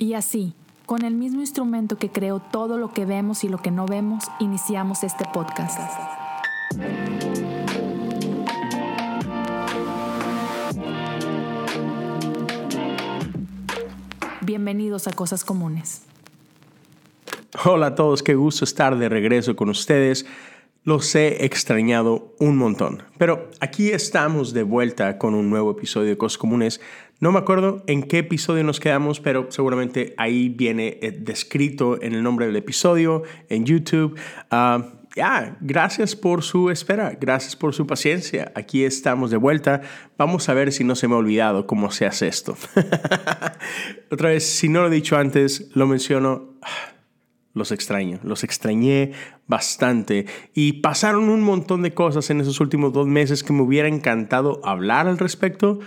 Y 0.00 0.14
así, 0.14 0.54
con 0.86 1.04
el 1.04 1.14
mismo 1.14 1.42
instrumento 1.42 1.98
que 1.98 2.08
creó 2.08 2.40
todo 2.40 2.78
lo 2.78 2.90
que 2.94 3.04
vemos 3.04 3.44
y 3.44 3.50
lo 3.50 3.58
que 3.58 3.70
no 3.70 3.84
vemos, 3.84 4.24
iniciamos 4.40 5.04
este 5.04 5.26
podcast. 5.30 5.78
Bienvenidos 14.40 15.06
a 15.06 15.12
Cosas 15.12 15.44
Comunes. 15.44 16.04
Hola 17.66 17.88
a 17.88 17.94
todos, 17.94 18.22
qué 18.22 18.34
gusto 18.34 18.64
estar 18.64 18.96
de 18.96 19.10
regreso 19.10 19.54
con 19.54 19.68
ustedes. 19.68 20.24
Los 20.82 21.14
he 21.14 21.44
extrañado 21.44 22.32
un 22.38 22.56
montón, 22.56 23.02
pero 23.18 23.50
aquí 23.60 23.90
estamos 23.90 24.54
de 24.54 24.62
vuelta 24.62 25.18
con 25.18 25.34
un 25.34 25.50
nuevo 25.50 25.72
episodio 25.72 26.08
de 26.08 26.16
Cosas 26.16 26.38
Comunes. 26.38 26.80
No 27.20 27.32
me 27.32 27.38
acuerdo 27.38 27.84
en 27.86 28.02
qué 28.02 28.20
episodio 28.20 28.64
nos 28.64 28.80
quedamos, 28.80 29.20
pero 29.20 29.46
seguramente 29.50 30.14
ahí 30.16 30.48
viene 30.48 30.98
eh, 31.02 31.12
descrito 31.12 32.00
en 32.00 32.14
el 32.14 32.22
nombre 32.22 32.46
del 32.46 32.56
episodio, 32.56 33.24
en 33.50 33.66
YouTube. 33.66 34.18
Ah, 34.50 34.94
ya, 35.14 35.58
gracias 35.60 36.16
por 36.16 36.42
su 36.42 36.70
espera, 36.70 37.18
gracias 37.20 37.56
por 37.56 37.74
su 37.74 37.86
paciencia. 37.86 38.52
Aquí 38.54 38.84
estamos 38.84 39.30
de 39.30 39.36
vuelta. 39.36 39.82
Vamos 40.16 40.48
a 40.48 40.54
ver 40.54 40.72
si 40.72 40.82
no 40.82 40.94
se 40.94 41.08
me 41.08 41.14
ha 41.14 41.18
olvidado 41.18 41.66
cómo 41.66 41.90
se 41.90 42.06
hace 42.06 42.26
esto. 42.26 42.56
Otra 44.10 44.30
vez, 44.30 44.46
si 44.46 44.70
no 44.70 44.80
lo 44.80 44.86
he 44.86 44.90
dicho 44.90 45.18
antes, 45.18 45.68
lo 45.74 45.86
menciono 45.86 46.54
los 47.52 47.72
extraño, 47.72 48.20
los 48.22 48.44
extrañé 48.44 49.12
bastante 49.46 50.26
y 50.54 50.74
pasaron 50.74 51.28
un 51.28 51.42
montón 51.42 51.82
de 51.82 51.92
cosas 51.92 52.30
en 52.30 52.40
esos 52.40 52.60
últimos 52.60 52.92
dos 52.92 53.08
meses 53.08 53.42
que 53.42 53.52
me 53.52 53.62
hubiera 53.62 53.88
encantado 53.88 54.60
hablar 54.64 55.08
al 55.08 55.18
respecto, 55.18 55.80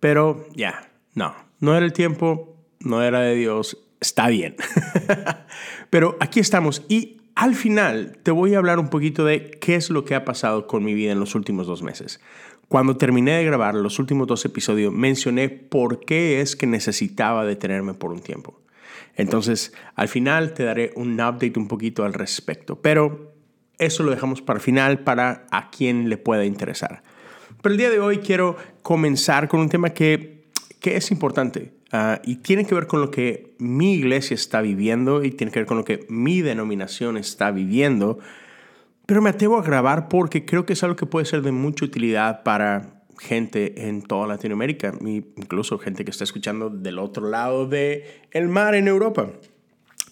pero 0.00 0.46
ya, 0.54 0.90
no, 1.14 1.34
no 1.60 1.76
era 1.76 1.84
el 1.84 1.92
tiempo, 1.92 2.56
no 2.80 3.02
era 3.02 3.20
de 3.20 3.34
Dios, 3.34 3.78
está 4.00 4.28
bien. 4.28 4.56
pero 5.90 6.16
aquí 6.20 6.40
estamos 6.40 6.84
y 6.88 7.20
al 7.34 7.54
final 7.54 8.18
te 8.22 8.30
voy 8.30 8.54
a 8.54 8.58
hablar 8.58 8.78
un 8.78 8.88
poquito 8.88 9.24
de 9.24 9.50
qué 9.50 9.76
es 9.76 9.90
lo 9.90 10.04
que 10.04 10.14
ha 10.14 10.24
pasado 10.24 10.66
con 10.66 10.82
mi 10.84 10.94
vida 10.94 11.12
en 11.12 11.20
los 11.20 11.34
últimos 11.34 11.66
dos 11.66 11.82
meses. 11.82 12.20
Cuando 12.68 12.96
terminé 12.96 13.38
de 13.38 13.44
grabar 13.44 13.74
los 13.74 13.98
últimos 13.98 14.26
dos 14.26 14.44
episodios, 14.44 14.92
mencioné 14.92 15.48
por 15.48 16.00
qué 16.00 16.40
es 16.40 16.54
que 16.54 16.66
necesitaba 16.66 17.46
detenerme 17.46 17.94
por 17.94 18.12
un 18.12 18.20
tiempo. 18.20 18.60
Entonces, 19.14 19.72
al 19.94 20.08
final 20.08 20.52
te 20.52 20.64
daré 20.64 20.92
un 20.94 21.14
update 21.14 21.54
un 21.56 21.66
poquito 21.66 22.04
al 22.04 22.12
respecto, 22.12 22.82
pero 22.82 23.32
eso 23.78 24.02
lo 24.02 24.10
dejamos 24.10 24.42
para 24.42 24.58
el 24.58 24.62
final 24.62 25.00
para 25.00 25.46
a 25.50 25.70
quien 25.70 26.08
le 26.08 26.18
pueda 26.18 26.44
interesar. 26.44 27.02
Pero 27.62 27.72
el 27.72 27.78
día 27.78 27.90
de 27.90 28.00
hoy 28.00 28.18
quiero 28.18 28.56
comenzar 28.82 29.48
con 29.48 29.60
un 29.60 29.68
tema 29.68 29.90
que, 29.90 30.48
que 30.80 30.96
es 30.96 31.10
importante 31.10 31.72
ah, 31.92 32.20
y 32.24 32.36
tiene 32.36 32.64
que 32.64 32.74
ver 32.74 32.86
con 32.86 33.00
lo 33.00 33.10
que 33.10 33.54
mi 33.58 33.94
iglesia 33.94 34.34
está 34.34 34.60
viviendo 34.60 35.24
y 35.24 35.30
tiene 35.32 35.52
que 35.52 35.60
ver 35.60 35.66
con 35.66 35.78
lo 35.78 35.84
que 35.84 36.06
mi 36.08 36.42
denominación 36.42 37.16
está 37.16 37.50
viviendo. 37.50 38.18
Pero 39.06 39.22
me 39.22 39.30
atrevo 39.30 39.58
a 39.58 39.62
grabar 39.62 40.08
porque 40.08 40.44
creo 40.44 40.66
que 40.66 40.74
es 40.74 40.82
algo 40.82 40.96
que 40.96 41.06
puede 41.06 41.26
ser 41.26 41.42
de 41.42 41.52
mucha 41.52 41.84
utilidad 41.84 42.42
para 42.42 43.02
gente 43.18 43.88
en 43.88 44.02
toda 44.02 44.26
Latinoamérica, 44.28 44.94
incluso 45.00 45.78
gente 45.78 46.04
que 46.04 46.10
está 46.10 46.24
escuchando 46.24 46.70
del 46.70 46.98
otro 46.98 47.28
lado 47.28 47.66
del 47.66 48.04
el 48.30 48.48
mar 48.48 48.74
en 48.74 48.86
Europa. 48.86 49.30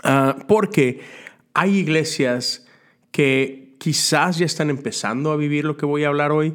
Ah, 0.03 0.37
porque 0.49 1.01
hay 1.55 1.77
iglesias 1.77 2.67
que 3.13 3.77
quizás 3.79 4.39
ya 4.39 4.47
están 4.47 4.71
empezando 4.71 5.31
a 5.31 5.37
vivir 5.37 5.65
lo 5.65 5.77
que 5.77 5.87
voy 5.87 6.05
a 6.05 6.09
hablar 6.09 6.33
hoy. 6.33 6.55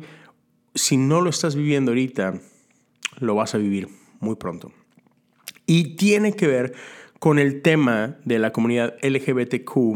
Si 0.75 0.97
no 0.97 1.21
lo 1.21 1.29
estás 1.29 1.55
viviendo 1.55 1.91
ahorita, 1.91 2.39
lo 3.19 3.35
vas 3.35 3.55
a 3.55 3.57
vivir 3.57 3.89
muy 4.19 4.35
pronto. 4.35 4.71
Y 5.65 5.95
tiene 5.95 6.33
que 6.33 6.47
ver 6.47 6.73
con 7.19 7.39
el 7.39 7.61
tema 7.61 8.17
de 8.25 8.39
la 8.39 8.51
comunidad 8.51 8.95
LGBTQ 9.01 9.95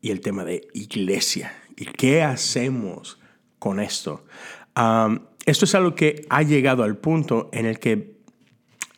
y 0.00 0.10
el 0.10 0.20
tema 0.20 0.44
de 0.44 0.68
iglesia. 0.74 1.54
¿Y 1.76 1.86
qué 1.86 2.22
hacemos? 2.22 3.18
con 3.64 3.80
esto. 3.80 4.26
esto 5.46 5.64
es 5.64 5.74
algo 5.74 5.94
que 5.94 6.26
ha 6.28 6.42
llegado 6.42 6.82
al 6.82 6.98
punto 6.98 7.48
en 7.50 7.64
el 7.64 7.78
que 7.78 8.18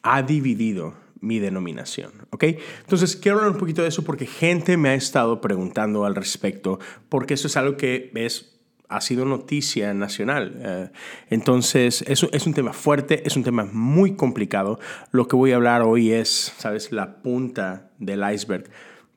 ha 0.02 0.22
dividido 0.22 0.94
mi 1.20 1.38
denominación, 1.38 2.26
¿ok? 2.30 2.44
Entonces 2.80 3.14
quiero 3.14 3.38
hablar 3.38 3.52
un 3.52 3.58
poquito 3.58 3.82
de 3.82 3.88
eso 3.88 4.02
porque 4.02 4.26
gente 4.26 4.76
me 4.76 4.88
ha 4.88 4.94
estado 4.94 5.40
preguntando 5.40 6.04
al 6.04 6.16
respecto, 6.16 6.80
porque 7.08 7.34
eso 7.34 7.46
es 7.46 7.56
algo 7.56 7.76
que 7.76 8.10
es, 8.16 8.55
ha 8.88 9.00
sido 9.00 9.24
noticia 9.24 9.94
nacional. 9.94 10.60
Eh, 10.62 10.88
entonces 11.30 12.04
eso 12.06 12.28
es 12.32 12.46
un 12.46 12.54
tema 12.54 12.72
fuerte, 12.72 13.26
es 13.26 13.36
un 13.36 13.44
tema 13.44 13.64
muy 13.70 14.16
complicado. 14.16 14.78
Lo 15.12 15.28
que 15.28 15.36
voy 15.36 15.52
a 15.52 15.56
hablar 15.56 15.82
hoy 15.82 16.12
es, 16.12 16.52
¿sabes?, 16.56 16.92
la 16.92 17.22
punta 17.22 17.90
del 17.98 18.22
iceberg. 18.32 18.70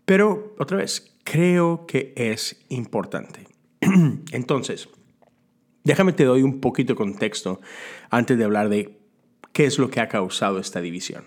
Pero 0.06 0.56
otra 0.58 0.78
vez, 0.78 1.16
creo 1.24 1.86
que 1.86 2.14
es 2.16 2.66
importante. 2.70 3.48
Entonces, 4.32 4.90
Déjame 5.84 6.14
te 6.14 6.26
doy 6.26 6.44
un 6.44 6.60
poquito 6.60 6.94
de 6.94 6.98
contexto 6.98 7.62
antes 8.10 8.38
de 8.38 8.44
hablar 8.44 8.70
de 8.70 9.00
qué 9.54 9.66
es 9.66 9.80
lo 9.80 9.90
que 9.90 10.02
ha 10.02 10.08
causado 10.08 10.60
esta 10.60 10.82
división. 10.82 11.24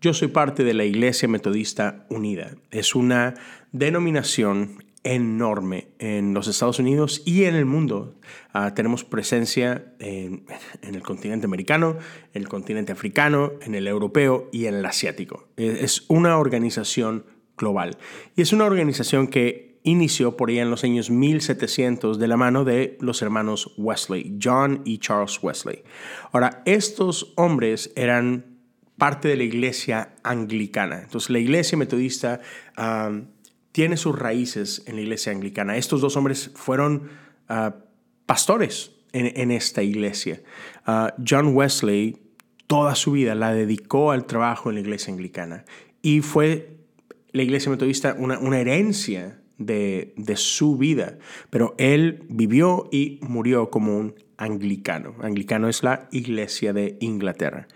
Yo 0.00 0.12
soy 0.14 0.28
parte 0.28 0.62
de 0.62 0.74
la 0.74 0.84
Iglesia 0.84 1.26
Metodista 1.28 2.06
Unida. 2.10 2.52
Es 2.70 2.94
una 2.94 3.34
denominación 3.72 4.84
enorme 5.06 5.88
en 6.00 6.34
los 6.34 6.48
Estados 6.48 6.80
Unidos 6.80 7.22
y 7.24 7.44
en 7.44 7.54
el 7.54 7.64
mundo. 7.64 8.16
Ah, 8.52 8.74
tenemos 8.74 9.04
presencia 9.04 9.94
en, 10.00 10.44
el 10.82 11.02
continente 11.02 11.46
americano, 11.46 11.96
en 12.34 12.42
el 12.42 12.48
continente 12.48 12.92
africano, 12.92 13.52
en 13.62 13.76
el 13.76 13.86
europeo 13.86 14.48
y 14.52 14.66
en 14.66 14.74
el 14.74 14.84
asiático. 14.84 15.48
Es 15.56 16.04
una 16.08 16.38
organización 16.38 17.24
global. 17.56 17.98
Y 18.34 18.42
es 18.42 18.52
una 18.52 18.64
organización 18.64 19.28
que 19.28 19.78
inició 19.84 20.36
por 20.36 20.50
ahí 20.50 20.58
en 20.58 20.70
los 20.70 20.82
años 20.82 21.08
1700 21.08 22.18
de 22.18 22.26
la 22.26 22.36
mano 22.36 22.64
de 22.64 22.98
los 23.00 23.22
hermanos 23.22 23.72
Wesley, 23.78 24.36
John 24.42 24.82
y 24.84 24.98
Charles 24.98 25.38
Wesley. 25.40 25.84
Ahora, 26.32 26.62
estos 26.66 27.32
hombres 27.36 27.92
eran 27.94 28.56
parte 28.98 29.28
de 29.28 29.36
la 29.36 29.44
iglesia 29.44 30.16
anglicana. 30.24 31.02
Entonces, 31.02 31.30
la 31.30 31.38
iglesia 31.38 31.78
metodista 31.78 32.40
tiene 33.76 33.98
sus 33.98 34.18
raíces 34.18 34.82
en 34.86 34.94
la 34.94 35.02
iglesia 35.02 35.32
anglicana. 35.32 35.76
Estos 35.76 36.00
dos 36.00 36.16
hombres 36.16 36.50
fueron 36.54 37.10
ah, 37.50 37.74
pastores 38.24 38.92
en, 39.12 39.50
esta 39.50 39.82
iglesia. 39.82 40.40
Ah, 40.86 41.12
John 41.22 41.54
Wesley 41.54 42.16
toda 42.66 42.94
su 42.94 43.12
vida 43.12 43.34
la 43.34 43.52
dedicó 43.52 44.12
al 44.12 44.24
trabajo 44.24 44.70
en 44.70 44.76
la 44.76 44.80
iglesia 44.80 45.12
anglicana 45.12 45.66
y 46.00 46.22
fue 46.22 46.78
la 47.32 47.42
iglesia 47.42 47.70
metodista 47.70 48.16
una, 48.18 48.38
una 48.38 48.58
herencia 48.60 49.42
de, 49.58 50.14
su 50.36 50.78
vida, 50.78 51.18
pero 51.50 51.74
él 51.76 52.24
vivió 52.30 52.88
y 52.90 53.18
murió 53.20 53.68
como 53.68 53.98
un 53.98 54.14
anglicano. 54.38 55.16
Anglicano 55.20 55.68
es 55.68 55.82
la 55.82 56.08
iglesia 56.12 56.72
de 56.72 56.96
Inglaterra. 57.00 57.68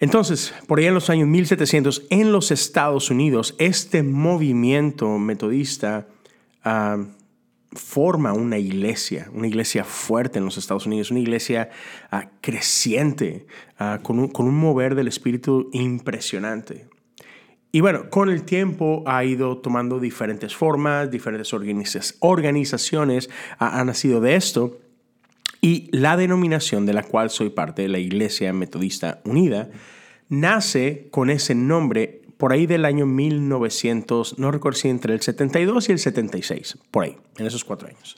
Entonces, 0.00 0.54
por 0.66 0.78
ahí 0.78 0.86
en 0.86 0.94
los 0.94 1.10
años 1.10 1.28
1700, 1.28 2.06
en 2.08 2.32
los 2.32 2.50
Estados 2.50 3.10
Unidos, 3.10 3.54
este 3.58 4.02
movimiento 4.02 5.18
metodista 5.18 6.08
ah, 6.64 7.04
forma 7.72 8.32
una 8.32 8.56
iglesia, 8.56 9.30
una 9.34 9.46
iglesia 9.46 9.84
fuerte 9.84 10.38
en 10.38 10.46
los 10.46 10.56
Estados 10.56 10.86
Unidos, 10.86 11.10
una 11.10 11.20
iglesia 11.20 11.68
ah, 12.10 12.30
creciente, 12.40 13.46
ah, 13.78 14.00
con, 14.02 14.18
un, 14.18 14.28
con 14.28 14.46
un 14.46 14.56
mover 14.56 14.94
del 14.94 15.06
espíritu 15.06 15.68
impresionante. 15.72 16.88
Y 17.70 17.80
bueno, 17.80 18.08
con 18.08 18.30
el 18.30 18.42
tiempo 18.42 19.04
ha 19.06 19.22
ido 19.22 19.58
tomando 19.58 20.00
diferentes 20.00 20.56
formas, 20.56 21.10
diferentes 21.10 21.52
organizaciones 22.20 23.30
han 23.58 23.86
nacido 23.86 24.20
de 24.20 24.34
esto. 24.34 24.80
Y 25.60 25.88
la 25.92 26.16
denominación 26.16 26.86
de 26.86 26.94
la 26.94 27.02
cual 27.02 27.30
soy 27.30 27.50
parte, 27.50 27.88
la 27.88 27.98
Iglesia 27.98 28.52
Metodista 28.52 29.20
Unida, 29.24 29.70
nace 30.28 31.08
con 31.10 31.30
ese 31.30 31.54
nombre 31.54 32.22
por 32.38 32.52
ahí 32.52 32.66
del 32.66 32.86
año 32.86 33.04
1900, 33.04 34.38
no 34.38 34.50
recuerdo 34.50 34.78
si 34.78 34.88
entre 34.88 35.12
el 35.12 35.20
72 35.20 35.88
y 35.88 35.92
el 35.92 35.98
76, 35.98 36.78
por 36.90 37.04
ahí, 37.04 37.16
en 37.36 37.46
esos 37.46 37.64
cuatro 37.64 37.88
años. 37.88 38.16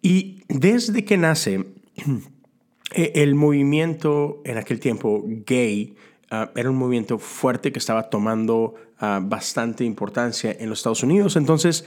Y 0.00 0.42
desde 0.48 1.04
que 1.04 1.18
nace, 1.18 1.66
e-, 2.94 3.12
el 3.16 3.34
movimiento 3.34 4.40
en 4.44 4.56
aquel 4.56 4.80
tiempo 4.80 5.22
gay 5.44 5.94
Ah, 6.30 6.50
era 6.54 6.68
un 6.68 6.76
movimiento 6.76 7.18
fuerte 7.18 7.72
que 7.72 7.78
estaba 7.78 8.10
tomando 8.10 8.74
ah, 8.98 9.20
bastante 9.22 9.84
importancia 9.84 10.54
en 10.58 10.68
los 10.68 10.80
Estados 10.80 11.02
Unidos. 11.02 11.36
Entonces, 11.36 11.86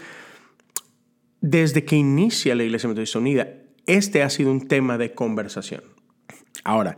desde 1.42 1.86
que 1.86 1.96
inicia 1.96 2.56
la 2.56 2.64
Iglesia 2.64 2.90
Metodista 2.90 3.20
Unida, 3.20 3.48
este 3.86 4.24
ha 4.24 4.30
sido 4.30 4.52
un 4.52 4.68
tema 4.68 4.98
de 4.98 5.14
conversación. 5.14 5.84
Ahora, 6.64 6.98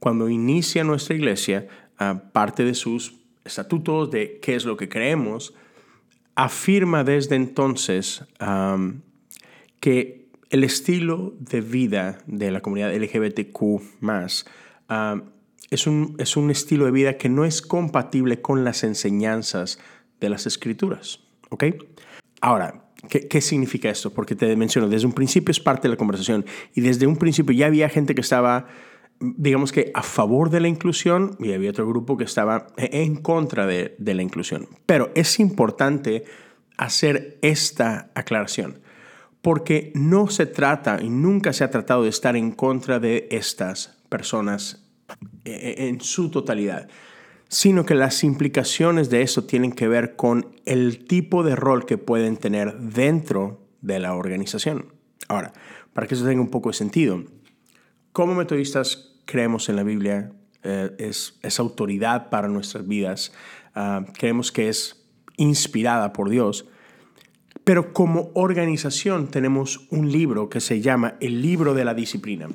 cuando 0.00 0.28
inicia 0.28 0.84
nuestra 0.84 1.16
iglesia, 1.16 1.68
ah, 1.98 2.22
parte 2.32 2.64
de 2.64 2.74
sus 2.74 3.14
estatutos, 3.44 4.10
de 4.10 4.38
qué 4.40 4.56
es 4.56 4.64
lo 4.64 4.76
que 4.76 4.88
creemos, 4.88 5.54
afirma 6.34 7.02
desde 7.02 7.36
entonces 7.36 8.24
que 9.80 10.28
el 10.50 10.64
estilo 10.64 11.34
de 11.38 11.60
vida 11.60 12.18
de 12.26 12.50
la 12.50 12.60
comunidad 12.60 12.94
LGBTQ 12.94 13.80
es 15.70 15.86
un, 15.86 16.14
es 16.18 16.36
un 16.36 16.50
estilo 16.50 16.84
de 16.84 16.90
vida 16.90 17.16
que 17.16 17.28
no 17.28 17.44
es 17.44 17.62
compatible 17.62 18.40
con 18.40 18.64
las 18.64 18.84
enseñanzas 18.84 19.80
de 20.20 20.28
las 20.28 20.46
escrituras. 20.46 21.20
¿Ok? 21.50 21.64
Ahora, 22.40 22.85
¿qué, 23.08 23.28
¿qué, 23.28 23.40
significa 23.40 23.90
esto? 23.90 24.12
Porque 24.12 24.34
te 24.34 24.54
menciono, 24.56 24.88
desde 24.88 25.06
un 25.06 25.12
principio 25.12 25.50
es 25.50 25.60
parte 25.60 25.88
de 25.88 25.90
la 25.90 25.96
conversación 25.96 26.44
y 26.74 26.80
desde 26.80 27.06
un 27.06 27.16
principio 27.16 27.56
ya 27.56 27.66
había 27.66 27.88
gente 27.88 28.14
que 28.14 28.20
estaba, 28.20 28.66
digamos 29.20 29.72
que 29.72 29.90
a 29.94 30.02
favor 30.02 30.50
de 30.50 30.60
la 30.60 30.68
inclusión 30.68 31.36
y 31.38 31.52
había 31.52 31.70
otro 31.70 31.88
grupo 31.88 32.16
que 32.16 32.24
estaba 32.24 32.68
en 32.76 33.16
contra 33.16 33.66
de, 33.66 33.94
de 33.98 34.14
la 34.14 34.22
inclusión. 34.22 34.68
Pero 34.86 35.10
es 35.14 35.40
importante 35.40 36.24
hacer 36.76 37.38
esta 37.42 38.10
aclaración 38.14 38.80
porque 39.46 39.92
no 39.94 40.26
se 40.26 40.44
trata 40.46 41.00
y 41.00 41.08
nunca 41.08 41.52
se 41.52 41.62
ha 41.62 41.70
tratado 41.70 42.02
de 42.02 42.08
estar 42.08 42.36
en 42.36 42.50
contra 42.50 42.98
de 42.98 43.28
estas 43.30 43.96
personas 44.08 44.84
eh, 45.44 45.74
en 45.86 46.00
su 46.00 46.32
totalidad, 46.32 46.88
sino 47.48 47.86
que 47.86 47.94
las 47.94 48.24
implicaciones 48.24 49.10
de 49.10 49.22
eso 49.22 49.44
tienen 49.44 49.72
que 49.72 49.88
ver 49.88 50.16
con 50.16 50.56
el 50.64 51.04
tipo 51.06 51.42
de 51.42 51.56
rol 51.56 51.86
que 51.86 51.98
pueden 51.98 52.36
tener 52.36 52.76
dentro 52.78 53.66
de 53.80 53.98
la 53.98 54.14
organización. 54.14 54.92
Ahora, 55.28 55.52
para 55.92 56.06
que 56.06 56.14
eso 56.14 56.24
tenga 56.24 56.40
un 56.40 56.50
poco 56.50 56.70
de 56.70 56.74
sentido, 56.74 57.24
como 58.12 58.34
metodistas 58.34 59.16
creemos 59.24 59.68
en 59.68 59.76
la 59.76 59.82
Biblia, 59.82 60.32
eh, 60.62 60.90
es, 60.98 61.38
es, 61.42 61.60
autoridad 61.60 62.28
para 62.30 62.48
nuestras 62.48 62.86
vidas, 62.86 63.32
uh, 63.76 64.04
creemos 64.12 64.50
que 64.50 64.68
es 64.68 65.06
inspirada 65.36 66.12
por 66.12 66.28
Dios, 66.28 66.66
pero 67.62 67.92
como 67.92 68.30
organización 68.34 69.28
tenemos 69.28 69.86
un 69.90 70.10
libro 70.10 70.48
que 70.48 70.60
se 70.60 70.80
llama 70.80 71.16
el 71.20 71.42
libro 71.42 71.74
de 71.74 71.84
la 71.84 71.94
disciplina 71.94 72.48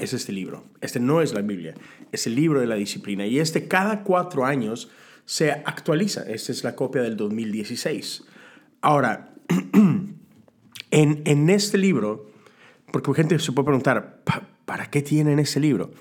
es 0.00 0.12
este 0.12 0.32
libro. 0.32 0.64
Este 0.80 0.98
no 1.00 1.20
es 1.20 1.32
la 1.34 1.42
Biblia, 1.42 1.74
es 2.10 2.26
el 2.26 2.34
libro 2.34 2.60
de 2.60 2.66
la 2.66 2.74
disciplina. 2.74 3.26
Y 3.26 3.38
este 3.38 3.68
cada 3.68 4.02
cuatro 4.02 4.44
años 4.44 4.90
se 5.24 5.52
actualiza. 5.52 6.22
Esta 6.22 6.52
es 6.52 6.64
la 6.64 6.74
copia 6.74 7.02
del 7.02 7.16
2016. 7.16 8.24
Ahora, 8.80 9.34
en, 10.90 11.22
en 11.24 11.50
este 11.50 11.78
libro, 11.78 12.30
porque 12.90 13.14
gente 13.14 13.38
se 13.38 13.52
puede 13.52 13.66
preguntar, 13.66 14.22
¿para 14.64 14.90
qué 14.90 15.02
tienen 15.02 15.38
ese 15.38 15.60
libro? 15.60 15.92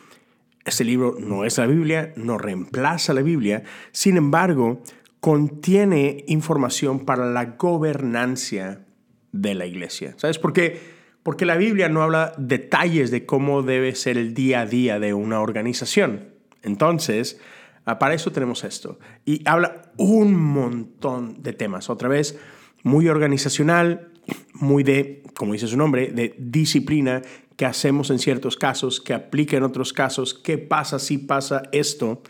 Este 0.66 0.84
libro 0.84 1.16
no 1.19 1.46
es 1.46 1.57
la 1.57 1.68
Biblia, 1.68 2.13
no 2.16 2.38
reemplaza 2.38 3.13
la 3.13 3.22
Biblia, 3.22 3.63
sin 3.92 4.18
embargo, 4.18 4.81
contiene 5.19 6.24
información 6.28 7.06
para 7.06 7.25
la 7.25 7.46
gobernancia 7.57 8.86
de 9.31 9.56
la 9.56 9.66
iglesia. 9.66 10.13
¿Sabes 10.18 10.40
por 10.40 10.54
qué? 10.54 10.99
Porque 11.24 11.45
la 11.45 11.57
Biblia 11.57 11.89
no 11.89 12.01
habla 12.01 12.33
detalles 12.38 13.12
de 13.12 13.25
cómo 13.25 13.62
debe 13.62 13.95
ser 13.95 14.18
el 14.18 14.33
día 14.33 14.62
a 14.62 14.66
día 14.66 15.00
de 15.00 15.13
una 15.13 15.42
organización. 15.42 16.30
Entonces, 16.63 17.39
ah, 17.86 18.00
para 18.00 18.13
eso 18.13 18.31
tenemos 18.31 18.63
esto. 18.63 19.00
Y 19.25 19.42
habla 19.48 19.92
un 19.98 20.33
montón 20.36 21.42
de 21.44 21.54
temas. 21.54 21.89
Otra 21.89 22.07
vez, 22.07 22.39
muy 22.83 23.10
organizacional, 23.10 24.12
muy 24.54 24.83
de, 24.83 25.24
como 25.36 25.54
dice 25.54 25.68
su 25.68 25.77
nombre, 25.77 26.07
de 26.07 26.36
disciplina 26.38 27.22
que 27.57 27.65
hacemos 27.65 28.10
en 28.12 28.19
ciertos 28.19 28.56
casos, 28.56 29.01
que 29.01 29.13
aplica 29.13 29.57
en 29.57 29.63
otros 29.63 29.92
casos, 29.92 30.33
qué 30.33 30.57
pasa 30.57 31.00
si 31.00 31.18
pasa 31.18 31.63
esto. 31.74 32.22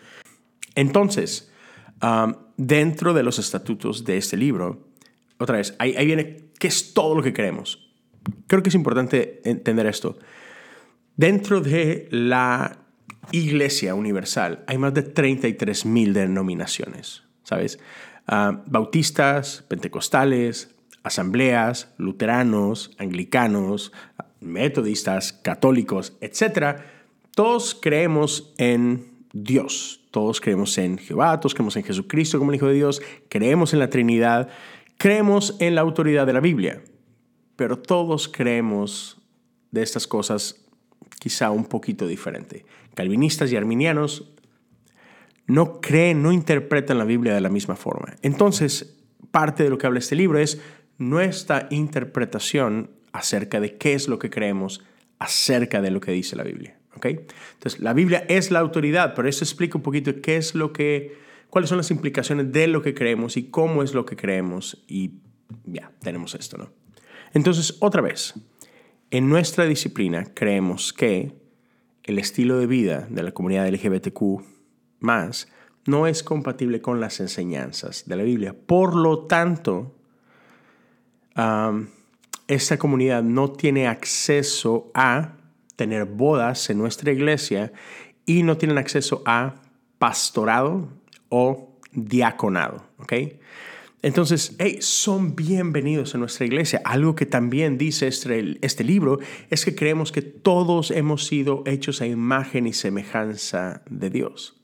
Entonces, 0.73 1.51
ah, 2.01 2.39
dentro 2.57 3.13
de 3.13 3.21
los 3.21 3.37
estatutos 3.37 4.03
de 4.03 4.17
este 4.17 4.35
libro, 4.35 4.87
otra 5.37 5.57
vez, 5.57 5.75
ahí, 5.77 5.93
ahí 5.95 6.07
viene 6.07 6.49
qué 6.57 6.67
es 6.67 6.95
todo 6.95 7.13
lo 7.13 7.21
que 7.21 7.33
queremos 7.33 7.88
creo 8.47 8.63
que 8.63 8.69
es 8.69 8.75
importante 8.75 9.41
entender 9.43 9.85
esto. 9.85 10.17
Dentro 11.15 11.61
de 11.61 12.07
la 12.11 12.77
Iglesia 13.31 13.93
Universal 13.95 14.63
hay 14.67 14.77
más 14.77 14.93
de 14.93 15.03
33 15.03 15.85
mil 15.85 16.13
denominaciones, 16.13 17.23
¿sabes? 17.43 17.79
Uh, 18.27 18.57
bautistas, 18.65 19.65
pentecostales, 19.67 20.75
asambleas, 21.03 21.93
luteranos, 21.97 22.95
anglicanos, 22.97 23.91
metodistas, 24.39 25.33
católicos, 25.33 26.17
etc. 26.21 26.81
Todos 27.35 27.77
creemos 27.79 28.53
en 28.57 29.25
Dios, 29.33 30.01
todos 30.11 30.41
creemos 30.41 30.77
en 30.77 30.97
Jehová, 30.97 31.39
todos 31.39 31.53
creemos 31.53 31.75
en 31.75 31.83
Jesucristo 31.83 32.39
como 32.39 32.51
el 32.51 32.57
Hijo 32.57 32.67
de 32.67 32.73
Dios, 32.75 33.01
creemos 33.29 33.73
en 33.73 33.79
la 33.79 33.89
Trinidad, 33.89 34.49
creemos 34.97 35.55
en 35.59 35.75
la 35.75 35.81
autoridad 35.81 36.25
de 36.25 36.33
la 36.33 36.39
Biblia 36.39 36.81
pero 37.59 37.77
todos 37.77 38.29
creemos 38.29 39.21
de 39.71 39.81
estas 39.83 40.07
cosas 40.07 40.65
quizá 41.19 41.51
un 41.51 41.65
poquito 41.65 42.07
diferente. 42.07 42.65
Calvinistas 42.93 43.51
y 43.51 43.57
arminianos 43.57 44.31
no 45.45 45.81
creen, 45.81 46.23
no 46.23 46.31
interpretan 46.31 46.97
la 46.97 47.03
Biblia 47.03 47.33
de 47.33 47.41
la 47.41 47.49
misma 47.49 47.75
forma. 47.75 48.15
Entonces, 48.21 48.97
parte 49.31 49.63
de 49.63 49.69
lo 49.69 49.77
que 49.77 49.87
habla 49.87 49.99
este 49.99 50.15
libro 50.15 50.39
es 50.39 50.61
nuestra 50.97 51.67
interpretación 51.69 52.91
acerca 53.11 53.59
de 53.59 53.75
qué 53.77 53.93
es 53.93 54.07
lo 54.07 54.19
que 54.19 54.29
creemos 54.29 54.81
acerca 55.17 55.81
de 55.81 55.91
lo 55.91 55.99
que 55.99 56.13
dice 56.13 56.37
la 56.37 56.43
Biblia. 56.43 56.79
¿okay? 56.95 57.25
Entonces, 57.55 57.81
la 57.81 57.91
Biblia 57.91 58.23
es 58.29 58.51
la 58.51 58.59
autoridad, 58.59 59.15
pero 59.15 59.27
eso 59.27 59.43
explica 59.43 59.77
un 59.77 59.83
poquito 59.83 60.21
qué 60.21 60.37
es 60.37 60.55
lo 60.55 60.71
que, 60.71 61.17
cuáles 61.49 61.67
son 61.67 61.77
las 61.77 61.91
implicaciones 61.91 62.53
de 62.53 62.67
lo 62.67 62.81
que 62.81 62.93
creemos 62.93 63.35
y 63.35 63.49
cómo 63.49 63.83
es 63.83 63.93
lo 63.93 64.05
que 64.05 64.15
creemos. 64.15 64.81
Y 64.87 65.15
ya, 65.65 65.91
tenemos 65.99 66.35
esto, 66.35 66.57
¿no? 66.57 66.78
Entonces, 67.33 67.77
otra 67.79 68.01
vez, 68.01 68.33
en 69.11 69.29
nuestra 69.29 69.65
disciplina 69.65 70.25
creemos 70.33 70.93
que 70.93 71.33
el 72.03 72.19
estilo 72.19 72.57
de 72.57 72.67
vida 72.67 73.07
de 73.09 73.23
la 73.23 73.31
comunidad 73.31 73.67
LGBTQ 73.67 74.41
más 74.99 75.47
no 75.85 76.07
es 76.07 76.23
compatible 76.23 76.81
con 76.81 76.99
las 76.99 77.19
enseñanzas 77.19 78.03
de 78.07 78.15
la 78.15 78.23
Biblia. 78.23 78.55
Por 78.65 78.95
lo 78.95 79.25
tanto, 79.25 79.95
esta 82.47 82.77
comunidad 82.77 83.23
no 83.23 83.51
tiene 83.51 83.87
acceso 83.87 84.91
a 84.93 85.37
tener 85.75 86.05
bodas 86.05 86.69
en 86.69 86.77
nuestra 86.77 87.11
iglesia 87.11 87.71
y 88.25 88.43
no 88.43 88.57
tienen 88.57 88.77
acceso 88.77 89.23
a 89.25 89.55
pastorado 89.97 90.89
o 91.29 91.75
diaconado. 91.91 92.83
¿okay? 92.99 93.39
Entonces, 94.01 94.55
hey, 94.59 94.77
son 94.79 95.35
bienvenidos 95.35 96.15
a 96.15 96.17
nuestra 96.17 96.45
iglesia. 96.45 96.81
Algo 96.85 97.15
que 97.15 97.25
también 97.25 97.77
dice 97.77 98.07
este, 98.07 98.57
este, 98.61 98.85
libro 98.85 99.19
es 99.49 99.65
que 99.65 99.75
creemos 99.75 100.13
que 100.13 100.21
todos 100.21 100.91
hemos 100.91 101.25
sido 101.25 101.63
hechos 101.65 102.01
a 102.01 102.07
imagen 102.07 102.65
y 102.65 102.71
semejanza 102.71 103.81
de 103.89 104.09
Dios. 104.09 104.55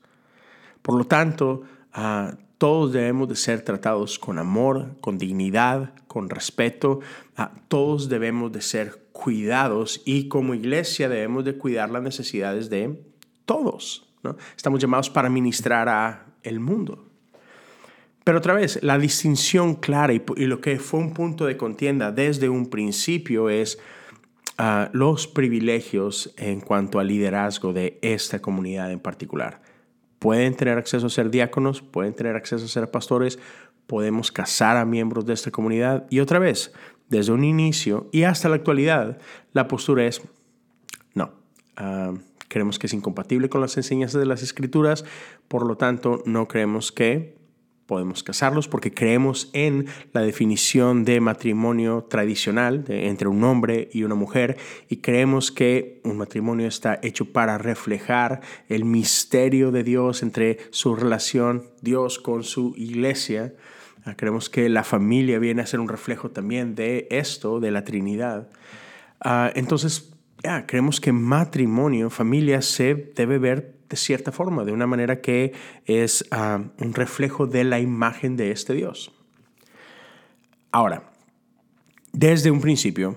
Por 0.80 0.96
lo 0.96 1.04
tanto, 1.04 1.64
uh, 1.94 2.34
todos 2.56 2.94
debemos 2.94 3.28
de 3.28 3.36
ser 3.36 3.60
tratados 3.60 4.18
con 4.18 4.38
amor, 4.38 4.96
con 5.02 5.18
dignidad, 5.18 5.92
con 6.06 6.30
respeto. 6.30 7.00
Uh, 7.38 7.58
todos 7.68 8.08
debemos 8.08 8.52
de 8.52 8.62
ser 8.62 9.08
cuidados 9.12 10.00
y 10.06 10.28
como 10.28 10.54
iglesia 10.54 11.10
debemos 11.10 11.44
de 11.44 11.58
cuidar 11.58 11.90
las 11.90 12.02
necesidades 12.02 12.70
de 12.70 13.04
todos. 13.44 14.08
¿no? 14.22 14.38
Estamos 14.56 14.80
llamados 14.80 15.10
para 15.10 15.28
ministrar 15.28 15.90
a 15.90 16.24
el 16.42 16.58
mundo. 16.58 17.06
Pero 18.26 18.38
otra 18.38 18.54
vez, 18.54 18.82
la 18.82 18.98
distinción 18.98 19.76
clara 19.76 20.12
y, 20.12 20.20
lo 20.46 20.60
que 20.60 20.80
fue 20.80 20.98
un 20.98 21.14
punto 21.14 21.46
de 21.46 21.56
contienda 21.56 22.10
desde 22.10 22.48
un 22.48 22.66
principio 22.66 23.48
es 23.50 23.78
ah, 24.58 24.90
los 24.92 25.28
privilegios 25.28 26.34
en 26.36 26.60
cuanto 26.60 26.98
al 26.98 27.06
liderazgo 27.06 27.72
de 27.72 28.00
esta 28.02 28.40
comunidad 28.42 28.90
en 28.90 28.98
particular. 28.98 29.62
Pueden 30.18 30.56
tener 30.56 30.76
acceso 30.76 31.06
a 31.06 31.10
ser 31.10 31.30
diáconos, 31.30 31.82
pueden 31.82 32.14
tener 32.14 32.34
acceso 32.34 32.64
a 32.64 32.68
ser 32.68 32.90
pastores, 32.90 33.38
podemos 33.86 34.32
casar 34.32 34.76
a 34.76 34.84
miembros 34.84 35.24
de 35.24 35.34
esta 35.34 35.52
comunidad. 35.52 36.08
Y 36.10 36.18
otra 36.18 36.40
vez, 36.40 36.72
desde 37.08 37.30
un 37.30 37.44
inicio 37.44 38.08
y 38.10 38.24
hasta 38.24 38.48
la 38.48 38.56
actualidad, 38.56 39.18
la 39.52 39.68
postura 39.68 40.04
es 40.04 40.20
no. 41.14 41.30
Ah, 41.76 42.12
creemos 42.48 42.80
que 42.80 42.88
es 42.88 42.92
incompatible 42.92 43.48
con 43.48 43.60
las 43.60 43.76
enseñanzas 43.76 44.18
de 44.18 44.26
las 44.26 44.42
escrituras, 44.42 45.04
por 45.46 45.64
lo 45.64 45.76
tanto 45.76 46.24
no 46.26 46.48
creemos 46.48 46.90
que 46.90 47.45
podemos 47.86 48.22
casarlos 48.22 48.68
porque 48.68 48.92
creemos 48.92 49.48
en 49.52 49.86
la 50.12 50.22
definición 50.22 51.04
de 51.04 51.20
matrimonio 51.20 52.04
tradicional 52.04 52.84
entre 52.88 53.28
un 53.28 53.42
hombre 53.44 53.88
y 53.92 54.02
una 54.02 54.14
mujer 54.14 54.56
y 54.88 54.96
creemos 54.98 55.52
que 55.52 56.00
un 56.04 56.18
matrimonio 56.18 56.66
está 56.66 56.98
hecho 57.02 57.32
para 57.32 57.58
reflejar 57.58 58.40
el 58.68 58.84
misterio 58.84 59.70
de 59.70 59.84
Dios 59.84 60.22
entre 60.22 60.58
su 60.70 60.96
relación 60.96 61.70
Dios 61.80 62.18
con 62.18 62.42
su 62.42 62.74
iglesia. 62.76 63.54
Ah, 64.04 64.14
creemos 64.16 64.50
que 64.50 64.68
la 64.68 64.84
familia 64.84 65.38
viene 65.38 65.62
a 65.62 65.66
ser 65.66 65.80
un 65.80 65.88
reflejo 65.88 66.30
también 66.30 66.74
de 66.74 67.06
esto, 67.10 67.60
de 67.60 67.70
la 67.70 67.84
Trinidad. 67.84 68.48
Ah, 69.20 69.50
entonces, 69.54 70.12
creemos 70.66 71.00
que 71.00 71.12
matrimonio, 71.12 72.10
familia, 72.10 72.62
se 72.62 72.94
debe 73.14 73.38
ver 73.38 73.75
de 73.88 73.96
cierta 73.96 74.32
forma, 74.32 74.64
de 74.64 74.72
una 74.72 74.86
manera 74.86 75.20
que 75.20 75.52
es 75.84 76.24
ah, 76.30 76.60
un 76.78 76.94
reflejo 76.94 77.46
de 77.46 77.64
la 77.64 77.78
imagen 77.78 78.36
de 78.36 78.50
este 78.50 78.74
Dios. 78.74 79.12
Ahora, 80.72 81.10
desde 82.12 82.50
un 82.50 82.60
principio, 82.60 83.16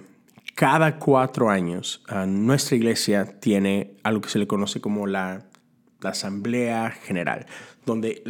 cada 0.56 0.98
cuatro 0.98 1.50
años, 1.50 2.04
ah, 2.08 2.26
nuestra 2.26 2.76
iglesia 2.76 3.40
tiene 3.40 3.96
algo 4.04 4.22
que 4.22 4.30
se 4.30 4.40
le 4.40 4.48
conoce 4.48 4.82
como 4.82 5.08
la 5.08 5.50
la 6.02 6.12
Asamblea 6.12 6.92
General, 6.92 7.46
donde 7.86 8.24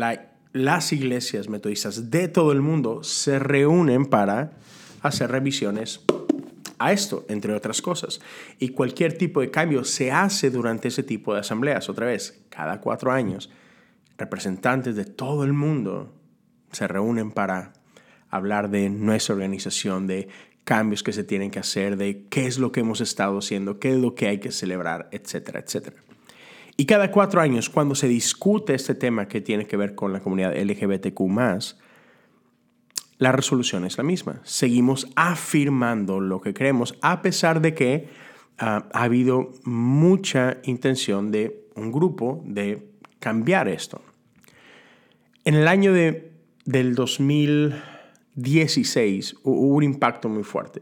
las 0.54 0.94
iglesias 0.94 1.50
metodistas 1.50 2.10
de 2.10 2.28
todo 2.28 2.52
el 2.52 2.62
mundo 2.62 3.04
se 3.04 3.40
reúnen 3.40 4.06
para 4.06 4.52
hacer 5.02 5.32
revisiones 5.32 6.02
a 6.80 6.92
esto, 6.92 7.26
entre 7.30 7.54
otras 7.54 7.82
cosas. 7.82 8.22
Y 8.58 8.70
cualquier 8.70 9.18
tipo 9.18 9.42
de 9.42 9.52
cambio 9.52 9.84
se 9.84 10.12
hace 10.12 10.50
durante 10.50 10.88
ese 10.88 11.04
tipo 11.04 11.34
de 11.34 11.42
asambleas. 11.42 11.90
Otra 11.90 12.08
vez, 12.08 12.42
cada 12.50 12.82
cuatro 12.82 13.12
años, 13.12 13.50
representantes 14.18 14.96
de 14.96 15.06
todo 15.06 15.44
el 15.44 15.54
mundo 15.54 16.16
se 16.72 16.88
reúnen 16.88 17.32
para 17.32 17.74
hablar 18.30 18.70
de 18.70 18.90
nuestra 18.90 19.36
organización, 19.36 20.08
de 20.08 20.28
cambios 20.64 21.04
que 21.04 21.14
se 21.14 21.24
tienen 21.24 21.52
que 21.52 21.60
hacer, 21.60 21.98
de 21.98 22.28
qué 22.30 22.46
es 22.46 22.60
lo 22.60 22.72
que 22.72 22.82
hemos 22.82 23.02
estado 23.02 23.40
haciendo, 23.40 23.80
qué 23.80 23.92
es 23.92 23.98
lo 23.98 24.14
que 24.14 24.28
hay 24.28 24.40
que 24.40 24.52
celebrar, 24.52 25.10
etcétera, 25.12 25.60
etcétera. 25.60 25.98
Y 26.78 26.86
cada 26.86 27.12
cuatro 27.12 27.42
años, 27.42 27.70
cuando 27.70 27.96
se 27.96 28.08
discute 28.08 28.74
este 28.74 28.96
tema 28.96 29.28
que 29.28 29.42
tiene 29.42 29.66
que 29.66 29.76
ver 29.76 29.96
con 29.96 30.14
la 30.14 30.22
comunidad 30.22 30.56
LGBTQ, 30.56 31.20
la 33.20 33.32
resolución 33.34 33.86
es 33.86 33.98
la 33.98 34.04
misma. 34.04 34.42
Seguimos 34.44 35.08
afirmando 35.16 36.20
lo 36.20 36.42
que 36.42 36.56
creemos, 36.56 36.96
a 37.02 37.22
pesar 37.22 37.62
de 37.62 37.76
que 37.76 38.10
ah, 38.58 38.90
ha 38.94 39.04
habido 39.04 39.52
mucha 39.66 40.58
intención 40.64 41.30
de 41.30 41.68
un 41.76 41.92
grupo 41.92 42.42
de 42.46 42.90
cambiar 43.20 43.68
esto. 43.68 44.02
En 45.44 45.54
el 45.56 45.68
año 45.68 45.92
de, 45.94 46.32
del 46.66 46.96
2016 46.96 49.36
hubo 49.44 49.76
un 49.76 49.84
impacto 49.84 50.30
muy 50.30 50.44
fuerte, 50.44 50.82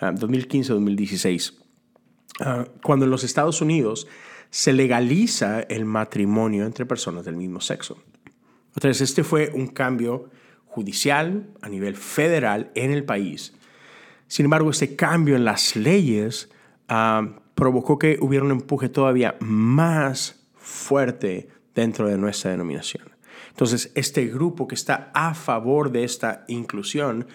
2015-2016, 0.00 1.54
ah, 2.40 2.44
ah, 2.44 2.64
cuando 2.82 3.04
en 3.04 3.12
los 3.12 3.22
Estados 3.22 3.60
Unidos 3.60 4.08
se 4.50 4.72
legaliza 4.72 5.60
el 5.60 5.84
matrimonio 5.84 6.66
entre 6.66 6.84
personas 6.84 7.24
del 7.24 7.36
mismo 7.36 7.60
sexo. 7.60 8.02
Entonces, 8.74 9.02
este 9.02 9.22
fue 9.22 9.52
un 9.54 9.68
cambio 9.68 10.30
judicial 10.70 11.48
a 11.60 11.68
nivel 11.68 11.96
federal 11.96 12.70
en 12.74 12.92
el 12.92 13.04
país. 13.04 13.54
Sin 14.28 14.44
embargo, 14.44 14.70
este 14.70 14.94
cambio 14.94 15.34
en 15.34 15.44
las 15.44 15.74
leyes 15.74 16.48
ah, 16.88 17.40
provocó 17.56 17.98
que 17.98 18.18
hubiera 18.20 18.44
un 18.44 18.52
empuje 18.52 18.88
todavía 18.88 19.36
más 19.40 20.46
fuerte 20.54 21.48
dentro 21.74 22.06
de 22.06 22.16
nuestra 22.16 22.52
denominación. 22.52 23.10
Entonces, 23.48 23.90
este 23.96 24.26
grupo 24.26 24.68
que 24.68 24.76
está 24.76 25.10
a 25.12 25.34
favor 25.34 25.90
de 25.90 26.04
esta 26.04 26.44
inclusión 26.46 27.26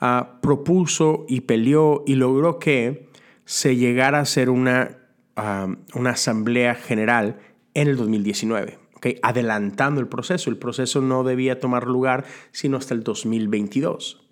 ah, 0.00 0.38
propuso 0.42 1.24
y 1.28 1.42
peleó 1.42 2.04
y 2.06 2.16
logró 2.16 2.58
que 2.58 3.08
se 3.46 3.76
llegara 3.76 4.20
a 4.20 4.26
ser 4.26 4.50
una, 4.50 4.98
ah, 5.36 5.74
una 5.94 6.10
asamblea 6.10 6.74
general 6.74 7.40
en 7.72 7.88
el 7.88 7.96
2019 7.96 8.81
adelantando 9.22 10.00
el 10.00 10.08
proceso. 10.08 10.50
El 10.50 10.58
proceso 10.58 11.00
no 11.00 11.24
debía 11.24 11.60
tomar 11.60 11.86
lugar 11.86 12.24
sino 12.50 12.76
hasta 12.76 12.94
el 12.94 13.02
2022. 13.02 14.26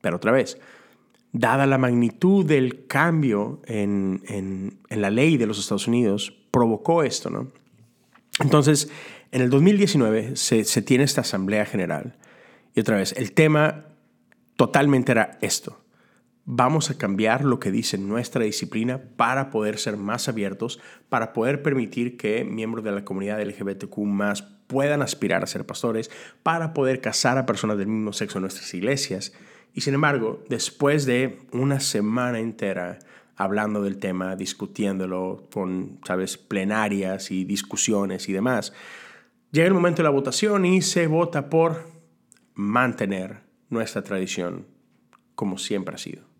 Pero 0.00 0.16
otra 0.16 0.32
vez, 0.32 0.58
dada 1.32 1.66
la 1.66 1.78
magnitud 1.78 2.44
del 2.44 2.86
cambio 2.86 3.60
en, 3.66 4.78
la 4.90 5.10
ley 5.10 5.36
de 5.36 5.46
los 5.46 5.58
Estados 5.58 5.88
Unidos, 5.88 6.32
provocó 6.50 7.02
esto, 7.02 7.30
¿no? 7.30 7.48
Entonces, 8.40 8.90
en 9.32 9.42
el 9.42 9.50
2019 9.50 10.36
se, 10.36 10.64
se 10.64 10.82
tiene 10.82 11.04
esta 11.04 11.22
Asamblea 11.22 11.64
General 11.64 12.16
y 12.74 12.80
otra 12.80 12.96
vez, 12.96 13.14
el 13.16 13.32
tema 13.32 13.86
totalmente 14.56 15.12
era 15.12 15.38
esto 15.40 15.85
vamos 16.46 16.90
a 16.90 16.96
cambiar 16.96 17.44
lo 17.44 17.58
que 17.58 17.72
dice 17.72 17.98
nuestra 17.98 18.44
disciplina 18.44 19.02
para 19.16 19.50
poder 19.50 19.78
ser 19.78 19.96
más 19.96 20.28
abiertos, 20.28 20.80
para 21.08 21.32
poder 21.32 21.60
permitir 21.60 22.16
que 22.16 22.44
miembros 22.44 22.84
de 22.84 22.92
la 22.92 23.04
comunidad 23.04 23.42
LGBTQ 23.42 23.98
más 23.98 24.42
puedan 24.42 25.02
aspirar 25.02 25.42
a 25.42 25.48
ser 25.48 25.66
pastores, 25.66 26.10
para 26.42 26.72
poder 26.72 27.00
casar 27.00 27.36
a 27.36 27.46
personas 27.46 27.78
del 27.78 27.88
mismo 27.88 28.12
sexo 28.12 28.38
en 28.38 28.42
nuestras 28.42 28.72
iglesias. 28.74 29.32
Y 29.74 29.80
sin 29.82 29.94
embargo, 29.94 30.42
después 30.48 31.04
de 31.04 31.40
una 31.52 31.80
semana 31.80 32.38
entera 32.38 33.00
hablando 33.36 33.82
del 33.82 33.98
tema, 33.98 34.34
discutiéndolo 34.36 35.48
con, 35.52 36.00
sabes, 36.06 36.38
plenarias 36.38 37.30
y 37.30 37.44
discusiones 37.44 38.28
y 38.28 38.32
demás, 38.32 38.72
llega 39.50 39.66
el 39.66 39.74
momento 39.74 39.98
de 39.98 40.04
la 40.04 40.10
votación 40.10 40.64
y 40.64 40.80
se 40.80 41.06
vota 41.08 41.50
por 41.50 41.90
mantener 42.54 43.40
nuestra 43.68 44.02
tradición 44.02 44.66
como 45.34 45.58
siempre 45.58 45.94
ha 45.94 45.98
sido. 45.98 46.35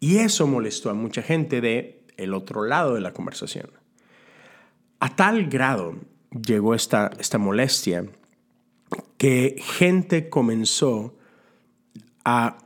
Y 0.00 0.18
eso 0.18 0.46
molestó 0.46 0.90
a 0.90 0.94
mucha 0.94 1.22
gente 1.22 1.60
de 1.60 2.04
el 2.16 2.34
otro 2.34 2.64
lado 2.64 2.94
de 2.94 3.00
la 3.00 3.12
conversación. 3.12 3.70
A 5.00 5.14
tal 5.14 5.46
grado 5.46 5.96
llegó 6.30 6.74
esta, 6.74 7.10
esta 7.18 7.38
molestia 7.38 8.06
que 9.18 9.56
gente 9.58 10.28
comenzó 10.28 11.16
a 12.24 12.58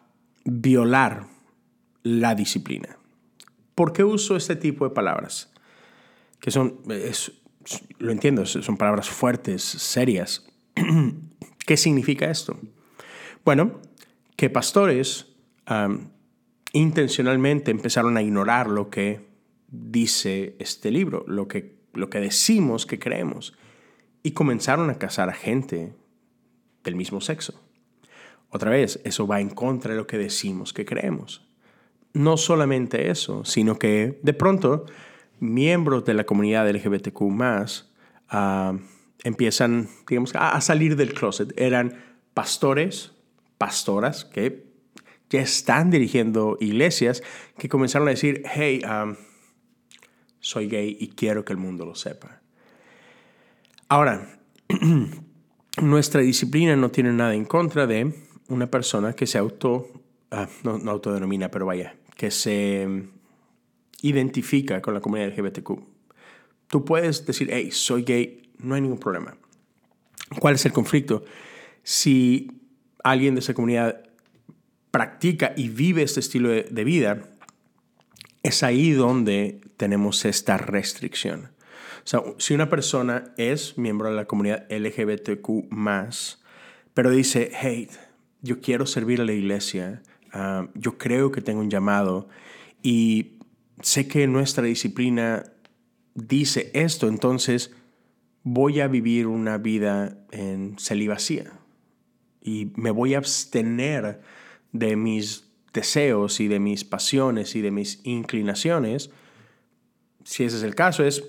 violar 0.44 1.26
la 2.02 2.34
disciplina. 2.34 2.96
¿Por 3.74 3.92
qué 3.92 4.04
uso 4.04 4.36
este 4.36 4.56
tipo 4.56 4.88
de 4.88 4.94
palabras? 4.94 5.52
Que 6.40 6.50
son, 6.50 6.80
lo 7.98 8.12
entiendo, 8.12 8.46
son 8.46 8.76
palabras 8.76 9.08
fuertes, 9.08 9.62
serias. 9.62 10.46
¿Qué 11.66 11.76
significa 11.76 12.30
esto? 12.30 12.58
Bueno, 13.44 13.80
que 14.36 14.50
pastores 14.50 15.26
intencionalmente 16.72 17.70
empezaron 17.70 18.16
a 18.16 18.22
ignorar 18.22 18.68
lo 18.68 18.90
que 18.90 19.28
dice 19.68 20.56
este 20.58 20.90
libro, 20.90 21.24
lo 21.26 21.48
que, 21.48 21.76
lo 21.92 22.10
que 22.10 22.20
decimos 22.20 22.86
que 22.86 22.98
creemos, 22.98 23.54
y 24.22 24.32
comenzaron 24.32 24.90
a 24.90 24.98
casar 24.98 25.28
a 25.28 25.34
gente 25.34 25.94
del 26.84 26.96
mismo 26.96 27.20
sexo. 27.20 27.60
Otra 28.50 28.70
vez, 28.70 29.00
eso 29.04 29.26
va 29.26 29.40
en 29.40 29.50
contra 29.50 29.92
de 29.92 29.98
lo 29.98 30.06
que 30.06 30.18
decimos 30.18 30.72
que 30.72 30.84
creemos. 30.84 31.46
No 32.12 32.36
solamente 32.36 33.10
eso, 33.10 33.44
sino 33.44 33.78
que 33.78 34.18
de 34.22 34.34
pronto 34.34 34.86
miembros 35.38 36.04
de 36.04 36.14
la 36.14 36.24
comunidad 36.24 36.68
LGBTQ 36.68 37.20
más 37.22 37.92
ah, 38.28 38.76
empiezan, 39.22 39.88
digamos, 40.08 40.32
a 40.34 40.60
salir 40.60 40.96
del 40.96 41.14
closet. 41.14 41.52
Eran 41.58 42.02
pastores, 42.34 43.12
pastoras, 43.56 44.24
que 44.24 44.69
ya 45.30 45.40
están 45.40 45.90
dirigiendo 45.90 46.56
iglesias 46.60 47.22
que 47.56 47.68
comenzaron 47.68 48.08
a 48.08 48.10
decir, 48.10 48.42
hey, 48.52 48.82
um, 48.84 49.16
soy 50.40 50.68
gay 50.68 50.96
y 50.98 51.08
quiero 51.08 51.44
que 51.44 51.52
el 51.52 51.58
mundo 51.58 51.86
lo 51.86 51.94
sepa. 51.94 52.42
Ahora, 53.88 54.40
nuestra 55.82 56.20
disciplina 56.20 56.74
no 56.76 56.90
tiene 56.90 57.12
nada 57.12 57.34
en 57.34 57.44
contra 57.44 57.86
de 57.86 58.12
una 58.48 58.68
persona 58.68 59.12
que 59.12 59.26
se 59.26 59.38
auto, 59.38 59.88
no, 60.64 60.78
no, 60.78 60.90
autodenomina, 60.90 61.50
pero 61.50 61.66
vaya, 61.66 61.96
que 62.16 62.32
se 62.32 63.04
identifica 64.02 64.82
con 64.82 64.94
la 64.94 65.00
comunidad 65.00 65.28
LGBTQ. 65.28 65.70
Tú 66.66 66.84
puedes 66.84 67.24
decir, 67.24 67.48
hey, 67.52 67.70
soy 67.70 68.02
gay, 68.02 68.50
no 68.58 68.74
hay 68.74 68.80
ningún 68.80 68.98
problema. 68.98 69.36
¿Cuál 70.40 70.54
es 70.54 70.66
el 70.66 70.72
conflicto? 70.72 71.24
Si 71.82 72.50
alguien 73.02 73.34
de 73.34 73.40
esa 73.40 73.54
comunidad 73.54 74.09
practica 74.90 75.52
y 75.56 75.68
vive 75.68 76.02
este 76.02 76.20
estilo 76.20 76.48
de, 76.48 76.84
vida, 76.84 77.22
es 78.42 78.62
ahí 78.62 78.92
donde 78.92 79.60
tenemos 79.76 80.24
esta 80.24 80.56
restricción. 80.56 81.50
O 82.04 82.06
sea, 82.06 82.22
si 82.38 82.54
una 82.54 82.70
persona 82.70 83.32
es 83.36 83.76
miembro 83.78 84.08
de 84.08 84.16
la 84.16 84.24
comunidad 84.24 84.66
LGBTQ, 84.70 85.68
pero 86.94 87.10
dice, 87.10 87.50
hey, 87.54 87.88
yo 88.42 88.60
quiero 88.60 88.86
servir 88.86 89.20
a 89.20 89.24
la 89.24 89.32
iglesia, 89.32 90.02
ah, 90.32 90.68
yo 90.74 90.98
creo 90.98 91.30
que 91.30 91.40
tengo 91.40 91.60
un 91.60 91.70
llamado 91.70 92.28
y 92.82 93.38
sé 93.82 94.08
que 94.08 94.26
nuestra 94.26 94.64
disciplina 94.64 95.44
dice 96.14 96.70
esto, 96.74 97.08
entonces 97.08 97.72
voy 98.42 98.80
a 98.80 98.88
vivir 98.88 99.26
una 99.26 99.58
vida 99.58 100.16
en 100.30 100.76
celibacía 100.78 101.52
y 102.40 102.72
me 102.76 102.90
voy 102.90 103.14
a 103.14 103.18
abstener 103.18 104.20
de 104.72 104.96
mis 104.96 105.44
deseos 105.72 106.40
y 106.40 106.48
de 106.48 106.58
mis 106.58 106.84
pasiones 106.84 107.54
y 107.54 107.60
de 107.60 107.70
mis 107.70 108.00
inclinaciones, 108.04 109.10
si 110.24 110.44
ese 110.44 110.56
es 110.58 110.62
el 110.62 110.74
caso, 110.74 111.04
es 111.04 111.24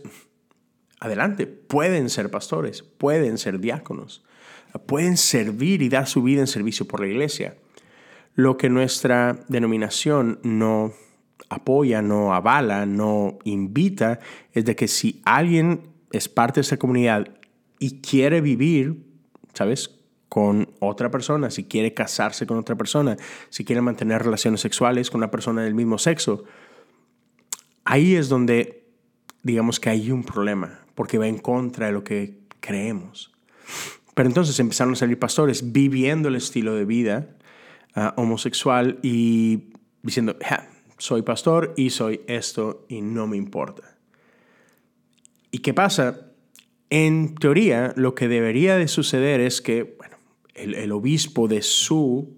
adelante, 1.00 1.48
pueden 1.48 2.10
ser 2.10 2.30
pastores, 2.30 2.84
pueden 2.84 3.38
ser 3.38 3.60
diáconos, 3.60 4.24
pueden 4.86 5.18
servir 5.18 5.82
y 5.82 5.90
dar 5.90 6.08
su 6.08 6.24
vida 6.24 6.42
en 6.42 6.48
servicio 6.48 6.88
por 6.88 7.00
la 7.02 7.08
iglesia. 7.08 7.58
Lo 8.36 8.58
que 8.58 8.70
nuestra 8.70 9.44
denominación 9.48 10.40
no 10.44 10.94
apoya, 11.50 12.02
no 12.02 12.34
avala, 12.34 12.86
no 12.86 13.40
invita, 13.44 14.20
es 14.54 14.66
de 14.66 14.76
que 14.76 14.88
si 14.88 15.22
alguien 15.26 15.92
es 16.12 16.30
parte 16.30 16.60
de 16.60 16.62
esa 16.62 16.78
comunidad 16.78 17.28
y 17.80 18.00
quiere 18.02 18.42
vivir, 18.42 19.04
¿sabes? 19.54 20.00
Con 20.32 20.70
otra 20.80 21.12
persona, 21.12 21.52
si 21.52 21.66
quiere 21.66 21.94
casarse 21.94 22.48
con 22.48 22.58
otra 22.58 22.78
persona, 22.78 23.18
si 23.50 23.66
quiere 23.66 23.82
mantener 23.82 24.24
relaciones 24.24 24.62
sexuales 24.62 25.12
con 25.12 25.20
una 25.20 25.30
persona 25.30 25.62
del 25.62 25.74
mismo 25.76 25.98
sexo, 25.98 26.46
ahí 27.84 28.16
es 28.16 28.30
donde 28.30 28.86
digamos 29.44 29.82
que 29.82 29.90
hay 29.90 30.10
un 30.10 30.24
problema, 30.24 30.86
porque 30.96 31.18
va 31.18 31.28
en 31.28 31.38
contra 31.38 31.88
de 31.88 31.92
lo 31.92 32.06
que 32.06 32.40
creemos. 32.62 33.34
Pero 34.14 34.30
entonces 34.30 34.58
empezaron 34.62 34.94
a 34.94 34.96
salir 34.96 35.20
pastores 35.20 35.74
viviendo 35.74 36.30
el 36.30 36.36
estilo 36.36 36.76
de 36.76 36.86
vida 36.86 37.36
ah, 37.94 38.14
homosexual 38.16 39.00
y 39.04 39.74
diciendo, 40.02 40.38
soy 40.98 41.24
pastor 41.24 41.74
y 41.76 41.90
soy 41.90 42.22
esto 42.28 42.86
y 42.88 43.02
no 43.02 43.28
me 43.28 43.36
importa. 43.36 43.98
¿Y 45.52 45.58
qué 45.58 45.74
pasa? 45.74 46.32
En 46.90 47.36
teoría, 47.36 47.92
lo 47.98 48.16
que 48.16 48.30
debería 48.30 48.78
de 48.78 48.88
suceder 48.88 49.42
es 49.42 49.62
que 49.62 49.98
el, 50.55 50.91
obispo 50.91 51.48
de 51.48 51.62
su 51.62 52.38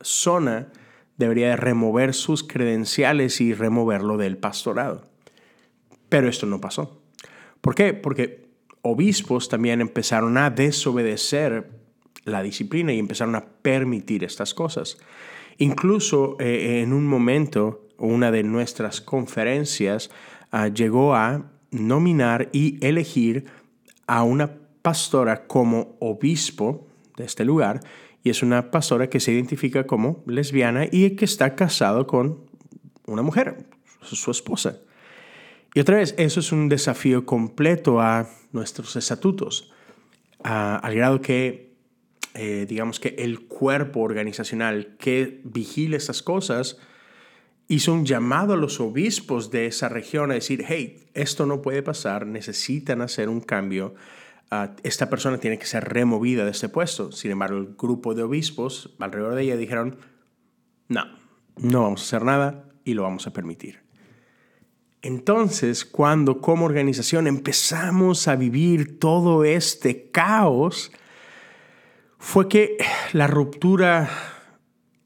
zona 0.00 0.68
debería 1.16 1.50
de 1.50 1.56
remover 1.56 2.14
sus 2.14 2.42
credenciales 2.44 3.40
y 3.40 3.54
removerlo 3.54 4.16
del 4.16 4.36
pastorado. 4.36 5.02
Pero 6.08 6.28
esto 6.28 6.46
no 6.46 6.60
pasó. 6.60 7.02
¿Por 7.60 7.74
qué? 7.74 7.94
Porque 7.94 8.46
obispos 8.82 9.48
también 9.48 9.80
empezaron 9.80 10.38
a 10.38 10.50
desobedecer 10.50 11.70
la 12.24 12.42
disciplina 12.42 12.92
y 12.92 12.98
empezaron 12.98 13.34
a 13.34 13.46
permitir 13.46 14.24
estas 14.24 14.54
cosas. 14.54 14.98
Incluso 15.58 16.36
eh, 16.38 16.82
en 16.82 16.92
un 16.92 17.06
momento, 17.06 17.88
una 17.98 18.30
de 18.30 18.42
nuestras 18.42 19.00
conferencias 19.00 20.10
ah, 20.50 20.68
llegó 20.68 21.14
a 21.14 21.50
nominar 21.70 22.48
y 22.52 22.84
elegir 22.86 23.46
a 24.06 24.22
una 24.22 24.58
pastora 24.82 25.46
como 25.46 25.96
obispo 26.00 26.86
de 27.16 27.24
este 27.24 27.44
lugar 27.44 27.80
y 28.22 28.30
es 28.30 28.42
una 28.42 28.70
pastora 28.70 29.08
que 29.08 29.20
se 29.20 29.32
identifica 29.32 29.86
como 29.86 30.24
lesbiana 30.26 30.86
y 30.90 31.10
que 31.10 31.24
está 31.24 31.54
casado 31.54 32.06
con 32.06 32.40
una 33.06 33.22
mujer, 33.22 33.66
su 34.02 34.30
esposa. 34.30 34.80
Y 35.74 35.80
otra 35.80 35.98
vez, 35.98 36.14
eso 36.18 36.40
es 36.40 36.52
un 36.52 36.68
desafío 36.68 37.26
completo 37.26 38.00
a 38.00 38.28
nuestros 38.50 38.96
estatutos, 38.96 39.72
al 40.42 40.94
grado 40.94 41.20
que, 41.20 41.74
eh, 42.34 42.66
digamos 42.68 42.98
que 42.98 43.14
el 43.18 43.46
cuerpo 43.46 44.00
organizacional 44.00 44.96
que 44.98 45.40
vigila 45.44 45.96
esas 45.96 46.22
cosas 46.22 46.78
hizo 47.68 47.92
un 47.92 48.06
llamado 48.06 48.54
a 48.54 48.56
los 48.56 48.80
obispos 48.80 49.50
de 49.50 49.66
esa 49.66 49.88
región 49.88 50.30
a 50.30 50.34
decir, 50.34 50.64
hey, 50.66 51.06
esto 51.14 51.46
no 51.46 51.62
puede 51.62 51.82
pasar, 51.82 52.26
necesitan 52.26 53.02
hacer 53.02 53.28
un 53.28 53.40
cambio, 53.40 53.94
esta 54.82 55.10
persona 55.10 55.38
tiene 55.38 55.58
que 55.58 55.66
ser 55.66 55.84
removida 55.84 56.44
de 56.44 56.50
este 56.50 56.68
puesto. 56.68 57.12
Sin 57.12 57.30
embargo, 57.30 57.58
el 57.58 57.74
grupo 57.76 58.14
de 58.14 58.22
obispos 58.22 58.94
alrededor 58.98 59.34
de 59.34 59.42
ella 59.42 59.56
dijeron, 59.56 59.98
no, 60.88 61.04
no 61.56 61.82
vamos 61.82 62.00
a 62.00 62.04
hacer 62.04 62.24
nada 62.24 62.64
y 62.84 62.94
lo 62.94 63.02
vamos 63.02 63.26
a 63.26 63.32
permitir. 63.32 63.80
Entonces, 65.02 65.84
cuando 65.84 66.40
como 66.40 66.64
organización 66.64 67.26
empezamos 67.26 68.28
a 68.28 68.36
vivir 68.36 68.98
todo 68.98 69.44
este 69.44 70.10
caos, 70.10 70.92
fue 72.18 72.48
que 72.48 72.76
la 73.12 73.26
ruptura 73.26 74.08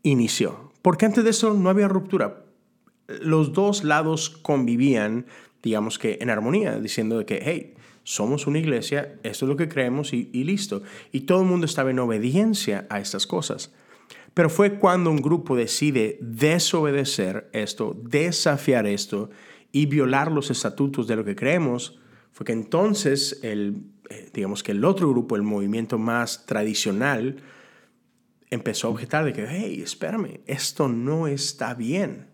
inició. 0.03 0.73
Porque 0.81 1.07
antes 1.07 1.25
de 1.25 1.31
eso 1.31 1.55
no 1.55 1.69
había 1.69 1.89
ruptura 1.89 2.45
los 3.21 3.53
dos 3.53 3.85
lados 3.85 4.31
convivían, 4.31 5.27
digamos 5.63 5.99
que 5.99 6.19
en 6.21 6.31
armonía, 6.31 6.79
diciendo 6.79 7.25
que, 7.27 7.41
hey, 7.43 7.75
somos 8.11 8.49
una 8.49 8.59
iglesia, 8.59 9.21
esto 9.23 9.45
es 9.45 9.49
lo 9.49 9.57
que 9.57 9.69
creemos 9.69 10.13
y, 10.13 10.25
listo. 10.43 10.83
Y 11.13 11.21
todo 11.21 11.43
el 11.43 11.47
mundo 11.47 11.65
estaba 11.65 11.93
en 11.93 12.01
obediencia 12.01 12.85
a 12.91 12.99
estas 12.99 13.25
cosas. 13.25 13.73
Pero 14.35 14.51
fue 14.51 14.81
cuando 14.81 15.13
un 15.13 15.23
grupo 15.23 15.55
decide 15.55 16.19
desobedecer 16.21 17.49
esto, 17.53 17.97
desafiar 18.03 18.89
esto 18.89 19.31
y 19.71 19.87
violar 19.87 20.33
los 20.33 20.51
estatutos 20.51 21.07
de 21.07 21.15
lo 21.15 21.25
que 21.25 21.37
creemos, 21.37 22.01
fue 22.33 22.45
que 22.47 22.53
entonces 22.53 23.39
el, 23.45 23.85
eh, 24.09 24.29
digamos 24.35 24.65
que 24.65 24.73
el 24.73 24.85
otro 24.85 25.09
grupo, 25.09 25.37
el 25.37 25.43
movimiento 25.43 25.97
más 25.97 26.47
tradicional, 26.47 27.37
empezó 28.51 28.89
a 28.89 28.91
objetar 28.91 29.25
de 29.25 29.33
que, 29.33 29.47
hey, 29.49 29.83
espérame, 29.85 30.41
esto 30.47 30.89
no 30.89 31.29
está 31.29 31.75
bien. 31.75 32.27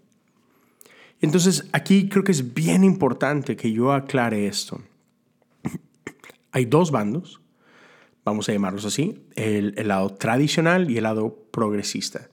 Entonces, 1.20 1.68
aquí 1.72 2.08
creo 2.08 2.24
que 2.24 2.32
es 2.32 2.54
bien 2.54 2.82
importante 2.82 3.56
que 3.56 3.70
yo 3.72 3.92
aclare 3.92 4.46
esto. 4.46 4.80
Hay 6.56 6.64
dos 6.64 6.90
bandos, 6.90 7.42
vamos 8.24 8.48
a 8.48 8.52
llamarlos 8.54 8.86
así, 8.86 9.22
el, 9.34 9.74
lado 9.86 10.14
tradicional 10.14 10.90
y 10.90 10.96
el 10.96 11.02
lado 11.02 11.36
progresista. 11.50 12.30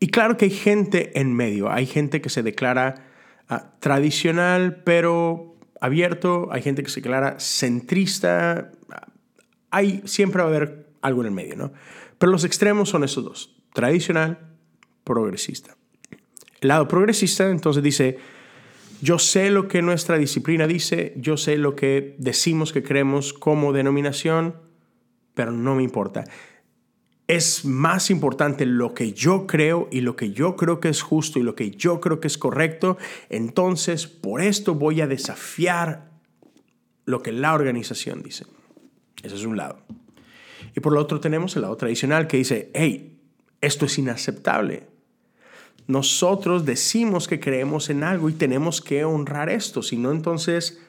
Y 0.00 0.06
claro 0.06 0.38
que 0.38 0.46
hay 0.46 0.50
gente 0.50 1.20
en 1.20 1.34
medio, 1.34 1.70
hay 1.70 1.84
gente 1.84 2.22
que 2.22 2.30
se 2.30 2.42
declara 2.42 3.04
ah, 3.50 3.74
tradicional 3.78 4.82
pero 4.82 5.58
abierto, 5.78 6.48
hay 6.52 6.62
gente 6.62 6.82
que 6.82 6.88
se 6.88 7.02
declara 7.02 7.38
centrista, 7.38 8.72
hay, 9.70 10.00
siempre 10.06 10.40
va 10.40 10.48
a 10.48 10.52
haber 10.52 10.86
algo 11.02 11.20
en 11.20 11.26
el 11.26 11.34
medio, 11.34 11.56
¿no? 11.56 11.72
Pero 12.16 12.32
los 12.32 12.44
extremos 12.44 12.88
son 12.88 13.04
esos 13.04 13.24
dos, 13.24 13.62
tradicional, 13.74 14.38
progresista. 15.04 15.76
El 16.62 16.68
lado 16.68 16.88
progresista 16.88 17.50
entonces 17.50 17.82
dice, 17.82 18.16
yo 19.00 19.18
sé 19.18 19.50
lo 19.50 19.68
que 19.68 19.82
nuestra 19.82 20.18
disciplina 20.18 20.66
dice, 20.66 21.14
yo 21.16 21.36
sé 21.36 21.56
lo 21.56 21.76
que 21.76 22.14
decimos 22.18 22.72
que 22.72 22.82
creemos 22.82 23.32
como 23.32 23.72
denominación, 23.72 24.56
pero 25.34 25.52
no 25.52 25.74
me 25.74 25.82
importa. 25.82 26.24
Es 27.28 27.64
más 27.64 28.10
importante 28.10 28.64
lo 28.66 28.94
que 28.94 29.12
yo 29.12 29.46
creo 29.46 29.88
y 29.90 30.00
lo 30.00 30.14
que 30.16 30.30
yo 30.30 30.56
creo 30.56 30.80
que 30.80 30.88
es 30.88 31.02
justo 31.02 31.38
y 31.38 31.42
lo 31.42 31.54
que 31.54 31.72
yo 31.72 32.00
creo 32.00 32.20
que 32.20 32.28
es 32.28 32.38
correcto. 32.38 32.96
Entonces, 33.28 34.06
por 34.06 34.40
esto 34.40 34.74
voy 34.74 35.00
a 35.00 35.06
desafiar 35.06 36.10
lo 37.04 37.22
que 37.22 37.32
la 37.32 37.54
organización 37.54 38.22
dice. 38.22 38.46
Ese 39.22 39.34
es 39.34 39.44
un 39.44 39.56
lado. 39.56 39.78
Y 40.74 40.80
por 40.80 40.92
lo 40.92 41.00
otro 41.00 41.20
tenemos 41.20 41.56
el 41.56 41.62
lado 41.62 41.76
tradicional 41.76 42.26
que 42.26 42.36
dice, 42.36 42.70
hey, 42.74 43.18
esto 43.60 43.86
es 43.86 43.98
inaceptable 43.98 44.95
nosotros 45.86 46.64
decimos 46.64 47.28
que 47.28 47.40
creemos 47.40 47.90
en 47.90 48.02
algo 48.02 48.28
y 48.28 48.32
tenemos 48.32 48.80
que 48.80 49.04
honrar 49.04 49.48
esto, 49.48 49.82
si 49.82 49.96
no, 49.96 50.10
entonces, 50.10 50.80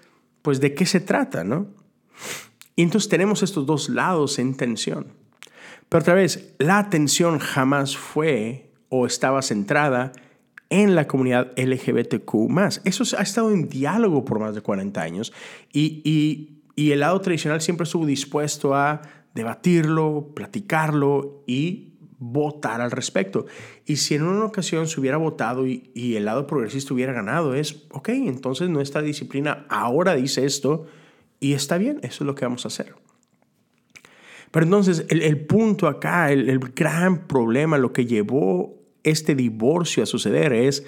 pues 0.42 0.60
de 0.60 0.74
qué 0.74 0.86
se 0.86 1.00
trata, 1.00 1.44
¿no? 1.44 1.68
Y 2.76 2.84
entonces 2.84 3.10
tenemos 3.10 3.44
estos 3.44 3.66
dos 3.66 3.90
lados 3.90 4.40
en 4.40 4.56
tensión. 4.56 5.08
Pero 5.90 6.02
otra 6.02 6.14
vez, 6.14 6.54
la 6.60 6.80
atención 6.80 7.40
jamás 7.40 7.96
fue 7.96 8.72
o 8.90 9.06
estaba 9.06 9.42
centrada 9.42 10.12
en 10.70 10.96
la 10.96 11.08
comunidad 11.08 11.52
LGBTQ. 11.58 12.52
Eso 12.84 13.18
ha 13.18 13.22
estado 13.22 13.52
en 13.52 13.70
diálogo 13.70 14.26
por 14.26 14.40
más 14.40 14.54
de 14.54 14.62
40 14.62 15.02
años 15.02 15.34
y, 15.72 16.02
y, 16.04 16.62
y 16.76 16.92
el 16.92 17.00
lado 17.00 17.20
tradicional 17.22 17.62
siempre 17.62 17.86
estuvo 17.86 18.06
dispuesto 18.06 18.76
a 18.76 19.02
debatirlo, 19.34 20.32
platicarlo 20.36 21.44
y 21.48 21.94
votar 22.20 22.82
al 22.82 22.92
respecto. 22.92 23.46
Y 23.86 23.98
si 23.98 24.16
en 24.16 24.24
una 24.24 24.46
ocasión 24.46 24.88
se 24.88 25.00
hubiera 25.00 25.18
votado 25.18 25.68
y, 25.68 26.16
el 26.16 26.26
lado 26.26 26.48
progresista 26.48 26.94
hubiera 26.94 27.14
ganado, 27.14 27.54
es, 27.54 27.86
ok, 27.92 28.10
entonces 28.10 28.70
nuestra 28.70 29.02
disciplina 29.02 29.66
ahora 29.70 30.16
dice 30.16 30.46
esto 30.46 30.86
y 31.40 31.54
está 31.54 31.78
bien, 31.78 32.00
eso 32.02 32.24
es 32.24 32.28
lo 32.28 32.36
que 32.36 32.46
vamos 32.46 32.66
a 32.66 32.70
hacer. 32.70 32.96
Pero 34.52 34.66
entonces 34.66 35.06
el, 35.10 35.46
punto 35.46 35.88
acá, 35.88 36.32
el, 36.32 36.50
el 36.50 36.60
gran 36.60 37.28
problema, 37.28 37.78
lo 37.78 37.94
que 37.94 38.06
llevó 38.06 38.76
este 39.04 39.36
divorcio 39.36 40.04
a 40.04 40.06
suceder 40.06 40.54
es 40.54 40.86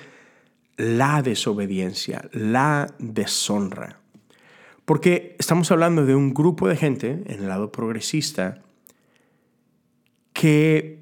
la 0.77 1.21
desobediencia, 1.21 2.29
la 2.31 2.95
deshonra. 2.99 3.99
Porque 4.85 5.35
estamos 5.37 5.69
hablando 5.71 6.05
de 6.05 6.15
un 6.15 6.33
grupo 6.33 6.67
de 6.67 6.75
gente 6.75 7.21
en 7.27 7.41
el 7.41 7.47
lado 7.47 7.71
progresista 7.71 8.63
que 10.33 10.98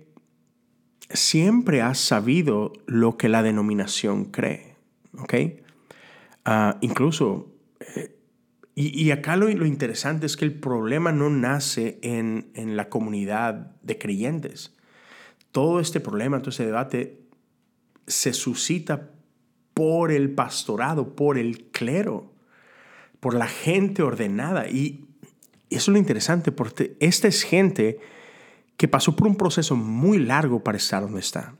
siempre 1.09 1.81
has 1.81 1.99
sabido 1.99 2.73
lo 2.85 3.17
que 3.17 3.29
la 3.29 3.43
denominación 3.43 4.25
cree, 4.25 4.75
¿ok? 5.17 5.33
Ah, 6.45 6.77
incluso, 6.81 7.51
eh, 7.95 8.15
y, 8.75 9.09
acá 9.09 9.35
lo, 9.37 9.49
lo, 9.49 9.65
interesante 9.65 10.27
es 10.27 10.37
que 10.37 10.45
el 10.45 10.53
problema 10.53 11.11
no 11.11 11.31
nace 11.31 11.97
en, 12.03 12.51
en, 12.53 12.77
la 12.77 12.89
comunidad 12.89 13.71
de 13.81 13.97
creyentes. 13.97 14.75
Todo 15.51 15.79
este 15.79 15.99
problema, 15.99 16.39
todo 16.39 16.51
este 16.51 16.65
debate 16.67 17.21
se 18.05 18.33
suscita 18.33 19.09
por 19.73 20.11
el 20.11 20.29
pastorado, 20.29 21.15
por 21.15 21.39
el 21.39 21.65
clero, 21.71 22.31
por 23.19 23.33
la 23.33 23.47
gente 23.47 24.03
ordenada. 24.03 24.69
Y 24.69 25.05
eso 25.71 25.89
es 25.91 25.93
lo 25.93 25.97
interesante, 25.97 26.51
porque 26.51 26.95
esta 26.99 27.27
es 27.27 27.41
gente 27.41 27.99
que 28.77 28.87
pasó 28.87 29.15
por 29.15 29.27
un 29.27 29.35
proceso 29.35 29.75
muy 29.75 30.19
largo 30.19 30.63
para 30.63 30.77
estar 30.77 31.01
donde 31.01 31.19
está. 31.19 31.55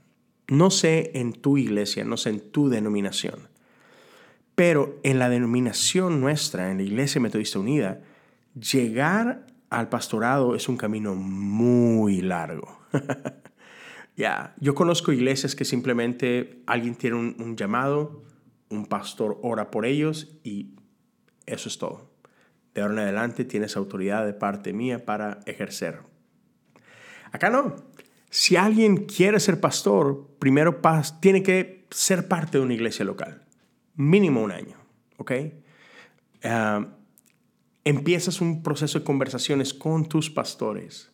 No 0.48 0.70
sé 0.70 1.10
en 1.14 1.32
tu 1.32 1.58
iglesia, 1.58 2.04
no 2.04 2.16
sé 2.16 2.30
en 2.30 2.40
tu 2.50 2.68
denominación, 2.68 3.48
pero 4.54 4.98
en 5.02 5.18
la 5.18 5.28
denominación 5.28 6.20
nuestra, 6.20 6.70
en 6.70 6.78
la 6.78 6.82
Iglesia 6.84 7.20
Metodista 7.20 7.58
Unida, 7.58 8.00
llegar 8.54 9.46
al 9.70 9.88
pastorado 9.88 10.54
es 10.54 10.68
un 10.68 10.76
camino 10.76 11.14
muy 11.14 12.22
largo. 12.22 12.80
ya, 14.16 14.54
yo 14.58 14.74
conozco 14.74 15.12
iglesias 15.12 15.54
que 15.54 15.64
simplemente 15.64 16.62
alguien 16.66 16.94
tiene 16.94 17.16
un, 17.16 17.56
llamado, 17.56 18.24
un 18.70 18.86
pastor 18.86 19.38
ora 19.42 19.70
por 19.70 19.86
ellos 19.86 20.38
y 20.42 20.74
eso 21.46 21.68
es 21.68 21.78
todo. 21.78 22.10
De 22.74 22.80
ahora 22.80 22.94
en 22.94 23.00
adelante 23.00 23.44
tienes 23.44 23.76
autoridad 23.76 24.24
de 24.24 24.32
parte 24.32 24.72
mía 24.72 25.04
para 25.04 25.40
ejercer. 25.46 26.00
Acá 27.32 27.50
no. 27.50 27.76
Si 28.30 28.56
alguien 28.56 29.06
quiere 29.06 29.40
ser 29.40 29.60
pastor, 29.60 30.28
primero 30.38 30.80
tiene 31.20 31.42
que 31.42 31.86
ser 31.90 32.28
parte 32.28 32.58
de 32.58 32.64
una 32.64 32.74
iglesia 32.74 33.04
local. 33.04 33.42
Mínimo 33.94 34.42
un 34.42 34.52
año. 34.52 34.76
¿Ok? 35.16 35.32
Ah, 36.44 36.86
empiezas 37.84 38.40
un 38.40 38.62
proceso 38.62 38.98
de 38.98 39.04
conversaciones 39.04 39.72
con 39.72 40.08
tus 40.08 40.30
pastores, 40.30 41.10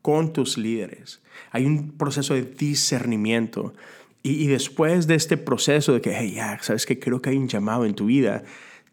con 0.00 0.32
tus 0.32 0.56
líderes. 0.56 1.22
Hay 1.50 1.66
un 1.66 1.92
proceso 1.96 2.34
de 2.34 2.42
discernimiento. 2.42 3.74
Y, 4.22 4.46
después 4.46 5.06
de 5.06 5.16
este 5.16 5.36
proceso 5.36 5.92
de 5.92 6.00
que, 6.00 6.16
hey, 6.16 6.32
ya, 6.36 6.58
sabes 6.62 6.86
que 6.86 6.98
creo 6.98 7.20
que 7.20 7.28
hay 7.28 7.36
un 7.36 7.46
llamado 7.46 7.84
en 7.84 7.94
tu 7.94 8.06
vida, 8.06 8.42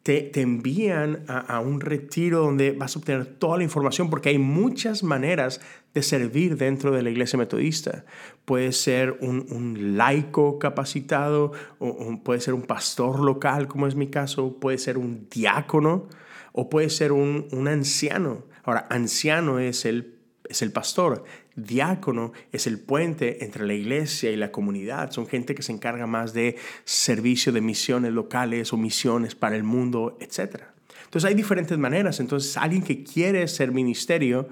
te, 0.03 0.23
te 0.23 0.41
envían 0.41 1.23
a, 1.29 1.61
un 1.61 1.79
retiro 1.79 2.39
donde 2.39 2.71
vas 2.71 2.95
a 2.95 2.99
obtener 2.99 3.25
toda 3.25 3.57
la 3.57 3.63
información 3.63 4.09
porque 4.09 4.27
hay 4.27 4.37
muchas 4.37 5.03
maneras 5.03 5.61
de 5.93 6.03
servir 6.03 6.57
dentro 6.57 6.91
de 6.91 7.01
la 7.01 7.09
iglesia 7.09 7.37
metodista. 7.37 8.05
Puede 8.45 8.71
ser 8.71 9.17
un, 9.21 9.97
laico 9.97 10.59
capacitado, 10.59 11.51
o, 11.79 12.19
puede 12.23 12.39
ser 12.39 12.53
un 12.53 12.63
pastor 12.63 13.19
local, 13.19 13.67
como 13.67 13.87
es 13.87 13.95
mi 13.95 14.07
caso, 14.07 14.57
puede 14.59 14.77
ser 14.77 14.97
un 14.97 15.27
diácono 15.29 16.07
o 16.53 16.69
puede 16.69 16.89
ser 16.89 17.11
un, 17.11 17.47
un 17.51 17.67
anciano. 17.67 18.45
Ahora, 18.63 18.87
anciano 18.89 19.59
es 19.59 19.85
el, 19.85 20.15
es 20.47 20.61
el 20.61 20.71
pastor, 20.71 21.23
diácono 21.55 22.31
es 22.51 22.67
el 22.67 22.79
puente 22.79 23.43
entre 23.43 23.65
la 23.65 23.73
iglesia 23.73 24.31
y 24.31 24.35
la 24.35 24.51
comunidad. 24.51 25.11
Son 25.11 25.27
gente 25.27 25.55
que 25.55 25.63
se 25.63 25.71
encarga 25.71 26.07
más 26.07 26.33
de 26.33 26.57
servicio 26.85 27.51
de 27.51 27.61
misiones 27.61 28.13
locales 28.13 28.71
o 28.73 28.77
misiones 28.77 29.35
para 29.35 29.55
el 29.55 29.63
mundo, 29.63 30.17
etc. 30.19 30.63
Entonces 31.05 31.27
hay 31.27 31.35
diferentes 31.35 31.77
maneras. 31.77 32.19
Entonces 32.19 32.55
alguien 32.57 32.83
que 32.83 33.03
quiere 33.03 33.47
ser 33.47 33.71
ministerio 33.71 34.47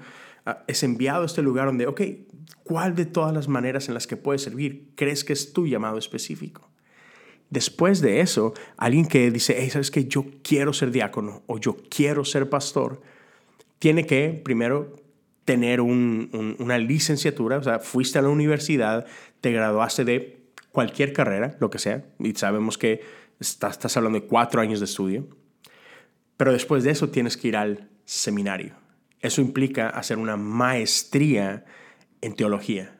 es 0.66 0.82
enviado 0.82 1.22
a 1.22 1.26
este 1.26 1.42
lugar 1.42 1.66
donde, 1.66 1.86
ok, 1.86 2.00
¿cuál 2.62 2.94
de 2.94 3.06
todas 3.06 3.32
las 3.32 3.48
maneras 3.48 3.88
en 3.88 3.94
las 3.94 4.06
que 4.06 4.16
puedes 4.16 4.42
servir 4.42 4.90
crees 4.94 5.24
que 5.24 5.32
es 5.32 5.52
tu 5.52 5.66
llamado 5.66 5.98
específico? 5.98 6.70
Después 7.50 8.00
de 8.00 8.20
eso, 8.20 8.54
alguien 8.76 9.06
que 9.06 9.30
dice, 9.30 9.56
hey, 9.58 9.70
¿sabes 9.70 9.90
que 9.90 10.04
Yo 10.04 10.24
quiero 10.42 10.72
ser 10.72 10.92
diácono 10.92 11.42
o 11.46 11.58
yo 11.58 11.76
quiero 11.88 12.24
ser 12.24 12.48
pastor, 12.48 13.02
tiene 13.78 14.06
que 14.06 14.40
primero 14.44 14.94
tener 15.44 15.80
una 15.80 16.78
licenciatura, 16.78 17.58
o 17.58 17.62
sea, 17.62 17.80
fuiste 17.80 18.18
a 18.20 18.22
la 18.22 18.28
universidad, 18.28 19.04
te 19.40 19.50
graduaste 19.50 20.04
de 20.04 20.42
cualquier 20.70 21.12
carrera, 21.12 21.56
lo 21.58 21.70
que 21.70 21.80
sea, 21.80 22.04
y 22.20 22.34
sabemos 22.34 22.78
que 22.78 23.00
estás, 23.40 23.72
estás 23.72 23.96
hablando 23.96 24.20
de 24.20 24.26
cuatro 24.26 24.60
años 24.60 24.78
de 24.78 24.84
estudio, 24.84 25.26
pero 26.36 26.52
después 26.52 26.84
de 26.84 26.90
eso 26.90 27.08
tienes 27.08 27.36
que 27.36 27.48
ir 27.48 27.56
al 27.56 27.88
seminario. 28.04 28.79
Eso 29.20 29.40
implica 29.40 29.88
hacer 29.88 30.18
una 30.18 30.36
maestría 30.36 31.64
en 32.20 32.34
teología. 32.34 32.96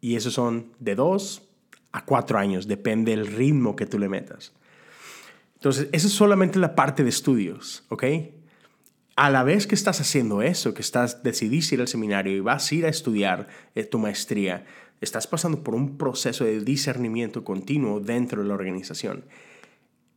Y 0.00 0.16
eso 0.16 0.30
son 0.30 0.72
de 0.78 0.94
dos 0.94 1.42
a 1.92 2.04
cuatro 2.04 2.38
años, 2.38 2.68
depende 2.68 3.12
del 3.12 3.26
ritmo 3.26 3.76
que 3.76 3.86
tú 3.86 3.98
le 3.98 4.08
metas. 4.08 4.52
Entonces, 5.54 5.88
esa 5.92 6.06
es 6.06 6.12
solamente 6.12 6.58
la 6.58 6.74
parte 6.74 7.02
de 7.02 7.10
estudios, 7.10 7.84
¿ok? 7.88 8.04
A 9.16 9.28
la 9.28 9.42
vez 9.42 9.66
que 9.66 9.74
estás 9.74 10.00
haciendo 10.00 10.40
eso, 10.40 10.72
que 10.72 10.80
estás 10.80 11.22
decidís 11.22 11.70
ir 11.72 11.80
al 11.80 11.88
seminario 11.88 12.34
y 12.34 12.40
vas 12.40 12.70
a 12.70 12.74
ir 12.74 12.86
a 12.86 12.88
estudiar 12.88 13.48
eh, 13.74 13.84
tu 13.84 13.98
maestría, 13.98 14.64
estás 15.00 15.26
pasando 15.26 15.62
por 15.62 15.74
un 15.74 15.98
proceso 15.98 16.44
de 16.44 16.60
discernimiento 16.60 17.44
continuo 17.44 18.00
dentro 18.00 18.42
de 18.42 18.48
la 18.48 18.54
organización. 18.54 19.24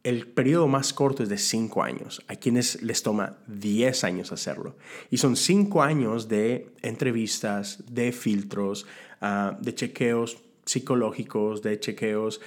El 0.03 0.27
periodo 0.27 0.67
más 0.67 0.93
corto 0.93 1.23
es 1.23 1.29
de 1.29 1.37
cinco 1.37 1.81
años. 1.81 2.21
Hay 2.27 2.37
quienes 2.37 2.81
les 2.81 3.03
toma 3.03 3.37
10 3.47 4.03
años 4.03 4.33
hacerlo. 4.33 4.75
Y 5.09 5.17
son 5.17 5.37
cinco 5.37 5.81
años 5.81 6.27
de 6.27 6.67
entrevistas, 6.81 7.83
de 7.89 8.11
filtros, 8.11 8.85
ah, 9.21 9.57
de 9.61 9.73
chequeos 9.73 10.43
psicológicos, 10.65 11.61
de 11.61 11.79
chequeos 11.79 12.41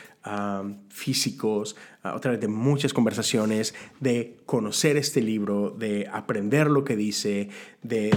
físicos, 0.88 1.76
a 2.02 2.16
otra 2.16 2.32
vez 2.32 2.40
de 2.40 2.48
muchas 2.48 2.92
conversaciones, 2.92 3.74
de 4.00 4.38
conocer 4.44 4.96
este 4.96 5.20
libro, 5.20 5.70
de 5.70 6.08
aprender 6.12 6.68
lo 6.68 6.82
que 6.82 6.96
dice, 6.96 7.48
de, 7.82 8.10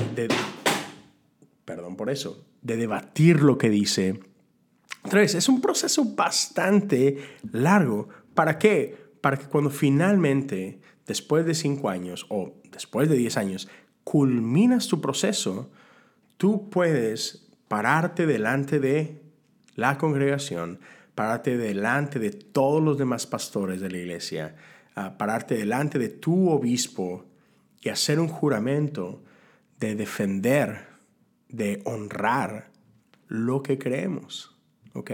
perdón 1.66 1.96
por 1.96 2.10
eso, 2.10 2.44
de 2.62 2.78
debatir 2.78 3.42
lo 3.42 3.58
que 3.58 3.70
dice. 3.70 4.20
Otra 5.04 5.22
vez, 5.22 5.36
es 5.36 5.48
un 5.50 5.62
proceso 5.62 6.04
bastante 6.04 7.18
largo. 7.52 8.10
¿Para 8.34 8.58
qué? 8.58 9.09
Para 9.22 9.38
que 9.38 9.46
cuando 9.48 9.70
finalmente, 9.70 10.80
después 11.06 11.46
de 11.46 11.54
cinco 11.54 11.90
años 11.90 12.26
o 12.30 12.54
después 12.72 13.10
de 13.10 13.18
diez 13.18 13.38
años, 13.38 13.68
culminas 14.04 14.88
tu 14.88 15.02
proceso, 15.02 15.72
tú 16.38 16.70
puedes 16.70 17.48
pararte 17.68 18.26
delante 18.26 18.80
de 18.80 19.22
la 19.76 19.98
congregación, 19.98 20.80
pararte 21.16 21.58
delante 21.58 22.20
de 22.20 22.32
todos 22.32 22.82
los 22.82 22.98
demás 22.98 23.28
pastores 23.28 23.80
de 23.82 23.92
la 23.92 23.98
iglesia, 23.98 24.56
pararte 25.18 25.56
delante 25.56 26.00
de 26.00 26.10
tu 26.10 26.50
obispo 26.50 27.26
y 27.82 27.90
hacer 27.90 28.20
un 28.20 28.28
juramento 28.28 29.22
de 29.80 29.96
defender, 29.96 30.88
de 31.48 31.82
honrar 31.86 32.72
lo 33.28 33.64
que 33.64 33.78
creemos. 33.78 34.58
¿Ok? 34.94 35.12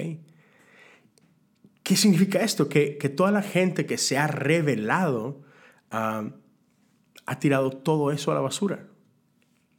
¿Qué 1.86 1.96
significa 1.96 2.42
esto? 2.42 2.68
Que, 2.68 2.98
toda 3.16 3.30
la 3.30 3.44
gente 3.44 3.86
que 3.86 4.00
se 4.00 4.18
ha 4.18 4.26
revelado 4.26 5.44
ah, 5.92 6.32
ha 7.28 7.40
tirado 7.40 7.70
todo 7.70 8.12
eso 8.12 8.32
a 8.32 8.34
la 8.34 8.42
basura. 8.42 8.88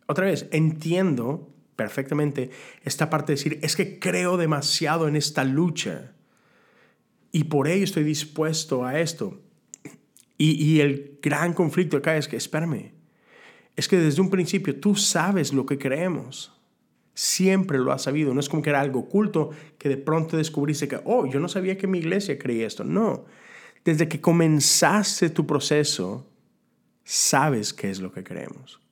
Otra 0.07 0.27
vez, 0.27 0.47
entiendo 0.53 1.53
perfectamente 1.75 2.51
esta 2.85 3.11
parte 3.11 3.33
de 3.33 3.37
decir, 3.39 3.59
es 3.61 3.75
que 3.75 3.99
creo 3.99 4.37
demasiado 4.37 5.09
en 5.09 5.17
esta 5.17 5.43
lucha 5.43 6.13
y 7.33 7.43
por 7.43 7.67
ello 7.67 7.83
estoy 7.83 8.05
dispuesto 8.05 8.85
a 8.85 9.01
esto. 9.01 9.41
Y, 10.39 10.79
el 10.79 11.19
gran 11.21 11.55
conflicto 11.55 11.97
acá 11.97 12.17
es 12.17 12.29
que, 12.29 12.37
espérame, 12.37 12.93
es 13.75 13.89
que 13.89 13.97
desde 13.97 14.23
un 14.23 14.31
principio 14.31 14.79
tú 14.79 14.95
sabes 14.95 15.53
lo 15.53 15.67
que 15.67 15.77
creemos. 15.77 16.53
Siempre 17.19 17.79
lo 17.79 17.93
has 17.93 18.03
sabido. 18.03 18.35
No 18.35 18.41
es 18.41 18.51
como 18.51 18.63
que 18.63 18.69
era 18.69 18.83
algo 18.83 19.01
oculto 19.01 19.49
que 19.79 19.89
de 19.89 19.97
pronto 19.97 20.37
descubriste 20.37 20.87
que, 20.87 21.01
oh, 21.07 21.25
yo 21.25 21.41
no 21.41 21.49
sabía 21.49 21.79
que 21.79 21.87
mi 21.87 21.97
iglesia 21.97 22.39
creía 22.39 22.67
esto. 22.67 22.85
No. 22.85 23.25
Desde 23.87 24.07
que 24.07 24.21
comenzaste 24.21 25.31
tu 25.31 25.47
proceso, 25.47 26.27
sabes 27.05 27.73
qué 27.73 27.89
es 27.89 28.01
lo 28.01 28.13
que 28.13 28.23
creemos. 28.23 28.83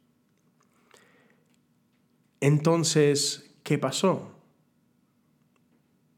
Entonces, 2.41 3.55
¿qué 3.63 3.77
pasó? 3.77 4.31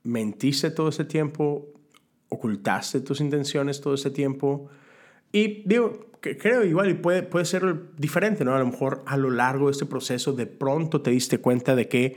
¿Mentiste 0.05 0.71
todo 0.71 0.91
ese 0.91 1.05
tiempo? 1.05 1.67
¿Ocultaste 2.29 3.01
tus 3.01 3.21
intenciones 3.21 3.81
todo 3.81 3.95
ese 3.95 4.13
tiempo? 4.13 4.69
Y 5.33 5.69
digo, 5.69 6.07
que 6.27 6.37
creo 6.37 6.65
igual 6.65 6.91
y 6.91 6.95
puede, 6.95 7.23
puede 7.23 7.45
ser 7.45 7.95
diferente, 7.97 8.45
¿no? 8.45 8.55
A 8.55 8.59
lo 8.59 8.67
mejor 8.67 9.03
a 9.07 9.17
lo 9.17 9.31
largo 9.31 9.67
de 9.67 9.73
este 9.73 9.87
proceso 9.87 10.33
de 10.33 10.47
pronto 10.47 11.01
te 11.01 11.11
diste 11.11 11.39
cuenta 11.39 11.77
de 11.77 11.89
que 11.89 12.17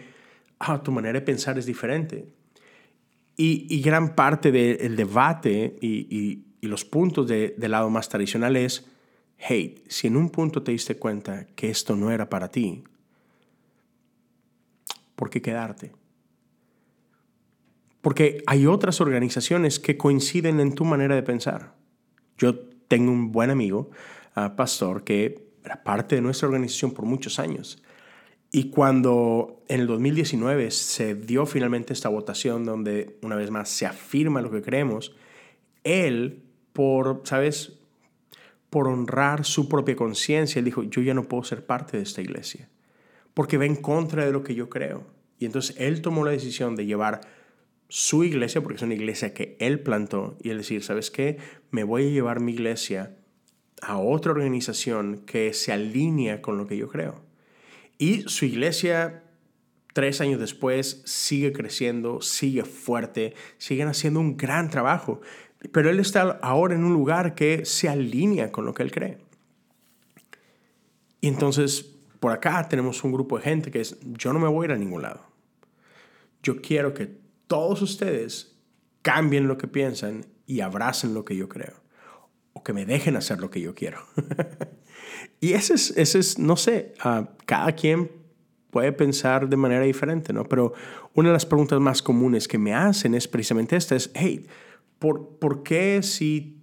ah, 0.60 0.82
tu 0.82 0.91
manera 0.91 1.19
de 1.19 1.26
pensar 1.26 1.58
es 1.60 1.65
diferente. 1.65 2.28
Y, 3.38 3.82
gran 3.82 4.15
parte 4.15 4.52
del 4.52 4.98
debate 4.98 5.78
y, 5.80 6.43
los 6.62 6.84
puntos 6.84 7.26
del 7.26 7.72
lado 7.72 7.89
más 7.89 8.10
tradicional 8.10 8.58
es, 8.58 8.86
hey, 9.38 9.82
si 9.88 10.08
en 10.08 10.17
un 10.17 10.30
punto 10.30 10.62
te 10.62 10.74
diste 10.74 10.98
cuenta 10.98 11.48
que 11.56 11.69
esto 11.69 11.95
no 11.95 12.12
era 12.12 12.30
para 12.30 12.52
ti, 12.52 12.84
¿por 15.15 15.30
qué 15.30 15.41
quedarte? 15.41 15.93
Porque 18.02 18.43
hay 18.45 18.65
otras 18.65 19.00
organizaciones 19.00 19.80
que 19.80 19.95
coinciden 19.95 20.60
en 20.60 20.76
tu 20.76 20.84
manera 20.84 21.15
de 21.15 21.24
pensar. 21.24 21.76
Yo 22.38 22.68
tengo 22.89 23.13
un 23.13 23.32
buen 23.32 23.49
amigo, 23.49 23.89
uh, 24.36 24.54
pastor, 24.58 25.06
que 25.06 25.47
era 25.63 25.82
parte 25.84 26.15
de 26.15 26.21
nuestra 26.21 26.49
organización 26.49 26.91
por 26.91 27.06
muchos 27.06 27.39
años. 27.39 27.82
Y 28.52 28.69
cuando 28.69 29.63
en 29.69 29.80
el 29.80 29.88
2019 29.88 30.71
se 30.71 31.15
dio 31.15 31.45
finalmente 31.45 31.93
esta 31.93 32.10
votación 32.10 32.65
donde 32.65 33.17
una 33.21 33.38
vez 33.38 33.49
más 33.49 33.69
se 33.69 33.86
afirma 33.86 34.41
lo 34.41 34.52
que 34.52 34.62
creemos, 34.62 35.15
él, 35.86 36.43
por, 36.73 37.21
¿sabes? 37.23 37.80
Por 38.69 38.89
honrar 38.89 39.45
su 39.45 39.69
propia 39.69 39.95
conciencia, 39.95 40.60
él 40.60 40.65
dijo, 40.65 40.84
yo 40.84 41.02
ya 41.02 41.13
no 41.13 41.23
puedo 41.23 41.45
ser 41.45 41.65
parte 41.65 41.95
de 41.95 42.04
esta 42.04 42.21
iglesia 42.21 42.67
porque 43.39 43.58
va 43.58 43.65
en 43.65 43.78
contra 43.78 44.25
de 44.25 44.34
lo 44.34 44.43
que 44.43 44.54
yo 44.54 44.67
creo. 44.67 45.06
Y 45.38 45.45
entonces 45.45 45.73
él 45.80 46.02
tomó 46.02 46.25
la 46.25 46.32
decisión 46.32 46.75
de 46.75 46.86
llevar 46.86 47.21
su 47.89 48.23
iglesia, 48.23 48.62
porque 48.62 48.78
es 48.78 48.84
una 48.84 48.93
iglesia 48.93 49.34
que 49.34 49.58
él 49.60 49.82
plantó, 49.82 50.38
y 50.41 50.52
él 50.52 50.60
decir, 50.60 50.84
¿sabes 50.84 51.10
qué? 51.10 51.38
Me 51.71 51.84
voy 51.84 52.08
a 52.08 52.10
llevar 52.12 52.39
mi 52.39 52.54
iglesia 52.54 53.17
a 53.82 53.97
otra 53.97 54.32
organización 54.32 55.23
que 55.25 55.54
se 55.54 55.73
alinea 55.73 56.41
con 56.41 56.58
lo 56.58 56.67
que 56.67 56.78
yo 56.78 56.88
creo. 56.88 57.23
Y 57.97 58.21
su 58.28 58.45
iglesia, 58.45 59.23
tres 59.93 60.21
años 60.21 60.39
después, 60.39 61.02
sigue 61.06 61.52
creciendo, 61.52 62.21
sigue 62.21 62.63
fuerte, 62.63 63.34
siguen 63.58 63.88
haciendo 63.88 64.19
un 64.19 64.38
gran 64.38 64.69
trabajo. 64.69 65.19
Pero 65.71 65.89
él 65.89 65.99
está 65.99 66.39
ahora 66.43 66.75
en 66.75 66.84
un 66.84 66.93
lugar 66.93 67.34
que 67.34 67.65
se 67.65 67.89
alinea 67.89 68.52
con 68.52 68.65
lo 68.65 68.73
que 68.73 68.84
él 68.84 68.91
cree. 68.91 69.17
Y 71.21 71.28
entonces, 71.28 71.82
por 72.19 72.32
acá 72.32 72.67
tenemos 72.69 73.04
un 73.04 73.12
grupo 73.12 73.38
de 73.38 73.43
gente 73.43 73.71
que 73.71 73.82
es, 73.82 73.97
yo 74.02 74.32
no 74.32 74.39
me 74.39 74.47
voy 74.47 74.65
a 74.65 74.67
ir 74.67 74.71
a 74.73 74.78
ningún 74.78 75.02
lado. 75.02 75.25
Yo 76.43 76.62
quiero 76.62 76.93
que 76.93 77.17
todos 77.50 77.82
ustedes 77.82 78.56
cambien 79.02 79.48
lo 79.48 79.58
que 79.58 79.68
piensan 79.68 80.28
y 80.46 80.62
abracen 80.62 81.16
lo 81.16 81.26
que 81.26 81.36
yo 81.36 81.50
creo. 81.50 81.74
O 82.54 82.64
que 82.64 82.74
me 82.74 82.86
dejen 82.86 83.18
hacer 83.18 83.40
lo 83.40 83.50
que 83.50 83.60
yo 83.60 83.74
quiero. 83.74 84.06
y 85.42 85.54
ese 85.54 85.74
es, 85.74 85.98
ese 85.98 86.20
es 86.20 86.38
no 86.38 86.56
sé, 86.56 86.94
uh, 87.04 87.26
cada 87.48 87.72
quien 87.72 88.12
puede 88.70 88.92
pensar 88.92 89.50
de 89.50 89.58
manera 89.58 89.82
diferente, 89.82 90.32
¿no? 90.32 90.46
Pero 90.46 90.74
una 91.16 91.30
de 91.30 91.34
las 91.34 91.48
preguntas 91.48 91.80
más 91.80 92.04
comunes 92.04 92.48
que 92.48 92.60
me 92.60 92.76
hacen 92.76 93.16
es 93.16 93.28
precisamente 93.28 93.76
esta, 93.76 93.96
es, 93.96 94.12
hey, 94.14 94.46
¿por, 95.00 95.40
¿por 95.40 95.64
qué 95.64 96.04
si 96.04 96.62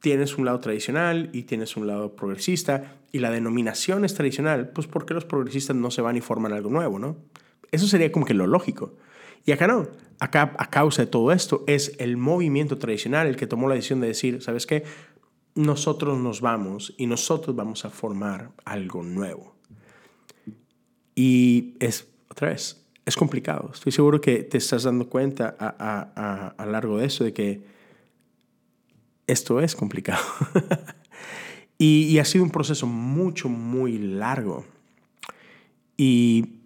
tienes 0.00 0.36
un 0.36 0.46
lado 0.46 0.58
tradicional 0.58 1.30
y 1.32 1.44
tienes 1.44 1.76
un 1.76 1.86
lado 1.86 2.16
progresista 2.16 2.98
y 3.12 3.20
la 3.20 3.30
denominación 3.30 4.04
es 4.04 4.14
tradicional, 4.14 4.70
pues 4.70 4.88
¿por 4.88 5.06
qué 5.06 5.14
los 5.14 5.24
progresistas 5.24 5.76
no 5.76 5.92
se 5.92 6.02
van 6.02 6.16
y 6.16 6.20
forman 6.20 6.52
algo 6.52 6.70
nuevo, 6.70 6.98
no? 6.98 7.16
Eso 7.70 7.86
sería 7.86 8.10
como 8.10 8.26
que 8.26 8.34
lo 8.34 8.48
lógico. 8.48 8.96
Y 9.44 9.52
acá 9.52 9.66
no. 9.66 9.88
Acá, 10.20 10.54
a 10.58 10.68
causa 10.68 11.02
de 11.02 11.06
todo 11.06 11.30
esto, 11.32 11.64
es 11.66 11.94
el 11.98 12.16
movimiento 12.16 12.78
tradicional 12.78 13.28
el 13.28 13.36
que 13.36 13.46
tomó 13.46 13.68
la 13.68 13.76
decisión 13.76 14.00
de 14.00 14.08
decir, 14.08 14.42
¿sabes 14.42 14.66
qué? 14.66 14.84
Nosotros 15.54 16.18
nos 16.18 16.40
vamos 16.40 16.94
y 16.98 17.06
nosotros 17.06 17.54
vamos 17.54 17.84
a 17.84 17.90
formar 17.90 18.50
algo 18.64 19.02
nuevo. 19.02 19.54
Y 21.14 21.74
es, 21.80 22.08
otra 22.28 22.50
vez, 22.50 22.84
es 23.04 23.16
complicado. 23.16 23.70
Estoy 23.72 23.90
seguro 23.90 24.20
que 24.20 24.42
te 24.42 24.58
estás 24.58 24.82
dando 24.84 25.08
cuenta 25.08 25.56
a, 25.58 25.74
a, 25.78 26.48
a, 26.48 26.66
largo 26.66 26.98
de 26.98 27.06
eso, 27.06 27.24
de 27.24 27.32
que 27.32 27.62
esto 29.26 29.60
es 29.60 29.74
complicado. 29.74 30.22
y, 31.78 32.18
ha 32.18 32.24
sido 32.24 32.44
un 32.44 32.50
proceso 32.50 32.86
mucho, 32.86 33.48
muy 33.48 33.98
largo. 33.98 34.66
Y 35.96 36.60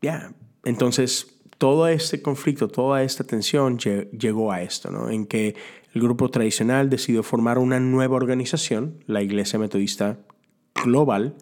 ya, 0.00 0.32
entonces 0.64 1.37
todo 1.58 1.88
este 1.88 2.22
conflicto, 2.22 2.68
toda 2.68 3.02
esta 3.02 3.24
tensión 3.24 3.78
llegó 3.78 4.52
a 4.52 4.62
esto, 4.62 4.90
¿no? 4.90 5.10
En 5.10 5.26
que 5.26 5.56
el 5.92 6.00
grupo 6.00 6.30
tradicional 6.30 6.88
decidió 6.88 7.22
formar 7.22 7.58
una 7.58 7.80
nueva 7.80 8.16
organización, 8.16 9.02
la 9.06 9.22
Iglesia 9.22 9.58
Metodista 9.58 10.18
Global, 10.84 11.34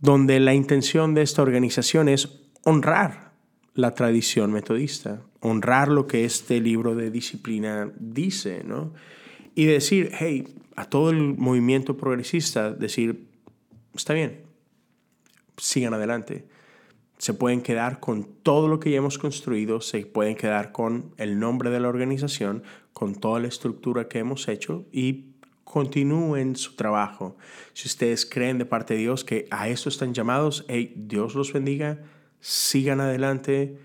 donde 0.00 0.40
la 0.40 0.54
intención 0.54 1.14
de 1.14 1.22
esta 1.22 1.42
organización 1.42 2.08
es 2.08 2.40
honrar 2.64 3.32
la 3.74 3.94
tradición 3.94 4.52
metodista, 4.52 5.22
honrar 5.40 5.88
lo 5.88 6.08
que 6.08 6.24
este 6.24 6.60
libro 6.60 6.96
de 6.96 7.12
disciplina 7.12 7.92
dice, 7.96 8.62
¿no? 8.64 8.92
Y 9.54 9.66
decir, 9.66 10.10
hey, 10.18 10.48
a 10.74 10.84
todo 10.86 11.10
el 11.10 11.36
movimiento 11.36 11.96
progresista, 11.96 12.72
decir, 12.72 13.28
está 13.94 14.14
bien, 14.14 14.42
sigan 15.56 15.94
adelante. 15.94 16.46
Se 17.18 17.34
pueden 17.34 17.62
quedar 17.62 18.00
con 18.00 18.24
todo 18.24 18.68
lo 18.68 18.80
que 18.80 18.90
ya 18.90 18.98
hemos 18.98 19.18
construido, 19.18 19.80
se 19.80 20.06
pueden 20.06 20.36
quedar 20.36 20.72
con 20.72 21.12
el 21.16 21.38
nombre 21.38 21.70
de 21.70 21.80
la 21.80 21.88
organización, 21.88 22.62
con 22.92 23.14
toda 23.14 23.40
la 23.40 23.48
estructura 23.48 24.08
que 24.08 24.20
hemos 24.20 24.48
hecho 24.48 24.86
y 24.92 25.34
continúen 25.64 26.56
su 26.56 26.76
trabajo. 26.76 27.36
Si 27.74 27.88
ustedes 27.88 28.24
creen 28.24 28.58
de 28.58 28.64
parte 28.64 28.94
de 28.94 29.00
Dios 29.00 29.24
que 29.24 29.46
a 29.50 29.68
esto 29.68 29.88
están 29.88 30.14
llamados, 30.14 30.64
hey, 30.68 30.94
Dios 30.96 31.34
los 31.34 31.52
bendiga, 31.52 31.98
sigan 32.40 33.00
adelante, 33.00 33.78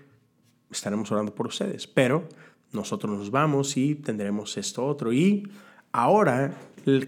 estaremos 0.70 1.12
orando 1.12 1.34
por 1.34 1.48
ustedes. 1.48 1.86
Pero 1.86 2.28
nosotros 2.72 3.16
nos 3.16 3.30
vamos 3.30 3.76
y 3.76 3.94
tendremos 3.96 4.56
esto 4.56 4.86
otro. 4.86 5.12
Y 5.12 5.48
ahora 5.92 6.54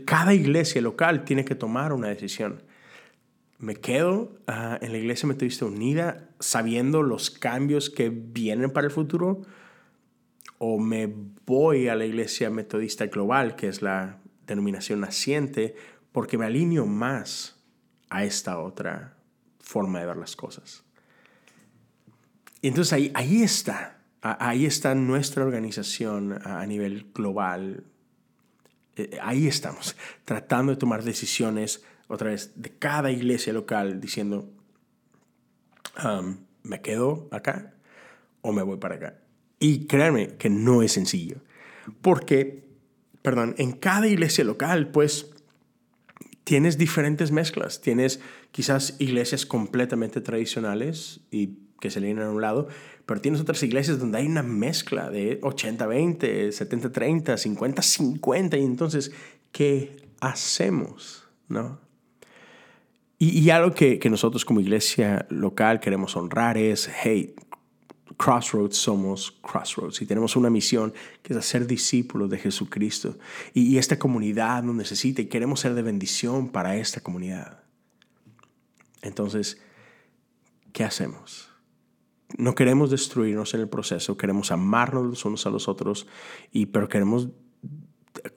cada 0.05 0.35
iglesia 0.35 0.81
local 0.81 1.25
tiene 1.25 1.45
que 1.45 1.55
tomar 1.55 1.93
una 1.93 2.09
decisión. 2.09 2.63
¿Me 3.59 3.77
quedo 3.77 4.33
en 4.47 4.93
la 4.93 4.99
iglesia 4.99 5.27
metodista 5.27 5.65
unida 5.65 6.29
sabiendo 6.41 7.03
los 7.03 7.31
cambios 7.31 7.91
que 7.91 8.11
vienen 8.11 8.71
para 8.71 8.87
el 8.87 8.93
futuro? 8.93 9.43
¿O 10.59 10.79
me 10.79 11.13
voy 11.47 11.89
a 11.89 11.95
la 11.95 12.05
iglesia 12.05 12.51
metodista 12.51 13.07
global, 13.07 13.57
que 13.57 13.69
es 13.69 13.83
la 13.83 14.21
denominación 14.47 15.01
naciente 15.01 15.75
porque 16.13 16.39
me 16.39 16.47
alineo 16.47 16.87
más 16.87 17.57
a 18.09 18.25
esta 18.25 18.59
otra 18.59 19.17
forma 19.61 20.01
de 20.01 20.07
ver 20.07 20.17
las 20.17 20.37
cosas. 20.37 20.85
Y 22.63 22.69
entonces 22.69 22.93
ahí, 22.93 23.11
ahí 23.15 23.43
está, 23.43 23.99
ahí 24.23 24.65
está 24.65 24.95
nuestra 24.95 25.45
organización 25.45 26.41
a 26.45 26.65
nivel 26.67 27.11
global. 27.15 27.85
Eh, 28.97 29.19
ahí 29.21 29.47
estamos, 29.47 29.97
tratando 30.25 30.73
de 30.73 30.79
tomar 30.79 31.03
decisiones 31.03 31.85
otra 32.09 32.31
vez 32.31 32.53
de 32.57 32.71
cada 32.71 33.11
iglesia 33.11 33.53
local 33.53 34.01
diciendo, 34.01 34.49
um, 36.05 36.37
¿me 36.63 36.81
quedo 36.81 37.29
acá 37.31 37.75
o 38.43 38.53
me 38.53 38.63
voy 38.63 38.79
para 38.79 38.97
acá? 38.97 39.19
Y 39.59 39.87
créanme 39.87 40.37
que 40.37 40.51
no 40.51 40.83
es 40.83 40.93
sencillo, 40.93 41.37
porque 42.03 42.67
perdón, 43.27 43.57
en 43.59 43.73
cada 43.73 44.07
iglesia 44.07 44.45
local, 44.45 44.93
pues 44.93 45.31
tienes 46.45 46.79
diferentes 46.79 47.33
mezclas. 47.33 47.81
Tienes 47.81 48.21
quizás 48.53 48.95
iglesias 49.01 49.45
completamente 49.45 50.21
tradicionales 50.21 51.23
y 51.33 51.59
que 51.81 51.91
se 51.91 51.99
leen 51.99 52.21
a 52.21 52.31
un 52.31 52.41
lado, 52.41 52.69
pero 53.05 53.21
tienes 53.21 53.41
otras 53.41 53.61
iglesias 53.65 53.99
donde 53.99 54.19
hay 54.19 54.27
una 54.27 54.45
mezcla 54.45 55.11
de 55.11 55.41
80-20, 55.41 56.53
70-30, 56.53 57.35
50-50, 58.23 58.61
y 58.61 58.65
entonces, 58.65 59.11
¿qué 59.51 59.97
hacemos? 60.21 61.25
¿No? 61.49 61.81
Y, 63.19 63.49
algo 63.49 63.73
que, 63.73 63.99
que, 63.99 64.11
nosotros 64.11 64.45
como 64.45 64.61
iglesia 64.61 65.27
local 65.31 65.81
queremos 65.81 66.17
honrar 66.17 66.59
es, 66.59 66.91
hey, 67.03 67.35
Crossroads 68.17 68.77
somos 68.77 69.33
Crossroads 69.43 70.01
y 70.01 70.07
tenemos 70.07 70.37
una 70.37 70.51
misión 70.51 70.95
que 71.23 71.33
es 71.33 71.39
hacer 71.39 71.67
discípulos 71.67 72.31
de 72.31 72.39
Jesucristo. 72.39 73.19
Y, 73.53 73.77
esta 73.79 73.99
comunidad 73.99 74.63
nos 74.63 74.75
necesita 74.75 75.23
y 75.23 75.27
queremos 75.27 75.61
ser 75.61 75.75
de 75.75 75.83
bendición 75.83 76.49
para 76.49 76.77
esta 76.77 77.01
comunidad. 77.01 77.63
Entonces, 79.03 79.61
¿qué 80.73 80.85
hacemos? 80.85 81.51
No 82.39 82.55
queremos 82.55 82.91
destruirnos 82.91 83.55
en 83.55 83.61
el 83.61 83.69
proceso, 83.69 84.17
queremos 84.17 84.51
amarnos 84.51 85.07
los 85.07 85.25
unos 85.25 85.47
a 85.47 85.51
los 85.51 85.69
otros, 85.69 86.07
y, 86.51 86.67
pero 86.67 86.89
queremos, 86.89 87.29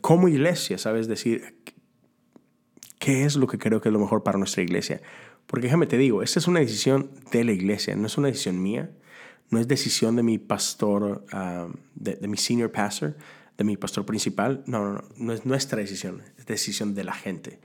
como 0.01 0.27
iglesia, 0.27 0.77
¿sabes? 0.77 1.07
Decir, 1.07 1.57
¿qué 2.99 3.25
es 3.25 3.35
lo 3.35 3.47
que 3.47 3.57
creo 3.57 3.81
que 3.81 3.89
es 3.89 3.93
lo 3.93 3.99
mejor 3.99 4.23
para 4.23 4.37
nuestra 4.37 4.61
iglesia? 4.61 5.01
Porque 5.47 5.65
déjame 5.65 5.87
te 5.87 5.97
digo, 5.97 6.21
esta 6.21 6.39
es 6.39 6.47
una 6.47 6.59
decisión 6.59 7.09
de 7.31 7.43
la 7.43 7.51
iglesia, 7.51 7.95
no 7.95 8.05
es 8.05 8.17
una 8.17 8.27
decisión 8.27 8.61
mía 8.61 8.91
no 9.49 9.59
es 9.59 9.67
decisión 9.67 10.15
de 10.15 10.23
mi 10.23 10.37
pastor, 10.37 11.25
ah, 11.31 11.67
de, 11.95 12.27
mi 12.27 12.37
senior 12.37 12.71
pastor, 12.71 13.15
de 13.57 13.63
mi 13.63 13.77
pastor 13.77 14.05
principal. 14.05 14.63
No, 14.67 14.83
no, 14.83 14.93
no, 14.93 15.03
no 15.17 15.33
es 15.33 15.45
nuestra 15.45 15.79
decisión, 15.79 16.21
es 16.37 16.45
decisión 16.45 16.93
de 16.93 17.03
la 17.03 17.13
gente. 17.13 17.59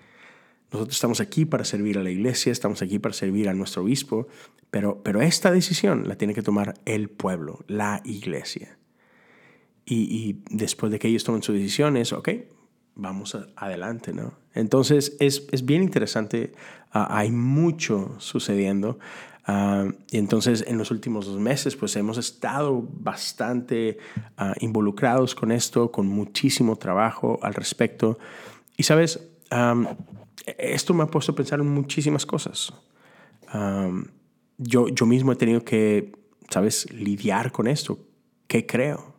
Nosotros 0.73 0.97
estamos 0.97 1.21
aquí 1.21 1.45
para 1.45 1.65
servir 1.65 1.99
a 1.99 2.03
la 2.03 2.11
iglesia, 2.11 2.51
estamos 2.51 2.83
aquí 2.83 2.99
para 2.99 3.13
servir 3.13 3.49
a 3.49 3.55
nuestro 3.55 3.83
obispo, 3.83 4.27
pero, 4.71 5.03
pero 5.03 5.21
esta 5.21 5.53
decisión 5.53 6.09
la 6.09 6.17
tiene 6.17 6.35
que 6.35 6.43
tomar 6.43 6.75
el 6.85 7.11
pueblo, 7.11 7.65
la 7.69 8.01
iglesia. 8.05 8.79
Y, 9.87 10.39
después 10.49 10.91
de 10.91 10.99
que 10.99 11.09
ellos 11.09 11.25
tomen 11.25 11.43
sus 11.43 11.55
decisiones, 11.55 12.15
ok, 12.15 12.31
vamos 12.95 13.37
adelante, 13.57 14.13
¿no? 14.13 14.35
Entonces 14.55 15.17
es, 15.21 15.47
es 15.51 15.65
bien 15.65 15.83
interesante, 15.83 16.53
ah, 16.93 17.09
hay 17.11 17.31
mucho 17.31 18.15
sucediendo. 18.19 18.99
Ah, 19.47 19.87
y 20.11 20.17
entonces 20.19 20.65
en 20.67 20.79
los 20.79 20.91
últimos 20.91 21.27
dos 21.27 21.39
meses 21.39 21.77
pues 21.77 21.95
hemos 21.97 22.17
estado 22.17 22.83
bastante 22.91 23.99
uh, 24.41 24.55
involucrados 24.61 25.35
con 25.35 25.53
esto, 25.53 25.91
con 25.93 26.07
muchísimo 26.07 26.77
trabajo 26.77 27.39
al 27.43 27.53
respecto. 27.55 28.19
Y 28.77 28.85
sabes, 28.85 29.21
um, 29.53 29.87
esto 30.59 30.95
me 30.95 31.03
ha 31.03 31.07
puesto 31.07 31.33
a 31.33 31.35
pensar 31.35 31.61
en 31.61 31.69
muchísimas 31.69 32.25
cosas. 32.27 32.73
Yo, 34.59 34.89
yo 34.89 35.07
mismo 35.07 35.33
he 35.33 35.37
tenido 35.37 35.65
que, 35.65 36.13
sabes, 36.51 36.91
lidiar 36.93 37.53
con 37.53 37.69
esto. 37.69 37.99
¿Qué 38.49 38.67
creo? 38.67 39.14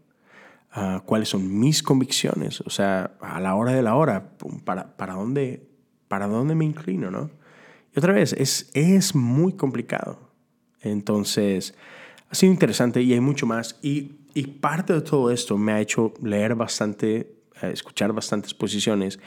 Uh, 0.76 1.00
¿Cuáles 1.06 1.30
son 1.30 1.58
mis 1.58 1.82
convicciones? 1.82 2.60
O 2.62 2.70
sea, 2.70 3.16
a 3.22 3.40
la 3.40 3.56
hora 3.56 3.72
de 3.72 3.82
la 3.82 3.96
hora, 3.96 4.32
¿para, 4.66 4.98
para, 4.98 5.14
dónde, 5.14 5.70
para 6.10 6.28
dónde 6.28 6.54
me 6.54 6.66
inclino? 6.66 7.10
¿no? 7.10 7.30
Y 7.96 8.00
otra 8.00 8.12
vez, 8.12 8.34
es, 8.34 8.72
es 8.74 9.16
muy 9.16 9.54
complicado. 9.54 10.20
Entonces, 10.82 11.76
ha 12.30 12.36
sido 12.36 12.52
interesante 12.52 13.02
y 13.02 13.14
hay 13.14 13.22
mucho 13.22 13.46
más. 13.46 13.80
Y, 13.82 14.16
y 14.34 14.48
parte 14.48 14.92
de 14.94 15.02
todo 15.02 15.32
esto 15.32 15.58
me 15.58 15.72
ha 15.72 15.80
hecho 15.80 16.14
leer 16.22 16.56
bastante, 16.56 17.36
eh, 17.62 17.72
escuchar 17.72 18.12
bastantes 18.12 18.54
posiciones. 18.54 19.20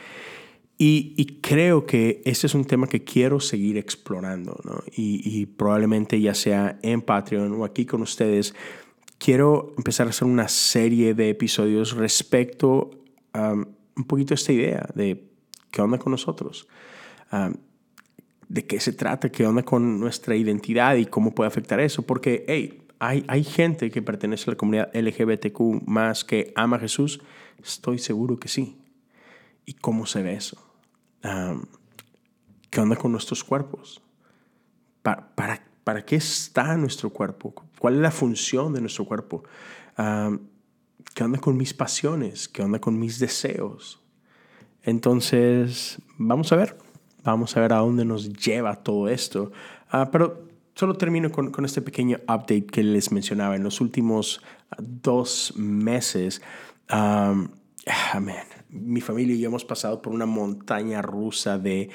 Y, 0.77 1.13
y, 1.17 1.41
creo 1.41 1.85
que 1.85 2.21
este 2.23 2.47
es 2.47 2.53
un 2.53 2.63
tema 2.63 2.87
que 2.87 3.03
quiero 3.03 3.41
seguir 3.41 3.75
explorando, 3.75 4.57
¿no? 4.63 4.81
y, 4.95 5.21
y, 5.25 5.45
probablemente 5.45 6.21
ya 6.21 6.33
sea 6.33 6.79
en 6.81 7.01
Patreon 7.01 7.51
o 7.51 7.65
aquí 7.65 7.85
con 7.85 8.01
ustedes, 8.01 8.55
quiero 9.19 9.73
empezar 9.77 10.07
a 10.07 10.09
hacer 10.09 10.27
una 10.27 10.47
serie 10.47 11.13
de 11.13 11.29
episodios 11.29 11.95
respecto 11.95 12.89
a 13.33 13.53
um, 13.53 13.65
un 13.95 14.03
poquito 14.05 14.33
esta 14.33 14.51
idea 14.51 14.89
de 14.95 15.29
qué 15.69 15.81
onda 15.81 15.99
con 15.99 16.11
nosotros. 16.11 16.67
Um, 17.31 17.53
de 18.47 18.65
qué 18.65 18.79
se 18.79 18.93
trata, 18.93 19.31
qué 19.31 19.45
onda 19.45 19.61
con 19.61 19.99
nuestra 19.99 20.35
identidad 20.35 20.95
y 20.95 21.05
cómo 21.05 21.35
puede 21.35 21.49
afectar 21.49 21.79
eso. 21.79 22.01
Porque, 22.01 22.45
hey, 22.47 22.81
hay, 22.97 23.23
hay 23.27 23.43
gente 23.43 23.91
que 23.91 24.01
pertenece 24.01 24.49
a 24.49 24.53
la 24.53 24.57
comunidad 24.57 24.89
LGBTQ 24.95 25.85
más 25.85 26.25
que 26.25 26.51
ama 26.55 26.77
a 26.77 26.79
Jesús. 26.79 27.21
Estoy 27.63 27.99
seguro 27.99 28.37
que 28.37 28.47
sí. 28.47 28.77
¿Y 29.65 29.73
cómo 29.73 30.07
se 30.07 30.23
ve 30.23 30.33
eso? 30.33 30.57
¿Qué 32.71 32.81
onda 32.81 32.95
con 32.95 33.11
nuestros 33.11 33.43
cuerpos? 33.43 34.01
¿Para, 35.03 35.35
para, 35.35 35.68
para 35.89 36.05
qué 36.05 36.17
está 36.17 36.77
nuestro 36.77 37.09
cuerpo? 37.09 37.51
¿Cuál 37.79 37.95
es 37.95 38.01
la 38.01 38.11
función 38.11 38.73
de 38.73 38.79
nuestro 38.79 39.05
cuerpo? 39.05 39.43
¿Qué 39.95 41.23
onda 41.23 41.39
con 41.39 41.57
mis 41.57 41.73
pasiones? 41.73 42.47
¿Qué 42.47 42.61
onda 42.61 42.77
con 42.77 42.99
mis 42.99 43.17
deseos? 43.17 43.99
Entonces, 44.83 45.97
vamos 46.19 46.51
a 46.51 46.57
ver. 46.57 46.77
Vamos 47.23 47.57
a 47.57 47.61
ver 47.61 47.73
a 47.73 47.77
dónde 47.77 48.05
nos 48.05 48.31
lleva 48.31 48.75
todo 48.75 49.09
esto. 49.09 49.51
Ah, 49.89 50.11
pero 50.11 50.47
solo 50.75 50.93
termino 50.93 51.31
con, 51.31 51.65
este 51.65 51.81
pequeño 51.81 52.19
update 52.25 52.67
que 52.67 52.83
les 52.83 53.11
mencionaba. 53.11 53.55
En 53.55 53.63
los 53.63 53.81
últimos 53.81 54.43
dos 54.77 55.53
meses, 55.55 56.39
mi 58.69 59.01
familia 59.01 59.35
y 59.35 59.39
yo 59.39 59.47
hemos 59.47 59.65
pasado 59.65 60.01
por 60.01 60.13
una 60.13 60.25
montaña 60.25 61.01
rusa 61.01 61.57
de, 61.57 61.89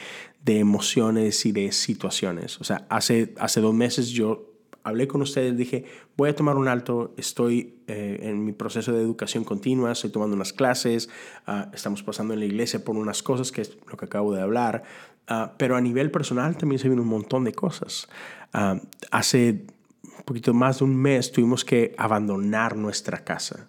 de 0.44 0.59
emociones 0.59 1.47
y 1.47 1.53
de 1.53 1.73
situaciones. 1.73 2.61
O 2.61 2.64
sea, 2.64 2.87
hace, 2.88 3.35
hace 3.38 3.61
dos 3.61 3.75
meses 3.75 4.11
yo 4.11 4.55
hablé 4.85 5.09
con 5.09 5.23
ustedes, 5.23 5.57
dije, 5.57 5.87
voy 6.16 6.29
a 6.29 6.37
tomar 6.37 6.57
un 6.57 6.68
alto, 6.68 7.14
estoy 7.16 7.79
eh, 7.87 8.18
en 8.23 8.44
mi 8.44 8.53
proceso 8.53 8.92
de 8.92 9.01
educación 9.01 9.42
continua, 9.42 9.90
estoy 9.90 10.11
tomando 10.11 10.37
unas 10.37 10.53
clases, 10.53 11.09
uh, 11.49 11.75
estamos 11.75 12.03
pasando 12.03 12.35
en 12.35 12.40
la 12.40 12.47
iglesia 12.47 12.85
por 12.85 12.97
unas 12.97 13.23
cosas, 13.23 13.51
que 13.51 13.62
es 13.62 13.79
lo 13.90 13.97
que 13.97 14.05
acabo 14.05 14.35
de 14.35 14.42
hablar, 14.42 14.83
uh, 15.31 15.49
pero 15.57 15.77
a 15.77 15.81
nivel 15.81 16.11
personal 16.11 16.57
también 16.59 16.79
se 16.79 16.88
viene 16.88 17.01
un 17.01 17.09
montón 17.09 17.44
de 17.44 17.53
cosas. 17.53 18.09
Uh, 18.53 18.79
hace 19.11 19.64
un 20.03 20.25
poquito 20.27 20.53
más 20.53 20.79
de 20.79 20.85
un 20.85 20.94
mes 20.94 21.33
tuvimos 21.33 21.64
que 21.64 21.94
abandonar 21.97 22.77
nuestra 22.77 23.25
casa. 23.25 23.68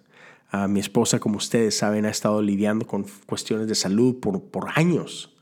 Mi 0.68 0.80
esposa, 0.80 1.18
como 1.18 1.36
ustedes 1.36 1.76
saben, 1.76 2.06
ha 2.06 2.10
estado 2.10 2.40
lidiando 2.42 2.86
con 2.86 3.04
cuestiones 3.26 3.68
de 3.68 3.74
salud 3.74 4.16
por, 4.20 4.42
por 4.42 4.68
años. 4.74 5.36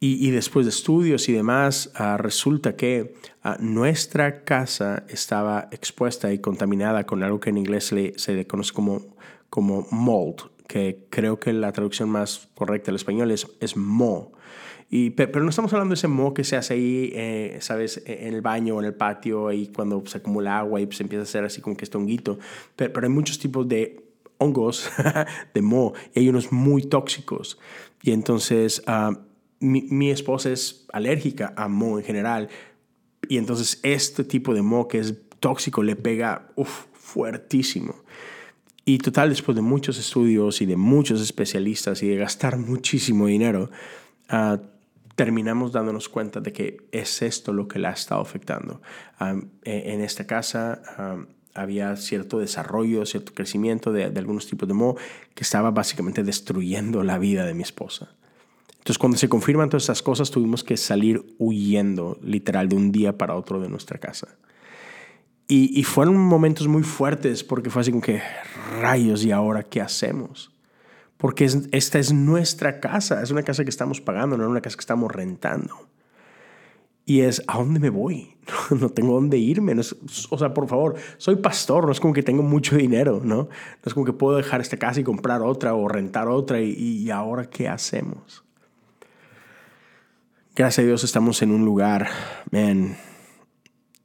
Y, 0.00 0.30
después 0.30 0.64
de 0.64 0.70
estudios 0.70 1.28
y 1.28 1.32
demás, 1.32 1.90
ah, 1.96 2.16
resulta 2.18 2.76
que 2.76 3.16
ah, 3.42 3.56
nuestra 3.58 4.44
casa 4.44 5.02
estaba 5.08 5.68
expuesta 5.72 6.32
y 6.32 6.38
contaminada 6.38 7.04
con 7.04 7.24
algo 7.24 7.40
que 7.40 7.50
en 7.50 7.58
inglés 7.58 7.86
se 7.86 8.34
le 8.34 8.46
conoce 8.46 8.72
como, 8.72 9.16
como 9.50 9.88
mold, 9.90 10.50
que 10.68 11.06
creo 11.10 11.40
que 11.40 11.52
la 11.52 11.72
traducción 11.72 12.10
más 12.10 12.48
correcta 12.54 12.92
al 12.92 12.94
español 12.94 13.32
es, 13.32 13.48
es 13.58 13.76
mo. 13.76 14.30
Y, 14.88 15.10
pero 15.10 15.42
no 15.42 15.50
estamos 15.50 15.72
hablando 15.72 15.94
de 15.94 15.98
ese 15.98 16.08
mo 16.08 16.32
que 16.32 16.44
se 16.44 16.56
hace 16.56 16.74
ahí, 16.74 17.12
eh, 17.14 17.58
¿sabes? 17.60 18.00
E, 18.06 18.28
en 18.28 18.34
el 18.34 18.40
baño 18.40 18.76
o 18.76 18.80
en 18.80 18.86
el 18.86 18.94
patio, 18.94 19.48
ahí 19.48 19.66
cuando 19.74 20.02
se 20.06 20.18
acumula 20.18 20.58
agua 20.60 20.80
y 20.80 20.90
se 20.92 21.02
empieza 21.02 21.22
a 21.22 21.24
hacer 21.24 21.44
así 21.44 21.60
como 21.60 21.76
que 21.76 21.84
este 21.84 21.98
honguito. 21.98 22.38
Pero, 22.76 22.92
pero 22.92 23.06
hay 23.06 23.12
muchos 23.12 23.38
tipos 23.40 23.68
de 23.68 24.07
hongos 24.38 24.90
de 25.54 25.62
mo 25.62 25.92
y 26.14 26.20
hay 26.20 26.28
unos 26.28 26.52
muy 26.52 26.82
tóxicos. 26.82 27.58
Y 28.02 28.12
entonces 28.12 28.82
uh, 28.86 29.16
mi, 29.60 30.10
esposa 30.10 30.50
es 30.50 30.86
alérgica 30.92 31.52
a 31.56 31.68
moho 31.68 31.98
en 31.98 32.04
general 32.04 32.48
y 33.28 33.38
entonces 33.38 33.80
este 33.82 34.24
tipo 34.24 34.54
de 34.54 34.62
moho 34.62 34.88
que 34.88 34.98
es 35.00 35.14
tóxico 35.40 35.82
le 35.82 35.96
pega 35.96 36.48
fuertísimo. 36.92 37.94
Y 38.84 38.98
total, 38.98 39.28
después 39.28 39.54
de 39.54 39.60
muchos 39.60 39.98
estudios 39.98 40.62
y 40.62 40.66
de 40.66 40.76
muchos 40.76 41.20
especialistas 41.20 42.02
y 42.02 42.08
de 42.08 42.16
gastar 42.16 42.56
muchísimo 42.56 43.26
dinero, 43.26 43.70
ah, 44.30 44.58
terminamos 45.14 45.72
dándonos 45.72 46.08
cuenta 46.08 46.40
de 46.40 46.54
que 46.54 46.88
es 46.90 47.20
esto 47.20 47.52
lo 47.52 47.68
que 47.68 47.78
la 47.78 47.90
ha 47.90 47.92
estado 47.92 48.22
afectando. 48.22 48.80
E, 49.62 49.92
en 49.92 50.00
esta 50.00 50.26
casa 50.26 50.80
había 51.54 51.96
cierto 51.96 52.38
desarrollo, 52.38 53.04
cierto 53.06 53.32
crecimiento 53.34 53.92
de, 53.92 54.10
de 54.10 54.18
algunos 54.18 54.46
tipos 54.46 54.68
de 54.68 54.74
moho 54.74 54.96
que 55.34 55.44
estaba 55.44 55.70
básicamente 55.70 56.22
destruyendo 56.22 57.02
la 57.02 57.18
vida 57.18 57.44
de 57.44 57.54
mi 57.54 57.62
esposa. 57.62 58.14
Entonces, 58.88 58.98
cuando 58.98 59.18
se 59.18 59.28
confirman 59.28 59.68
todas 59.68 59.82
esas 59.84 60.02
cosas, 60.02 60.30
tuvimos 60.30 60.64
que 60.64 60.76
salir 60.76 61.22
huyendo, 61.38 62.18
literal, 62.22 62.68
de 62.68 62.76
un 62.76 62.90
día 62.90 63.18
para 63.18 63.34
otro 63.34 63.60
de 63.60 63.68
nuestra 63.68 63.98
casa. 63.98 64.28
Y, 65.50 65.82
fueron 65.84 66.18
momentos 66.18 66.68
muy 66.68 66.82
fuertes 66.82 67.42
porque 67.42 67.70
fue 67.70 67.80
así 67.80 67.90
como 67.90 68.02
que, 68.02 68.20
rayos, 68.80 69.24
¿y 69.24 69.30
ahora 69.30 69.62
qué 69.62 69.80
hacemos? 69.80 70.54
Porque 71.16 71.48
esta 71.72 71.98
es 71.98 72.12
nuestra 72.12 72.80
casa, 72.80 73.22
es 73.22 73.30
una 73.30 73.42
casa 73.42 73.64
que 73.64 73.70
estamos 73.70 74.02
pagando, 74.02 74.36
no 74.36 74.44
es 74.44 74.50
una 74.50 74.60
casa 74.60 74.76
que 74.76 74.82
estamos 74.82 75.10
rentando. 75.10 75.88
Y 77.08 77.22
es, 77.22 77.42
¿a 77.46 77.56
dónde 77.56 77.80
me 77.80 77.90
voy? 77.90 78.36
No, 78.70 78.90
tengo 78.90 79.14
dónde 79.14 79.38
irme. 79.38 79.74
o 79.78 80.38
sea, 80.38 80.52
por 80.52 80.68
favor, 80.68 80.96
soy 81.16 81.36
pastor, 81.36 81.86
no 81.86 81.92
es 81.92 82.00
como 82.00 82.12
que 82.12 82.22
tengo 82.22 82.42
mucho 82.42 82.76
dinero, 82.76 83.20
¿no? 83.24 83.36
No 83.44 83.48
es 83.84 83.94
como 83.94 84.04
que 84.04 84.12
puedo 84.12 84.36
dejar 84.36 84.60
esta 84.60 84.76
casa 84.76 85.00
y 85.00 85.04
comprar 85.04 85.42
otra 85.42 85.74
o 85.74 85.88
rentar 85.88 86.28
otra 86.28 86.60
y, 86.60 86.72
y 86.72 87.10
ahora 87.10 87.48
qué 87.48 87.68
hacemos. 87.68 88.44
Gracias 90.54 90.82
a 90.82 90.86
Dios 90.86 91.04
estamos 91.04 91.40
en 91.42 91.52
un 91.52 91.64
lugar, 91.64 92.08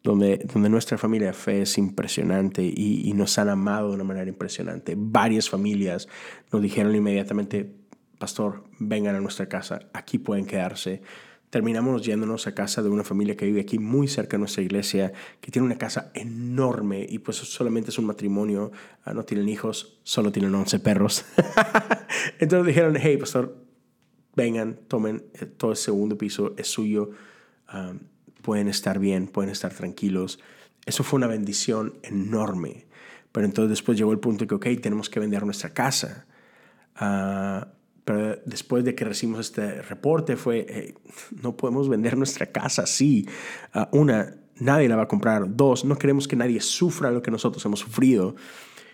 donde, 0.03 0.45
donde 0.53 0.69
nuestra 0.69 0.97
familia 0.97 1.27
de 1.27 1.33
fe 1.33 1.63
es 1.63 1.77
impresionante 1.77 2.63
y, 2.63 3.11
nos 3.15 3.37
han 3.37 3.49
amado 3.49 3.89
de 3.89 3.95
una 3.95 4.03
manera 4.03 4.29
impresionante. 4.29 4.93
Varias 4.95 5.49
familias 5.49 6.07
nos 6.51 6.61
dijeron 6.61 6.95
inmediatamente, 6.95 7.69
pastor, 8.17 8.65
vengan 8.79 9.15
a 9.15 9.19
nuestra 9.19 9.49
casa, 9.49 9.89
aquí 9.93 10.19
pueden 10.19 10.45
quedarse. 10.45 11.01
Terminamos 11.53 12.01
yéndonos 12.01 12.47
a 12.47 12.55
casa 12.55 12.81
de 12.81 12.89
una 12.89 13.03
familia 13.03 13.37
que 13.37 13.45
vive 13.45 13.61
aquí 13.61 13.77
muy 13.77 14.07
cerca 14.07 14.37
de 14.37 14.39
nuestra 14.39 14.63
iglesia, 14.63 15.13
que 15.39 15.51
tiene 15.51 15.67
una 15.67 15.77
casa 15.77 16.09
enorme 16.15 17.05
y 17.07 17.19
pues 17.19 17.37
solamente 17.37 17.91
es 17.91 17.99
un 17.99 18.05
matrimonio, 18.05 18.71
ah, 19.05 19.13
no 19.13 19.23
tienen 19.23 19.47
hijos, 19.47 19.99
solo 20.01 20.31
tienen 20.31 20.55
11 20.55 20.79
perros. 20.79 21.25
Entonces 22.39 22.65
dijeron, 22.65 22.97
hey, 22.99 23.17
pastor, 23.17 23.55
vengan, 24.35 24.79
tomen 24.87 25.25
eh, 25.35 25.45
todo 25.45 25.69
el 25.69 25.77
segundo 25.77 26.17
piso, 26.17 26.55
es 26.57 26.69
suyo, 26.69 27.11
pueden 28.41 28.67
estar 28.67 28.97
bien, 28.97 29.27
pueden 29.27 29.51
estar 29.51 29.71
tranquilos. 29.75 30.39
Eso 30.87 31.03
fue 31.03 31.17
una 31.17 31.27
bendición 31.27 31.99
enorme. 32.01 32.87
Pero 33.31 33.45
entonces 33.45 33.69
después 33.69 33.95
llegó 33.95 34.11
el 34.11 34.17
punto 34.17 34.45
de 34.45 34.47
que, 34.47 34.55
ok, 34.55 34.81
tenemos 34.81 35.07
que 35.07 35.19
vender 35.19 35.45
nuestra 35.45 35.71
casa. 35.71 36.25
Ah, 36.95 37.67
pero 38.05 38.37
después 38.45 38.83
de 38.83 38.95
que 38.95 39.05
recibimos 39.05 39.39
este 39.47 39.81
reporte 39.81 40.35
fue, 40.35 40.95
no 41.41 41.55
podemos 41.55 41.87
vender 41.87 42.17
nuestra 42.17 42.47
casa 42.47 42.83
así. 42.83 43.27
Ah, 43.73 43.89
una, 43.91 44.35
nadie 44.57 44.89
la 44.89 44.95
va 44.95 45.03
a 45.03 45.07
comprar. 45.07 45.55
Dos, 45.55 45.85
no 45.85 45.97
queremos 45.97 46.27
que 46.27 46.35
nadie 46.35 46.59
sufra 46.59 47.11
lo 47.11 47.21
que 47.21 47.31
nosotros 47.31 47.63
hemos 47.65 47.79
sufrido. 47.79 48.35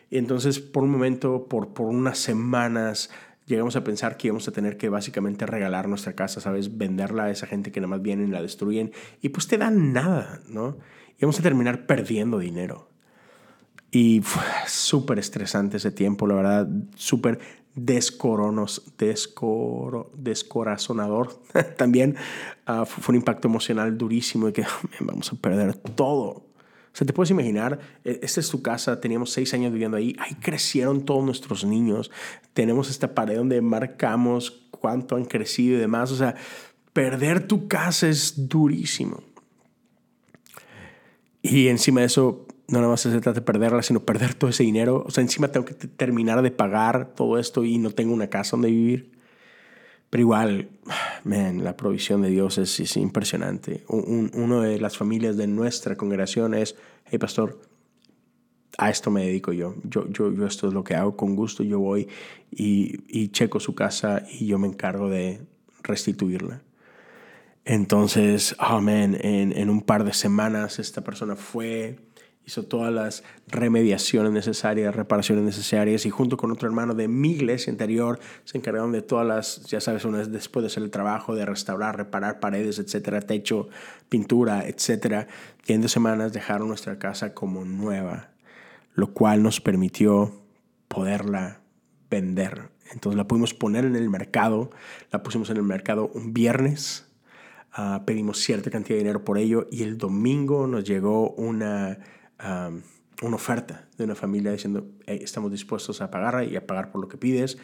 Y 0.10 0.17
entonces 0.17 0.60
por 0.60 0.84
un 0.84 0.91
momento, 0.91 1.48
por, 1.48 1.74
por 1.74 1.88
unas 1.88 2.19
semanas, 2.19 3.10
llegamos 3.45 3.76
a 3.76 3.84
pensar 3.84 4.15
que 4.15 4.28
íbamos 4.28 4.48
a 4.48 4.52
tener 4.52 4.78
que 4.78 4.89
básicamente 4.89 5.45
regalar 5.45 5.88
nuestra 5.89 6.13
casa, 6.13 6.39
¿sabes? 6.39 6.78
Venderla 6.78 7.26
a 7.26 7.32
esa 7.32 7.48
gente 7.48 7.72
que 7.72 7.80
nada 7.80 7.89
más 7.89 8.02
viene 8.02 8.26
y 8.26 8.28
la 8.28 8.41
destruyen 8.41 8.91
y 9.22 9.30
pues 9.30 9.48
te 9.48 9.58
dan 9.58 9.91
nada, 9.91 10.41
¿no? 10.48 10.78
Y 11.17 11.22
vamos 11.22 11.39
a 11.39 11.43
terminar 11.43 11.86
perdiendo 11.88 12.38
dinero. 12.38 12.89
Y 13.91 14.22
súper 14.67 15.17
estresante 15.17 15.78
ese 15.78 15.89
tiempo, 15.89 16.28
la 16.28 16.36
verdad, 16.36 16.69
súper 16.95 17.39
descoronos, 17.86 18.84
descoro, 18.98 20.12
descorazonador. 20.15 21.42
También 21.78 22.15
ah, 22.65 22.86
fue 22.86 23.13
un 23.13 23.18
impacto 23.18 23.48
emocional 23.48 23.98
durísimo 23.98 24.48
de 24.48 24.54
que 24.54 24.65
vamos 25.00 25.32
a 25.32 25.36
perder 25.36 25.76
todo. 25.76 26.46
O 26.92 26.96
sea, 27.00 27.06
te 27.06 27.13
puedes 27.13 27.32
imaginar, 27.32 27.80
e, 28.04 28.20
esta 28.24 28.39
es 28.39 28.50
tu 28.50 28.62
casa, 28.62 29.00
teníamos 29.00 29.32
seis 29.32 29.54
años 29.54 29.72
viviendo 29.72 29.98
ahí, 29.98 30.15
ahí 30.20 30.36
crecieron 30.36 31.06
todos 31.06 31.24
nuestros 31.24 31.63
niños, 31.63 32.12
tenemos 32.54 32.89
esta 32.89 33.13
pared 33.13 33.38
donde 33.38 33.62
marcamos 33.62 34.67
cuánto 34.71 35.15
han 35.15 35.25
crecido 35.25 35.77
y 35.77 35.80
demás. 35.80 36.12
O 36.12 36.15
sea, 36.15 36.36
perder 36.94 37.48
tu 37.48 37.67
casa 37.67 38.08
es 38.08 38.50
durísimo. 38.50 39.23
Y 41.42 41.67
encima 41.67 42.02
de 42.02 42.08
eso, 42.08 42.46
no 42.70 42.80
nada 42.80 42.90
más 42.90 43.02
se 43.02 43.10
trata 43.10 43.34
de 43.34 43.42
perderla, 43.42 43.82
sino 43.82 44.02
perder 44.02 44.34
todo 44.36 44.50
ese 44.50 44.63
dinero. 44.63 45.04
O 45.06 45.12
sea, 45.12 45.22
encima 45.22 45.50
tengo 45.50 45.65
que 45.65 45.74
terminar 45.74 46.42
de 46.42 46.52
pagar 46.52 47.13
todo 47.15 47.38
esto 47.38 47.63
y 47.65 47.78
no 47.78 47.92
tengo 47.92 48.13
una 48.13 48.28
casa 48.28 48.52
donde 48.52 48.70
vivir. 48.70 49.12
Pero 50.10 50.22
igual, 50.22 50.70
man, 51.24 51.63
la 51.63 51.76
provisión 51.78 52.22
de 52.22 52.30
Dios 52.30 52.58
es, 52.58 52.80
es 52.80 52.98
impresionante. 52.98 53.84
Un, 53.88 54.32
uno 54.34 54.62
de 54.62 54.80
las 54.80 54.98
familias 54.98 55.38
de 55.38 55.48
nuestra 55.48 55.96
congregación 55.96 56.54
es, 56.54 56.76
hey 57.06 57.20
pastor, 57.20 57.60
a 58.78 58.90
esto 58.90 59.12
me 59.12 59.26
dedico 59.26 59.52
yo. 59.52 59.76
Yo, 59.84 60.08
yo, 60.10 60.34
yo 60.34 60.46
esto 60.46 60.67
es 60.67 60.74
lo 60.74 60.84
que 60.84 60.96
hago 60.96 61.15
con 61.15 61.36
gusto. 61.36 61.63
Yo 61.63 61.80
voy 61.80 62.08
y, 62.52 63.28
checo 63.30 63.60
su 63.60 63.76
casa 63.76 64.24
y 64.32 64.48
yo 64.48 64.58
me 64.58 64.67
encargo 64.67 65.10
de 65.10 65.42
restituirla. 65.84 66.62
Entonces, 67.65 68.56
oh 68.60 68.80
en, 68.80 69.15
en 69.22 69.70
un 69.70 69.82
par 69.82 70.04
de 70.04 70.13
semanas 70.13 70.80
esta 70.80 71.04
persona 71.04 71.36
fue 71.36 72.00
hizo 72.46 72.63
todas 72.63 72.92
las 72.92 73.23
remediaciones 73.48 74.31
necesarias, 74.31 74.96
reparaciones 74.96 75.44
necesarias 75.44 76.06
y 76.06 76.10
junto 76.10 76.35
con 76.35 76.52
otro 76.52 76.67
hermano 76.67 76.96
de 76.96 77.08
mi 77.08 77.31
iglesia 77.31 77.71
anterior 77.71 78.19
se 78.44 78.58
encargaron 78.58 78.92
de 78.92 79.04
todas 79.04 79.27
las, 79.27 79.65
ya 79.67 79.79
sabes, 79.79 80.04
una 80.04 80.17
vez 80.17 80.31
después 80.31 80.63
de 80.63 80.67
hacer 80.67 80.81
el 80.81 80.90
trabajo 80.90 81.35
de 81.35 81.46
restaurar, 81.46 81.98
reparar 81.98 82.40
paredes, 82.40 82.79
etcétera, 82.79 83.21
techo, 83.21 83.69
pintura, 84.10 84.67
etcétera. 84.67 85.27
Y 85.67 85.73
en 85.73 85.81
dos 85.81 85.92
semanas 85.92 86.33
dejaron 86.33 86.67
nuestra 86.69 86.98
casa 86.98 87.35
como 87.35 87.65
nueva, 87.65 88.31
lo 88.96 89.13
cual 89.13 89.44
nos 89.44 89.62
permitió 89.62 90.33
poderla 90.87 91.62
vender. 92.10 92.69
Entonces 92.92 93.17
la 93.17 93.27
pudimos 93.27 93.54
poner 93.54 93.85
en 93.85 93.96
el 93.96 94.10
mercado, 94.10 94.71
la 95.12 95.21
pusimos 95.21 95.50
en 95.52 95.58
el 95.58 95.63
mercado 95.63 96.10
un 96.15 96.33
viernes, 96.33 97.08
uh, 97.77 98.04
pedimos 98.06 98.40
cierta 98.40 98.71
cantidad 98.71 98.96
de 98.96 99.04
dinero 99.04 99.23
por 99.23 99.37
ello 99.37 99.67
y 99.71 99.83
el 99.83 100.00
domingo 100.00 100.65
nos 100.65 100.83
llegó 100.83 101.29
una 101.31 102.00
una 102.40 103.35
oferta 103.35 103.87
de 103.98 104.04
una 104.04 104.15
familia 104.15 104.52
diciendo, 104.52 104.87
estamos 105.06 105.52
dispuestos 105.52 106.02
a 106.02 106.10
pagar 106.10 106.46
y 106.46 106.56
a 106.56 106.65
pagar 106.65 106.92
por 106.92 107.02
lo 107.02 107.08
que 107.08 107.17
pides. 107.17 107.58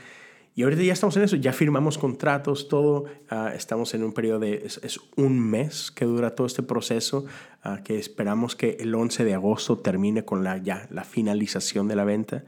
Y 0.58 0.64
ahorita 0.64 0.84
ya 0.84 0.94
estamos 0.94 1.18
en 1.18 1.24
eso, 1.24 1.36
ya 1.36 1.52
firmamos 1.52 1.98
contratos, 1.98 2.70
todo, 2.70 3.04
ah, 3.30 3.52
estamos 3.54 3.94
en 3.94 4.06
un 4.06 4.14
periodo 4.14 4.40
de, 4.40 4.66
es, 4.66 5.02
un 5.18 5.38
mes 5.38 5.92
que 5.92 6.06
dura 6.06 6.34
todo 6.34 6.48
este 6.48 6.64
proceso, 6.64 7.26
uh, 7.66 7.84
que 7.84 8.00
esperamos 8.00 8.56
que 8.56 8.78
el 8.80 8.96
11 8.96 9.26
de 9.26 9.34
agosto 9.34 9.80
termine 9.80 10.24
con 10.24 10.46
la, 10.46 10.58
ya, 10.58 10.88
la 10.92 11.04
finalización 11.04 11.90
de 11.90 11.98
la 11.98 12.06
venta. 12.06 12.46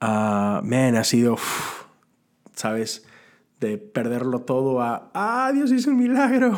Uh, 0.00 0.62
man, 0.62 0.94
ha 0.94 1.02
sido, 1.02 1.36
¿sabes? 2.54 3.04
De 3.58 3.76
perderlo 3.76 4.42
todo 4.42 4.80
a, 4.80 5.10
ah, 5.12 5.50
Dios 5.52 5.72
hizo 5.72 5.90
un 5.90 5.96
milagro 5.96 6.56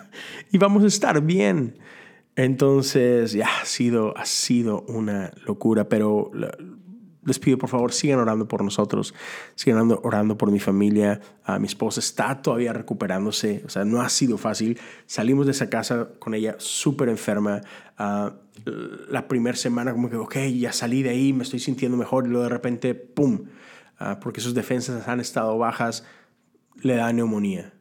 y 0.50 0.56
vamos 0.56 0.82
a 0.82 0.86
estar 0.86 1.20
bien. 1.20 1.76
Entonces, 2.36 3.32
ya 3.32 3.48
ha 3.62 3.64
sido, 3.64 4.16
ha 4.16 4.26
sido 4.26 4.82
una 4.82 5.32
locura, 5.46 5.88
pero 5.88 6.30
les 7.26 7.38
pido 7.38 7.58
por 7.58 7.68
favor 7.68 7.92
sigan 7.92 8.20
orando 8.20 8.46
por 8.46 8.62
nosotros, 8.62 9.14
sigan 9.56 9.90
orando, 10.02 10.38
por 10.38 10.50
mi 10.50 10.60
familia. 10.60 11.20
Uh, 11.46 11.58
mi 11.58 11.66
esposa 11.66 12.00
está 12.00 12.40
todavía 12.40 12.72
recuperándose, 12.72 13.62
o 13.66 13.68
sea, 13.68 13.84
no 13.84 14.00
ha 14.00 14.08
sido 14.08 14.38
fácil. 14.38 14.78
Salimos 15.06 15.46
de 15.46 15.52
esa 15.52 15.68
casa 15.68 16.08
con 16.18 16.34
ella 16.34 16.54
súper 16.58 17.08
enferma. 17.08 17.62
Uh, 17.98 18.30
la 19.10 19.28
primera 19.28 19.56
semana 19.56 19.92
como 19.92 20.08
que, 20.08 20.16
ok, 20.16 20.36
ya 20.58 20.72
salí 20.72 21.02
de 21.02 21.10
ahí, 21.10 21.32
me 21.32 21.42
estoy 21.42 21.58
sintiendo 21.58 21.96
mejor 21.96 22.26
y 22.26 22.28
luego 22.28 22.44
de 22.44 22.50
repente, 22.50 22.94
¡pum! 22.94 23.46
Uh, 24.00 24.20
porque 24.20 24.40
sus 24.40 24.54
defensas 24.54 25.08
han 25.08 25.20
estado 25.20 25.58
bajas, 25.58 26.04
le 26.80 26.96
da 26.96 27.12
neumonía. 27.12 27.72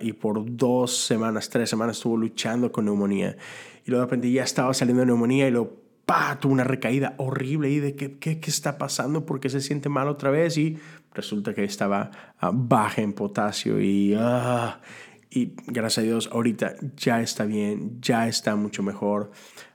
Y 0.00 0.12
por 0.12 0.44
dos 0.56 0.96
semanas, 0.96 1.48
tres 1.48 1.70
semanas 1.70 1.96
estuvo 1.96 2.16
luchando 2.16 2.70
con 2.70 2.84
neumonía 2.84 3.36
y 3.84 3.90
luego 3.90 4.02
de 4.02 4.06
repente 4.06 4.30
ya 4.30 4.44
estaba 4.44 4.72
saliendo 4.72 5.00
de 5.00 5.06
neumonía 5.06 5.48
y 5.48 5.50
luego 5.50 5.76
¡pah! 6.06 6.38
tuvo 6.38 6.52
una 6.52 6.64
recaída 6.64 7.14
horrible 7.18 7.70
y 7.70 7.80
de 7.80 7.96
qué, 7.96 8.18
qué, 8.18 8.38
qué 8.40 8.50
está 8.50 8.78
pasando, 8.78 9.26
por 9.26 9.40
qué 9.40 9.48
se 9.48 9.60
siente 9.60 9.88
mal 9.88 10.08
otra 10.08 10.30
vez 10.30 10.56
y 10.56 10.78
resulta 11.12 11.54
que 11.54 11.64
estaba 11.64 12.10
ah, 12.38 12.50
baja 12.52 13.02
en 13.02 13.12
potasio 13.12 13.80
y, 13.80 14.14
ah, 14.18 14.80
y 15.30 15.52
gracias 15.66 15.98
a 15.98 16.02
Dios 16.02 16.28
ahorita 16.32 16.76
ya 16.96 17.20
está 17.20 17.44
bien, 17.44 17.98
ya 18.00 18.28
está 18.28 18.56
mucho 18.56 18.82
mejor. 18.82 19.30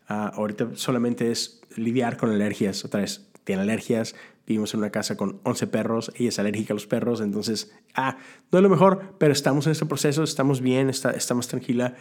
Ahorita 0.08 0.70
solamente 0.74 1.30
es 1.30 1.62
lidiar 1.76 2.18
con 2.18 2.32
alergias, 2.32 2.84
otra 2.84 3.02
vez, 3.02 3.30
tiene 3.44 3.62
alergias, 3.62 4.16
vivimos 4.50 4.74
en 4.74 4.80
una 4.80 4.90
casa 4.90 5.16
con 5.16 5.40
11 5.44 5.68
perros, 5.68 6.12
ella 6.16 6.30
es 6.30 6.40
alérgica 6.40 6.74
a 6.74 6.76
los 6.76 6.88
perros, 6.88 7.22
entonces, 7.22 7.72
ah, 7.94 8.18
no 8.52 8.60
es 8.60 8.64
lo 8.64 8.70
mejor, 8.70 9.14
pero 9.20 9.32
estamos 9.32 9.68
en 9.68 9.72
este 9.72 9.86
proceso, 9.86 10.24
estamos 10.24 10.60
bien, 10.60 10.90
está, 10.90 11.12
estamos 11.12 11.48
tranquila. 11.48 11.96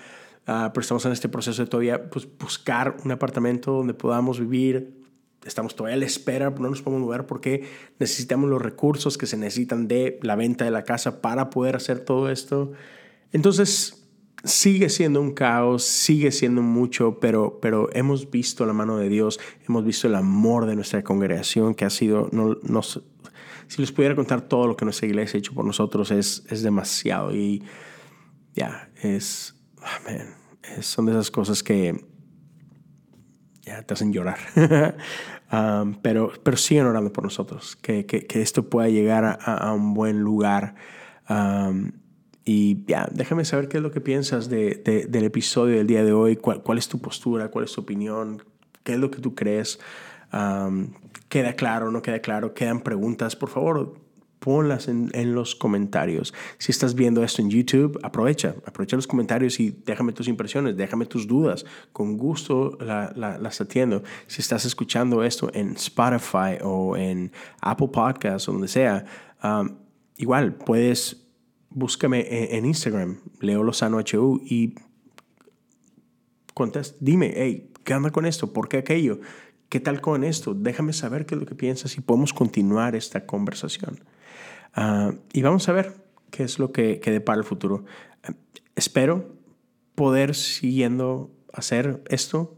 Ah, 0.51 0.71
pero 0.73 0.81
estamos 0.81 1.05
en 1.05 1.13
este 1.13 1.29
proceso 1.29 1.63
de 1.63 1.69
todavía 1.69 2.09
pues, 2.09 2.27
buscar 2.39 2.97
un 3.05 3.13
apartamento 3.13 3.71
donde 3.71 3.93
podamos 3.93 4.41
vivir. 4.41 5.05
Estamos 5.45 5.77
todavía 5.77 5.97
a 5.97 5.99
la 5.99 6.07
espera, 6.07 6.49
no 6.49 6.71
nos 6.71 6.81
podemos 6.81 7.05
mover 7.05 7.27
porque 7.27 7.69
necesitamos 7.99 8.49
los 8.49 8.63
recursos 8.63 9.19
que 9.19 9.27
se 9.27 9.37
necesitan 9.37 9.89
de 9.89 10.19
la 10.23 10.37
venta 10.37 10.65
de 10.65 10.71
la 10.71 10.85
casa 10.85 11.21
para 11.21 11.51
poder 11.51 11.77
hacer 11.77 12.01
todo 12.01 12.31
esto. 12.31 12.73
Entonces, 13.31 13.98
sigue 14.45 14.89
siendo 14.89 15.21
un 15.21 15.33
caos, 15.33 15.85
sigue 15.85 16.33
siendo 16.33 16.63
mucho, 16.63 17.19
pero, 17.21 17.59
pero 17.61 17.89
hemos 17.93 18.31
visto 18.31 18.67
la 18.67 18.73
mano 18.73 18.97
de 18.97 19.09
Dios, 19.09 19.41
hemos 19.69 19.85
visto 19.85 20.07
el 20.07 20.15
amor 20.15 20.67
de 20.67 20.77
nuestra 20.77 21.03
congregación 21.03 21.75
que 21.75 21.85
ha 21.85 21.91
sido, 21.91 22.29
no, 22.33 22.57
nos, 22.63 23.03
si 23.67 23.81
les 23.81 23.93
pudiera 23.93 24.15
contar 24.15 24.43
todo 24.43 24.67
lo 24.67 24.77
que 24.77 24.85
nuestra 24.85 25.07
iglesia 25.07 25.37
ha 25.37 25.41
hecho 25.41 25.55
por 25.55 25.65
nosotros, 25.65 26.11
es, 26.11 26.45
es 26.49 26.63
demasiado 26.63 27.35
y 27.35 27.63
ya, 28.55 28.91
es, 29.03 29.55
amén 29.83 30.39
son 30.81 31.07
de 31.07 31.13
esas 31.13 31.31
cosas 31.31 31.63
que 31.63 32.05
ya 33.63 33.83
te 33.83 33.95
hacen 33.95 34.13
llorar. 34.13 34.39
Um, 35.51 35.95
pero, 36.03 36.31
pero 36.43 36.59
siguen 36.59 36.85
orando 36.85 37.11
por 37.11 37.25
nosotros, 37.25 37.75
que, 37.75 38.05
que, 38.05 38.27
que 38.27 38.43
esto 38.43 38.69
pueda 38.69 38.91
llegar 38.91 39.25
a, 39.25 39.33
a 39.33 39.73
un 39.73 39.95
buen 39.95 40.21
lugar. 40.21 40.75
Um, 41.27 41.93
y 42.49 42.87
ya, 42.87 43.07
déjame 43.13 43.45
saber 43.45 43.69
qué 43.69 43.77
es 43.77 43.83
lo 43.83 43.91
que 43.91 44.01
piensas 44.01 44.49
de, 44.49 44.81
de, 44.83 45.05
del 45.05 45.25
episodio 45.25 45.77
del 45.77 45.87
día 45.87 46.03
de 46.03 46.15
hoy, 46.15 46.37
cuál, 46.37 46.63
cuál, 46.63 46.79
es 46.79 46.89
tu 46.89 46.99
postura, 46.99 47.51
cuál 47.51 47.67
es 47.67 47.73
tu 47.73 47.83
opinión, 47.83 48.43
qué 48.85 48.95
es 48.95 48.99
lo 48.99 49.11
que 49.11 49.21
tú 49.21 49.35
crees. 49.35 49.79
¿Queda 51.29 51.53
claro, 51.53 51.91
no 51.91 52.01
queda 52.01 52.21
claro? 52.21 52.55
¿Quedan 52.55 52.81
preguntas? 52.81 53.37
Por 53.37 53.51
favor, 53.51 54.01
ponlas 54.39 54.89
en, 54.89 55.11
en, 55.13 55.35
los 55.35 55.55
comentarios. 55.55 56.33
Si 56.57 56.73
estás 56.73 56.95
viendo 56.95 57.23
esto 57.23 57.43
en 57.43 57.51
YouTube, 57.51 58.01
aprovecha, 58.03 58.55
aprovecha 58.65 58.97
los 58.97 59.07
comentarios 59.07 59.61
y 59.61 59.83
déjame 59.85 60.15
tus 60.15 60.27
impresiones, 60.27 60.75
déjame 60.75 61.05
tus 61.05 61.27
dudas. 61.27 61.67
Con 61.93 62.17
gusto 62.17 62.79
la, 62.81 63.13
la, 63.15 63.37
las 63.37 63.61
atiendo. 63.61 64.03
Si 64.27 64.41
estás 64.41 64.65
escuchando 64.65 65.23
esto 65.23 65.51
en 65.53 65.73
Spotify 65.73 66.57
o 66.63 66.97
en 66.97 67.31
Apple 67.61 67.89
Podcasts 67.93 68.49
o 68.49 68.53
donde 68.53 68.69
sea, 68.69 69.05
igual 70.17 70.55
puedes, 70.55 71.28
búscame 71.71 72.57
en, 72.57 72.65
Instagram, 72.65 73.21
Leo 73.41 73.63
Lozano 73.63 73.99
HU 73.99 74.41
y 74.45 74.75
contest, 76.55 76.97
dime, 77.01 77.33
hey, 77.37 77.71
¿qué 77.85 77.95
anda 77.95 78.11
con 78.11 78.27
esto? 78.27 78.53
¿Por 78.53 78.69
qué 78.69 78.79
aquello? 78.79 79.21
¿Qué 79.69 79.81
tal 79.81 80.01
con 80.01 80.25
esto? 80.25 80.55
Déjame 80.55 80.93
saber 80.93 81.27
qué 81.27 81.35
es 81.35 81.41
lo 81.41 81.47
que 81.47 81.55
piensas 81.55 81.97
y 81.97 82.01
podemos 82.01 82.33
continuar 82.33 82.97
esta 82.97 83.27
conversación. 83.27 84.01
Ah, 84.75 85.13
y 85.33 85.43
vamos 85.43 85.69
a 85.69 85.73
ver 85.73 85.95
qué 86.31 86.43
es 86.43 86.59
lo 86.59 86.73
que, 86.73 87.01
que 87.01 87.11
depara 87.11 87.39
el 87.39 87.45
futuro. 87.45 87.85
espero 88.75 89.37
poder 89.95 90.35
siguiendo 90.35 91.31
hacer 91.53 92.03
esto 92.09 92.57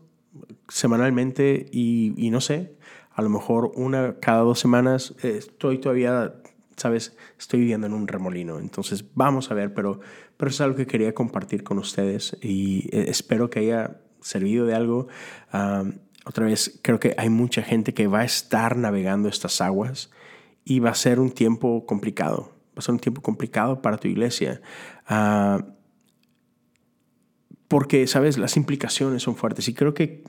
semanalmente 0.69 1.67
y, 1.73 2.13
y, 2.17 2.31
no 2.31 2.41
sé, 2.41 2.77
a 3.13 3.23
lo 3.23 3.31
mejor 3.31 3.73
una 3.75 4.17
cada 4.21 4.43
dos 4.43 4.61
semanas. 4.61 5.15
estoy 5.23 5.79
todavía, 5.79 6.35
sabes, 6.77 7.17
estoy 7.39 7.61
viviendo 7.61 7.87
en 7.87 7.93
un 7.93 8.09
remolino. 8.09 8.59
Entonces 8.59 9.05
vamos 9.15 9.51
a 9.51 9.55
ver, 9.55 9.75
pero, 9.75 10.01
pero 10.37 10.51
es 10.51 10.61
algo 10.61 10.77
que 10.77 10.87
quería 10.87 11.15
compartir 11.15 11.63
con 11.63 11.79
ustedes 11.79 12.37
y 12.43 12.89
eh, 12.93 13.07
espero 13.09 13.51
que 13.51 13.61
haya 13.61 14.01
servido 14.21 14.67
de 14.67 14.75
algo. 14.75 15.09
Ah, 15.53 15.85
otra 16.25 16.47
vez, 16.47 16.81
creo 16.83 17.01
que 17.01 17.15
hay 17.17 17.31
mucha 17.31 17.63
gente 17.63 17.95
que 17.95 18.07
va 18.07 18.21
a 18.21 18.25
estar 18.25 18.77
navegando 18.77 19.29
estas 19.29 19.61
aguas 19.61 20.11
y 20.65 20.81
va 20.81 20.91
a 20.91 20.95
ser 20.95 21.19
un 21.19 21.31
tiempo 21.31 21.87
complicado. 21.87 22.53
Va 22.69 22.79
a 22.79 22.83
ser 22.83 22.93
un 22.93 23.01
tiempo 23.01 23.23
complicado 23.23 23.83
para 23.83 23.97
tu 23.97 24.09
iglesia. 24.09 24.61
Uh, 25.11 25.63
porque, 27.69 28.07
sabes, 28.07 28.37
las 28.37 28.57
implicaciones 28.57 29.23
son 29.23 29.35
fuertes. 29.37 29.69
Y 29.69 29.75
creo 29.75 29.95
que 29.95 30.25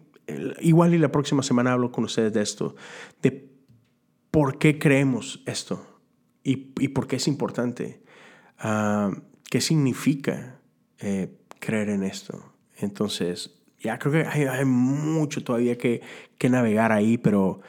igual 0.61 0.93
y 0.93 0.97
la 0.97 1.11
próxima 1.11 1.43
semana 1.43 1.73
hablo 1.73 1.91
con 1.91 2.05
ustedes 2.05 2.31
de 2.33 2.41
esto, 2.41 2.75
de 3.21 3.51
por 4.31 4.57
qué 4.57 4.79
creemos 4.79 5.43
esto 5.45 5.90
y, 6.43 6.73
y 6.79 6.87
por 6.89 7.07
qué 7.07 7.17
es 7.17 7.27
importante. 7.27 8.01
Uh, 8.63 9.15
¿Qué 9.49 9.59
significa 9.59 10.59
eh, 10.99 11.35
creer 11.59 11.89
en 11.89 12.03
esto? 12.03 12.53
Entonces, 12.77 13.59
ya 13.79 13.99
creo 13.99 14.13
que 14.13 14.25
hay, 14.25 14.43
hay 14.43 14.65
mucho 14.65 15.43
todavía 15.43 15.77
que, 15.77 16.01
que 16.37 16.49
navegar 16.49 16.91
ahí, 16.91 17.17
pero 17.17 17.59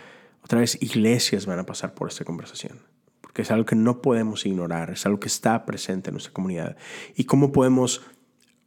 otra 0.42 0.60
vez 0.60 0.80
iglesias 0.80 1.46
van 1.46 1.58
a 1.58 1.66
pasar 1.66 1.94
por 1.94 2.08
esta 2.08 2.24
conversación, 2.24 2.78
porque 3.20 3.42
es 3.42 3.50
algo 3.50 3.64
que 3.64 3.76
no 3.76 4.00
podemos 4.00 4.46
ignorar, 4.46 4.90
es 4.90 5.06
algo 5.06 5.18
que 5.18 5.28
está 5.28 5.64
presente 5.64 6.10
en 6.10 6.14
nuestra 6.14 6.32
comunidad. 6.32 6.76
Y 7.16 7.24
cómo 7.24 7.52
podemos 7.52 8.02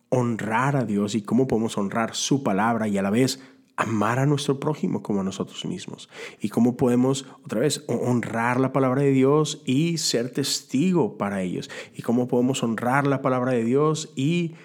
honrar 0.10 0.76
a 0.76 0.86
Dios 0.86 1.16
y 1.16 1.22
cómo 1.22 1.48
podemos 1.48 1.78
honrar 1.78 2.16
su 2.16 2.44
palabra 2.44 2.88
y 2.88 2.98
a 2.98 3.02
la 3.02 3.10
vez 3.10 3.40
amar 3.78 4.20
a 4.20 4.26
nuestro 4.26 4.60
prójimo 4.60 5.04
como 5.04 5.22
a 5.22 5.24
nosotros 5.24 5.66
mismos. 5.66 6.10
Y 6.40 6.50
cómo 6.50 6.78
podemos, 6.78 7.26
otra 7.44 7.60
vez, 7.60 7.84
honrar 7.88 8.60
la 8.60 8.72
palabra 8.72 9.02
de 9.02 9.12
Dios 9.12 9.62
y 9.66 9.98
ser 9.98 10.32
testigo 10.32 11.18
para 11.18 11.42
ellos. 11.42 11.70
Y 11.94 12.02
cómo 12.02 12.28
podemos 12.28 12.64
honrar 12.64 13.06
la 13.08 13.22
palabra 13.22 13.52
de 13.52 13.64
Dios 13.64 14.12
y, 14.16 14.56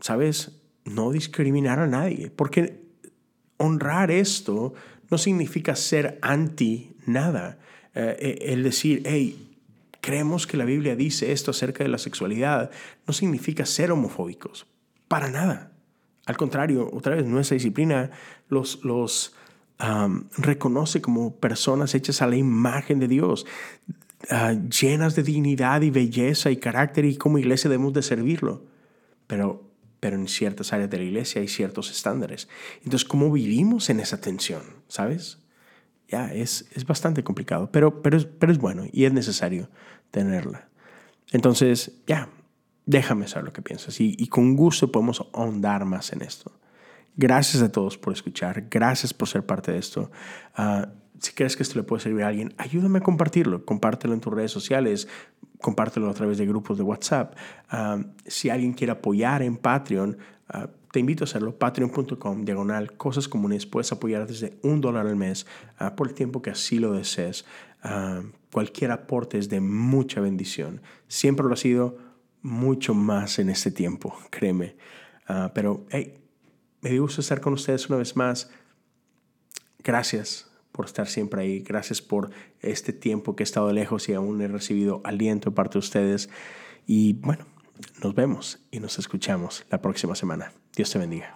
¿sabes? 0.00 0.52
No 0.84 1.10
discriminar 1.10 1.78
a 1.78 1.86
nadie. 1.86 2.30
Porque 2.30 2.82
honrar 3.56 4.10
esto 4.10 4.74
no 5.10 5.18
significa 5.18 5.76
ser 5.76 6.18
anti 6.22 6.96
nada. 7.06 7.58
Eh, 7.94 8.16
eh, 8.18 8.38
el 8.52 8.64
decir, 8.64 9.02
hey, 9.06 9.58
creemos 10.00 10.46
que 10.46 10.56
la 10.56 10.64
Biblia 10.64 10.96
dice 10.96 11.32
esto 11.32 11.52
acerca 11.52 11.84
de 11.84 11.88
la 11.88 11.98
sexualidad, 11.98 12.70
no 13.06 13.14
significa 13.14 13.64
ser 13.64 13.92
homofóbicos. 13.92 14.66
Para 15.06 15.30
nada. 15.30 15.73
Al 16.26 16.36
contrario, 16.36 16.88
otra 16.92 17.16
vez, 17.16 17.26
nuestra 17.26 17.54
disciplina, 17.54 18.10
los, 18.48 19.34
reconoce 20.38 21.02
como 21.02 21.36
personas 21.36 21.94
hechas 21.94 22.22
a 22.22 22.26
la 22.26 22.36
imagen 22.36 22.98
de 22.98 23.08
Dios, 23.08 23.46
ah, 24.30 24.52
llenas 24.52 25.16
de 25.16 25.22
dignidad 25.22 25.82
y 25.82 25.90
belleza 25.90 26.50
y 26.50 26.56
carácter 26.56 27.04
y 27.04 27.16
como 27.16 27.38
iglesia 27.38 27.68
debemos 27.68 27.92
de 27.92 28.02
servirlo. 28.02 28.64
Pero, 29.26 29.70
pero 30.00 30.16
en 30.16 30.28
ciertas 30.28 30.72
áreas 30.72 30.90
de 30.90 30.98
la 30.98 31.04
iglesia 31.04 31.40
hay 31.40 31.48
ciertos 31.48 31.90
estándares. 31.90 32.48
Entonces, 32.84 33.06
¿cómo 33.06 33.30
vivimos 33.30 33.90
en 33.90 34.00
esa 34.00 34.20
tensión? 34.20 34.62
¿Sabes? 34.88 35.38
Ya, 36.08 36.32
es, 36.32 36.66
es 36.74 36.86
bastante 36.86 37.24
complicado, 37.24 37.70
pero, 37.72 38.02
pero, 38.02 38.16
es, 38.16 38.26
pero 38.26 38.52
es 38.52 38.58
bueno 38.58 38.84
y 38.92 39.04
es 39.04 39.12
necesario 39.12 39.68
tenerla. 40.10 40.68
Entonces, 41.32 41.92
ya, 42.06 42.28
déjame 42.86 43.28
saber 43.28 43.46
lo 43.46 43.52
que 43.52 43.62
piensas 43.62 44.00
y, 44.00 44.26
con 44.28 44.56
gusto 44.56 44.92
podemos 44.92 45.26
ahondar 45.32 45.84
más 45.84 46.12
en 46.12 46.22
esto. 46.22 46.52
Gracias 47.16 47.62
a 47.62 47.70
todos 47.70 47.96
por 47.96 48.12
escuchar, 48.12 48.66
gracias 48.70 49.14
por 49.14 49.28
ser 49.28 49.46
parte 49.46 49.72
de 49.72 49.78
esto. 49.78 50.10
Ah, 50.56 50.88
si 51.20 51.32
crees 51.32 51.56
que 51.56 51.62
esto 51.62 51.78
le 51.78 51.84
puede 51.84 52.02
servir 52.02 52.24
a 52.24 52.28
alguien, 52.28 52.54
ayúdame 52.58 52.98
a 52.98 53.02
compartirlo. 53.02 53.64
Compártelo 53.64 54.14
en 54.14 54.20
tus 54.20 54.32
redes 54.32 54.50
sociales, 54.50 55.08
compártelo 55.60 56.10
a 56.10 56.14
través 56.14 56.38
de 56.38 56.46
grupos 56.46 56.76
de 56.76 56.82
WhatsApp. 56.82 57.36
Ah, 57.70 57.98
si 58.26 58.50
alguien 58.50 58.72
quiere 58.72 58.92
apoyar 58.92 59.42
en 59.42 59.56
Patreon, 59.56 60.18
ah, 60.48 60.68
te 60.90 61.00
invito 61.00 61.24
a 61.24 61.26
hacerlo. 61.26 61.56
Patreon.com, 61.56 62.44
diagonal, 62.44 62.96
cosas 62.96 63.28
comunes. 63.28 63.64
Puedes 63.64 63.90
apoyar 63.92 64.26
desde 64.26 64.58
un 64.62 64.80
dólar 64.80 65.06
al 65.06 65.16
mes 65.16 65.46
por 65.96 66.06
el 66.06 66.14
tiempo 66.14 66.40
que 66.40 66.50
así 66.50 66.78
lo 66.78 66.92
desees. 66.92 67.44
cualquier 68.52 68.92
aporte 68.92 69.38
es 69.38 69.48
de 69.48 69.60
mucha 69.60 70.20
bendición. 70.20 70.82
Siempre 71.08 71.46
lo 71.46 71.54
ha 71.54 71.56
sido 71.56 71.98
mucho 72.44 72.94
más 72.94 73.40
en 73.40 73.48
este 73.48 73.72
tiempo, 73.72 74.16
créeme. 74.30 74.76
pero, 75.54 75.86
hey, 75.90 76.14
me 76.82 76.90
dio 76.90 77.02
gusto 77.02 77.22
estar 77.22 77.40
con 77.40 77.54
ustedes 77.54 77.88
una 77.88 77.98
vez 77.98 78.14
más. 78.14 78.50
Gracias 79.82 80.50
por 80.70 80.84
estar 80.84 81.08
siempre 81.08 81.40
ahí. 81.40 81.60
Gracias 81.60 82.02
por 82.02 82.30
este 82.60 82.92
tiempo 82.92 83.34
que 83.34 83.42
he 83.42 83.46
estado 83.46 83.72
lejos 83.72 84.08
y 84.08 84.12
aún 84.12 84.40
he 84.42 84.48
recibido 84.48 85.00
aliento 85.04 85.50
de 85.50 85.56
parte 85.56 85.74
de 85.74 85.78
ustedes. 85.78 86.28
Y 86.86 87.14
bueno, 87.14 87.46
nos 88.02 88.14
vemos 88.14 88.60
y 88.70 88.80
nos 88.80 88.98
escuchamos 88.98 89.64
la 89.70 89.80
próxima 89.80 90.14
semana. 90.14 90.52
Dios 90.76 90.90
te 90.90 90.98
bendiga. 90.98 91.34